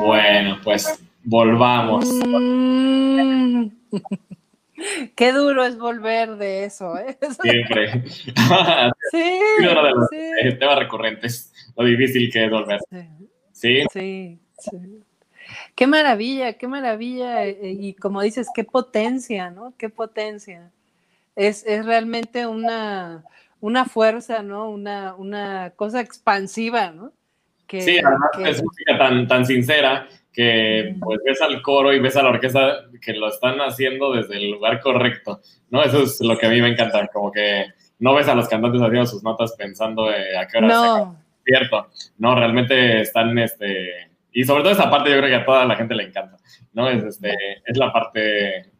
Bueno, 0.00 0.58
pues 0.62 1.02
volvamos. 1.24 2.06
Mm. 2.26 3.68
Qué 5.14 5.32
duro 5.32 5.64
es 5.64 5.78
volver 5.78 6.36
de 6.36 6.64
eso, 6.64 6.98
¿eh? 6.98 7.16
Siempre. 7.42 8.04
Sí, 9.10 9.38
Uno 9.60 9.84
de 9.84 9.90
los 9.90 10.08
sí, 10.10 10.16
eh, 10.42 10.52
temas 10.58 10.78
recurrentes, 10.78 11.52
lo 11.76 11.84
difícil 11.84 12.30
que 12.32 12.44
es 12.44 12.50
volver. 12.50 12.80
sí, 13.52 13.84
Sí, 13.92 14.38
sí. 14.58 15.00
Qué 15.74 15.86
maravilla, 15.86 16.54
qué 16.54 16.66
maravilla. 16.66 17.44
eh, 17.44 17.76
Y 17.78 17.94
como 17.94 18.22
dices, 18.22 18.48
qué 18.54 18.64
potencia, 18.64 19.50
¿no? 19.50 19.74
Qué 19.78 19.88
potencia. 19.90 20.70
Es, 21.36 21.64
es 21.66 21.84
realmente 21.84 22.46
una, 22.46 23.24
una 23.60 23.84
fuerza, 23.84 24.42
¿no? 24.42 24.68
Una, 24.70 25.14
una 25.14 25.70
cosa 25.76 26.00
expansiva, 26.00 26.90
¿no? 26.90 27.12
Que, 27.66 27.80
sí, 27.80 27.98
además 27.98 28.30
que- 28.36 28.48
es 28.50 28.62
música 28.62 28.98
tan, 28.98 29.26
tan 29.26 29.46
sincera 29.46 30.06
que 30.32 30.96
pues 31.00 31.20
ves 31.24 31.40
al 31.42 31.62
coro 31.62 31.92
y 31.92 32.00
ves 32.00 32.16
a 32.16 32.22
la 32.22 32.30
orquesta 32.30 32.86
que 33.00 33.12
lo 33.12 33.28
están 33.28 33.60
haciendo 33.60 34.12
desde 34.12 34.36
el 34.36 34.50
lugar 34.50 34.80
correcto, 34.80 35.40
¿no? 35.70 35.82
Eso 35.82 36.02
es 36.02 36.20
lo 36.20 36.36
que 36.36 36.46
a 36.46 36.50
mí 36.50 36.60
me 36.60 36.68
encanta, 36.68 37.06
como 37.12 37.30
que 37.30 37.66
no 38.00 38.14
ves 38.14 38.26
a 38.28 38.34
los 38.34 38.48
cantantes 38.48 38.80
haciendo 38.82 39.06
sus 39.06 39.22
notas 39.22 39.54
pensando 39.56 40.10
eh, 40.10 40.36
a 40.36 40.46
qué 40.48 40.58
hora 40.58 40.68
se 40.68 40.74
no, 40.74 40.96
el 40.96 41.04
concierto, 41.44 41.90
no, 42.18 42.34
realmente 42.34 43.00
están, 43.02 43.38
este, 43.38 44.10
y 44.32 44.42
sobre 44.44 44.64
todo 44.64 44.72
esa 44.72 44.90
parte 44.90 45.10
yo 45.10 45.18
creo 45.18 45.28
que 45.28 45.36
a 45.36 45.44
toda 45.44 45.64
la 45.66 45.76
gente 45.76 45.94
le 45.94 46.02
encanta, 46.04 46.36
¿no? 46.72 46.88
Es, 46.90 47.04
este, 47.04 47.32
es 47.64 47.76
la 47.78 47.92
parte, 47.92 48.72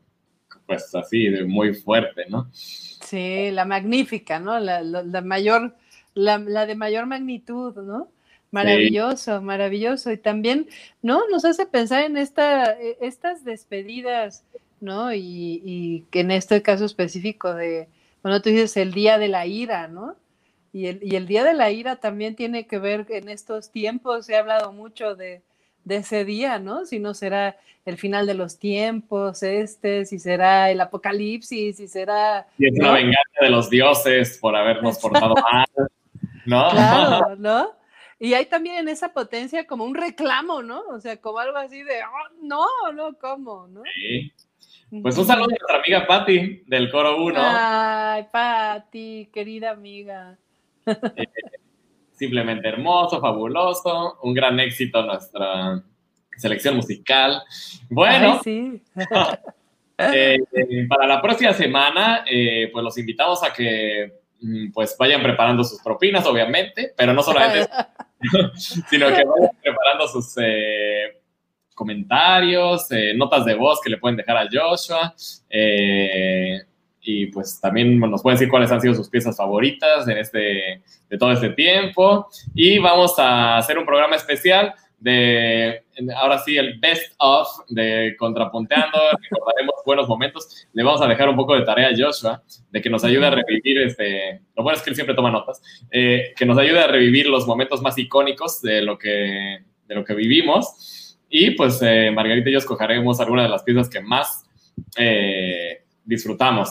pues 0.66 0.92
así, 0.94 1.28
de 1.28 1.44
muy 1.44 1.72
fuerte, 1.74 2.24
¿no? 2.28 2.48
sí, 2.52 3.50
la 3.52 3.64
magnífica, 3.64 4.40
¿no? 4.40 4.58
La, 4.58 4.80
la- 4.82 5.02
la 5.04 5.20
mayor, 5.20 5.76
la, 6.14 6.38
la 6.38 6.66
de 6.66 6.74
mayor 6.74 7.06
magnitud, 7.06 7.76
¿no? 7.76 8.08
Maravilloso, 8.54 9.42
maravilloso. 9.42 10.12
Y 10.12 10.16
también, 10.16 10.68
¿no? 11.02 11.26
Nos 11.28 11.44
hace 11.44 11.66
pensar 11.66 12.04
en 12.04 12.16
esta, 12.16 12.72
e- 12.72 12.96
estas 13.00 13.44
despedidas, 13.44 14.44
¿no? 14.80 15.12
Y, 15.12 15.60
y 15.64 16.04
que 16.12 16.20
en 16.20 16.30
este 16.30 16.62
caso 16.62 16.84
específico 16.84 17.52
de, 17.52 17.88
bueno, 18.22 18.40
tú 18.40 18.50
dices 18.50 18.76
el 18.76 18.92
día 18.92 19.18
de 19.18 19.28
la 19.28 19.46
ira, 19.46 19.88
¿no? 19.88 20.14
Y 20.72 20.86
el, 20.86 21.00
y 21.02 21.16
el 21.16 21.26
día 21.26 21.42
de 21.42 21.54
la 21.54 21.70
ira 21.70 21.96
también 21.96 22.36
tiene 22.36 22.66
que 22.66 22.78
ver 22.78 23.06
en 23.10 23.28
estos 23.28 23.70
tiempos, 23.70 24.26
se 24.26 24.36
ha 24.36 24.40
hablado 24.40 24.72
mucho 24.72 25.16
de, 25.16 25.42
de 25.84 25.96
ese 25.96 26.24
día, 26.24 26.60
¿no? 26.60 26.86
Si 26.86 27.00
no 27.00 27.12
será 27.12 27.56
el 27.84 27.98
final 27.98 28.26
de 28.26 28.34
los 28.34 28.58
tiempos, 28.58 29.42
este, 29.42 30.04
si 30.04 30.18
será 30.18 30.70
el 30.70 30.80
apocalipsis, 30.80 31.76
si 31.76 31.88
será... 31.88 32.46
Y 32.58 32.68
es 32.68 32.78
una 32.78 32.88
¿no? 32.88 32.94
venganza 32.94 33.40
de 33.40 33.50
los 33.50 33.68
dioses 33.68 34.38
por 34.40 34.54
habernos 34.56 34.98
portado 34.98 35.34
mal, 35.34 35.66
¿no? 36.46 36.70
Claro, 36.70 37.36
¿no? 37.38 37.83
Y 38.18 38.34
hay 38.34 38.46
también 38.46 38.76
en 38.76 38.88
esa 38.88 39.12
potencia 39.12 39.66
como 39.66 39.84
un 39.84 39.94
reclamo, 39.94 40.62
¿no? 40.62 40.82
O 40.88 41.00
sea, 41.00 41.20
como 41.20 41.38
algo 41.38 41.56
así 41.56 41.82
de, 41.82 42.02
"Oh, 42.02 42.34
no, 42.42 42.66
no, 42.92 43.18
¿cómo? 43.18 43.66
¿no? 43.68 43.82
Sí. 43.94 44.32
Pues 45.02 45.18
un 45.18 45.26
saludo 45.26 45.46
a 45.46 45.48
nuestra 45.48 45.78
amiga 45.78 46.06
Patti 46.06 46.62
del 46.66 46.90
Coro 46.90 47.22
1. 47.22 47.40
Ay, 47.40 48.26
Pati, 48.30 49.28
querida 49.32 49.70
amiga. 49.70 50.38
Simplemente 52.12 52.68
hermoso, 52.68 53.20
fabuloso, 53.20 54.18
un 54.22 54.34
gran 54.34 54.60
éxito 54.60 55.02
nuestra 55.02 55.82
selección 56.36 56.76
musical. 56.76 57.42
Bueno, 57.90 58.34
Ay, 58.34 58.40
sí. 58.44 58.82
eh, 59.98 60.38
eh, 60.52 60.86
para 60.88 61.06
la 61.06 61.20
próxima 61.20 61.52
semana, 61.52 62.24
eh, 62.30 62.68
pues 62.72 62.84
los 62.84 62.96
invitamos 62.98 63.42
a 63.42 63.52
que 63.52 64.23
pues 64.72 64.96
vayan 64.98 65.22
preparando 65.22 65.64
sus 65.64 65.80
propinas, 65.82 66.26
obviamente, 66.26 66.92
pero 66.96 67.12
no 67.12 67.22
solamente 67.22 67.60
eso, 67.60 67.70
sino 68.88 69.06
que 69.08 69.24
vayan 69.24 69.56
preparando 69.62 70.08
sus 70.08 70.34
eh, 70.38 71.20
comentarios, 71.74 72.90
eh, 72.90 73.14
notas 73.14 73.44
de 73.44 73.54
voz 73.54 73.80
que 73.80 73.90
le 73.90 73.98
pueden 73.98 74.16
dejar 74.16 74.36
a 74.36 74.48
Joshua. 74.50 75.14
eh, 75.50 76.62
y 77.06 77.26
pues 77.26 77.60
también 77.60 78.00
nos 78.00 78.22
pueden 78.22 78.38
decir 78.38 78.50
cuáles 78.50 78.72
han 78.72 78.80
sido 78.80 78.94
sus 78.94 79.10
piezas 79.10 79.36
favoritas 79.36 80.08
en 80.08 80.16
este, 80.16 80.82
de 81.08 81.18
todo 81.18 81.32
este 81.32 81.50
tiempo. 81.50 82.28
Y 82.54 82.78
vamos 82.78 83.18
a 83.18 83.58
hacer 83.58 83.78
un 83.78 83.84
programa 83.84 84.16
especial 84.16 84.74
de, 85.04 85.84
ahora 86.16 86.38
sí, 86.38 86.56
el 86.56 86.78
best 86.78 87.14
of 87.18 87.46
de 87.68 88.16
Contrapunteando. 88.18 88.98
Recordaremos 89.30 89.74
buenos 89.84 90.08
momentos. 90.08 90.66
Le 90.72 90.82
vamos 90.82 91.02
a 91.02 91.06
dejar 91.06 91.28
un 91.28 91.36
poco 91.36 91.54
de 91.54 91.62
tarea 91.62 91.90
a 91.90 91.92
Joshua 91.94 92.42
de 92.70 92.80
que 92.80 92.88
nos 92.88 93.04
ayude 93.04 93.26
a 93.26 93.30
revivir 93.30 93.80
este. 93.82 94.40
Lo 94.56 94.62
bueno 94.62 94.78
es 94.78 94.82
que 94.82 94.88
él 94.88 94.96
siempre 94.96 95.14
toma 95.14 95.30
notas. 95.30 95.62
eh, 95.90 96.32
que 96.34 96.46
nos 96.46 96.56
ayude 96.56 96.80
a 96.80 96.86
revivir 96.86 97.28
los 97.28 97.46
momentos 97.46 97.82
más 97.82 97.98
icónicos 97.98 98.62
de 98.62 98.80
lo 98.80 98.98
que, 98.98 99.58
de 99.86 99.94
lo 99.94 100.04
que 100.06 100.14
vivimos. 100.14 101.18
Y 101.28 101.50
pues 101.50 101.82
eh, 101.82 102.10
Margarita 102.10 102.48
y 102.48 102.52
yo 102.52 102.58
escogeremos 102.58 103.20
algunas 103.20 103.44
de 103.44 103.50
las 103.50 103.62
piezas 103.62 103.90
que 103.90 104.00
más 104.00 104.46
eh, 104.96 105.84
disfrutamos, 106.02 106.70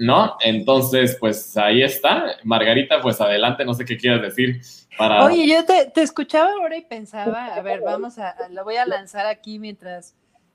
¿no? 0.00 0.36
Entonces, 0.40 1.16
pues 1.20 1.56
ahí 1.56 1.82
está. 1.82 2.36
Margarita, 2.42 3.00
pues 3.02 3.20
adelante, 3.20 3.64
no 3.64 3.74
sé 3.74 3.84
qué 3.84 3.96
quieras 3.96 4.22
decir 4.22 4.60
para... 4.96 5.24
Oye, 5.26 5.46
yo 5.46 5.64
te, 5.64 5.86
te 5.86 6.02
escuchaba 6.02 6.50
ahora 6.52 6.76
y 6.76 6.80
pensaba, 6.82 7.46
a 7.54 7.60
ver, 7.62 7.80
vamos 7.82 8.18
a, 8.18 8.30
a- 8.30 8.48
lo 8.48 8.64
voy 8.64 8.76
a 8.76 8.86
lanzar 8.86 9.26
aquí 9.26 9.58
mientras, 9.58 10.14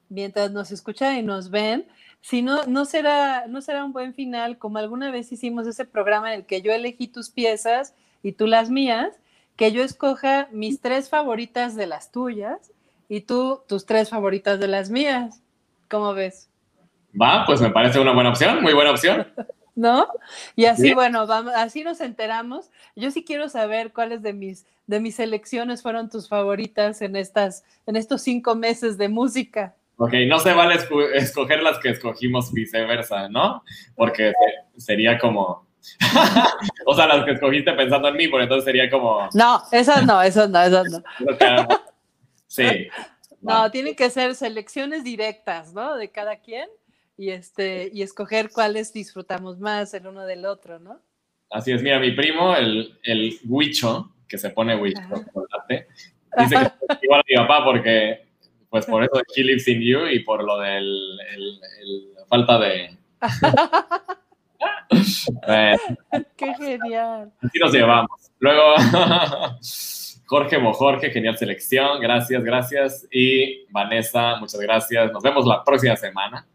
mientras 0.10 0.52
nos 0.52 0.72
escuchan 0.72 1.18
y 1.18 1.22
nos 1.22 1.50
ven. 1.52 1.86
Si 2.22 2.42
no, 2.42 2.64
no 2.66 2.86
será, 2.86 3.46
no 3.48 3.62
será 3.62 3.86
un 3.86 3.94
buen 3.94 4.16
final, 4.16 4.58
como 4.58 4.80
alguna 4.80 5.12
vez 5.12 5.32
hicimos 5.32 5.68
ese 5.68 5.86
programa 5.86 6.34
en 6.34 6.40
el 6.42 6.46
que 6.48 6.64
yo 6.64 6.72
elegí 6.74 7.08
tus 7.08 7.30
piezas 7.30 7.94
y 8.24 8.32
tú 8.32 8.48
las 8.48 8.72
mías, 8.72 9.10
que 9.56 9.72
yo 9.72 9.84
escoja 9.84 10.48
mis 10.52 10.82
tres 10.82 11.08
favoritas 11.10 11.76
de 11.76 11.86
las 11.86 12.12
tuyas 12.12 12.72
y 13.08 13.22
tú 13.22 13.62
tus 13.68 13.86
tres 13.86 14.10
favoritas 14.10 14.60
de 14.60 14.68
las 14.68 14.90
mías. 14.90 15.40
¿Cómo 15.88 16.16
ves? 16.16 16.50
Va, 17.20 17.46
pues 17.46 17.62
me 17.62 17.70
parece 17.70 18.00
una 18.00 18.14
buena 18.14 18.30
opción, 18.30 18.62
muy 18.62 18.74
buena 18.74 18.92
opción. 18.92 19.28
¿No? 19.76 20.08
Y 20.56 20.66
así, 20.66 20.90
Sí. 20.90 20.94
bueno, 20.94 21.28
vamos, 21.28 21.54
así 21.56 21.84
nos 21.84 22.00
enteramos. 22.00 22.70
Yo 22.96 23.12
sí 23.12 23.26
quiero 23.26 23.50
saber 23.50 23.92
cuáles 23.92 24.22
de 24.22 24.32
mis, 24.32 24.66
de 24.88 25.02
mis 25.02 25.16
selecciones 25.16 25.82
fueron 25.82 26.10
tus 26.10 26.30
favoritas 26.30 27.02
en, 27.02 27.16
estas, 27.18 27.66
en 27.86 27.98
estos 27.98 28.22
cinco 28.22 28.56
meses 28.56 28.98
de 28.98 29.10
música. 29.10 29.76
Ok, 29.98 30.14
no 30.28 30.40
se 30.40 30.54
vale 30.54 30.76
esco- 30.76 31.10
escoger 31.14 31.62
las 31.62 31.80
que 31.80 31.90
escogimos 31.90 32.54
viceversa, 32.54 33.28
¿no? 33.30 33.64
Porque 33.96 34.32
se- 34.76 34.82
sería 34.82 35.18
como... 35.20 35.66
o 36.86 36.96
sea, 36.96 37.08
las 37.08 37.26
que 37.26 37.32
escogiste 37.34 37.74
pensando 37.74 38.08
en 38.08 38.16
mí, 38.18 38.28
porque 38.30 38.44
entonces 38.44 38.66
sería 38.66 38.90
como... 38.90 39.28
No, 39.34 39.62
esas 39.74 40.06
no, 40.06 40.22
esas 40.22 40.50
no, 40.50 40.62
esas 40.62 40.86
no. 40.90 41.04
que- 41.38 41.68
Sí. 42.48 42.88
No, 43.42 43.70
tienen 43.72 43.96
que 43.96 44.10
ser 44.10 44.34
selecciones 44.36 45.04
directas, 45.04 45.74
¿no? 45.74 45.96
De 45.96 46.10
cada 46.10 46.38
quien 46.38 46.70
y, 47.18 47.30
este, 47.30 47.90
y 47.94 48.02
escoger 48.02 48.50
cuáles 48.52 48.92
disfrutamos 48.94 49.60
más 49.60 49.94
el 49.94 50.08
uno 50.08 50.26
del 50.26 50.46
otro, 50.46 50.80
¿no? 50.80 51.00
Así 51.50 51.72
es, 51.72 51.82
mira, 51.82 52.00
mi 52.00 52.12
primo, 52.12 52.56
el, 52.56 52.98
el 53.04 53.38
Huicho, 53.48 54.12
que 54.28 54.38
se 54.38 54.50
pone 54.50 54.76
Huicho 54.76 55.00
chocolate, 55.10 55.88
dice 56.38 56.56
que 56.56 56.64
es 56.94 57.04
igual 57.04 57.22
a 57.22 57.24
mi 57.28 57.36
papá 57.36 57.64
porque, 57.64 58.26
pues 58.70 58.86
por 58.86 59.04
eso 59.04 59.14
He 59.36 59.44
Lives 59.44 59.68
in 59.68 59.82
You 59.82 60.08
y 60.08 60.20
por 60.20 60.44
lo 60.44 60.60
del 60.60 60.84
el- 61.34 61.60
el- 61.82 62.14
la 62.16 62.26
falta 62.26 62.60
de... 62.60 62.98
Bueno, 65.46 65.78
Qué 66.38 66.54
genial. 66.56 67.32
así 67.42 67.60
nos 67.60 67.74
llevamos. 67.74 68.32
Luego, 68.40 68.76
Jorge 70.26 70.58
Mojorge, 70.58 71.10
genial 71.12 71.38
selección, 71.38 72.00
gracias, 72.00 72.44
gracias. 72.44 73.08
Y 73.12 73.66
Vanessa, 73.70 74.38
muchas 74.38 74.60
gracias. 74.60 75.12
Nos 75.12 75.22
vemos 75.24 75.46
la 75.46 75.64
próxima 75.64 75.96
semana. 75.96 76.48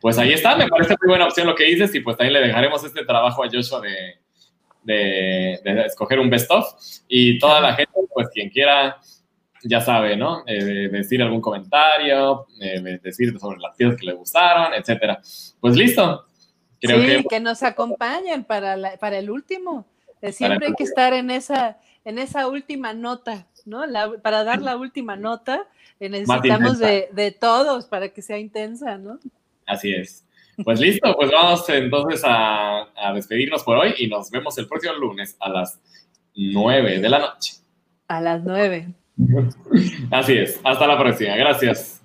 Pues 0.00 0.18
ahí 0.18 0.32
está, 0.32 0.56
me 0.56 0.66
parece 0.68 0.96
muy 1.00 1.10
buena 1.10 1.26
opción 1.26 1.46
lo 1.46 1.54
que 1.54 1.64
dices 1.64 1.94
y 1.94 2.00
pues 2.00 2.16
también 2.16 2.34
le 2.40 2.48
dejaremos 2.48 2.82
este 2.84 3.04
trabajo 3.04 3.44
a 3.44 3.48
Joshua 3.48 3.80
de, 3.80 4.18
de, 4.82 5.60
de 5.62 5.82
escoger 5.86 6.18
un 6.18 6.28
best 6.28 6.50
of 6.50 6.66
y 7.06 7.38
toda 7.38 7.60
la 7.60 7.74
gente, 7.74 7.92
pues 8.12 8.28
quien 8.34 8.48
quiera, 8.50 8.96
ya 9.62 9.80
sabe, 9.80 10.16
¿no? 10.16 10.42
Eh, 10.48 10.88
decir 10.90 11.22
algún 11.22 11.40
comentario, 11.40 12.48
eh, 12.60 12.98
decir 13.00 13.38
sobre 13.38 13.60
las 13.60 13.76
piezas 13.76 13.96
que 13.96 14.06
le 14.06 14.14
gustaron, 14.14 14.74
etcétera. 14.74 15.20
Pues 15.60 15.76
listo. 15.76 16.26
Creo 16.80 17.00
sí, 17.00 17.06
que 17.06 17.24
que... 17.28 17.38
nos 17.40 17.62
acompañen 17.62 18.42
para, 18.42 18.76
la- 18.76 18.96
para 18.96 19.18
el 19.18 19.30
último. 19.30 19.86
Siempre 20.32 20.66
el 20.66 20.72
hay 20.72 20.76
que 20.76 20.82
estar 20.84 21.12
en 21.14 21.30
esa, 21.30 21.78
en 22.04 22.18
esa 22.18 22.46
última 22.48 22.92
nota, 22.94 23.46
¿no? 23.64 23.86
La- 23.86 24.12
para 24.22 24.44
dar 24.44 24.60
la 24.62 24.76
última 24.76 25.16
nota 25.16 25.66
eh, 26.00 26.08
necesitamos 26.08 26.78
de, 26.78 27.08
de 27.12 27.30
todos 27.30 27.86
para 27.86 28.08
que 28.08 28.22
sea 28.22 28.38
intensa, 28.38 28.98
¿no? 28.98 29.18
así 29.66 29.92
es. 29.94 30.24
Pues 30.64 30.80
listo, 30.80 31.14
pues 31.16 31.30
vamos 31.30 31.66
entonces 31.70 32.22
a, 32.24 32.82
a 32.94 33.12
despedirnos 33.14 33.62
por 33.62 33.78
hoy 33.78 33.94
y 33.98 34.06
nos 34.08 34.30
vemos 34.30 34.56
el 34.58 34.66
próximo 34.68 34.92
lunes 34.94 35.36
a 35.40 35.48
las 35.48 35.78
9 36.34 36.98
de 37.00 37.08
la 37.08 37.18
noche. 37.20 37.54
A 38.08 38.20
las 38.20 38.42
nueve. 38.44 38.88
Así 40.10 40.34
es. 40.36 40.60
Hasta 40.62 40.86
la 40.86 40.98
próxima. 40.98 41.34
Gracias. 41.36 42.01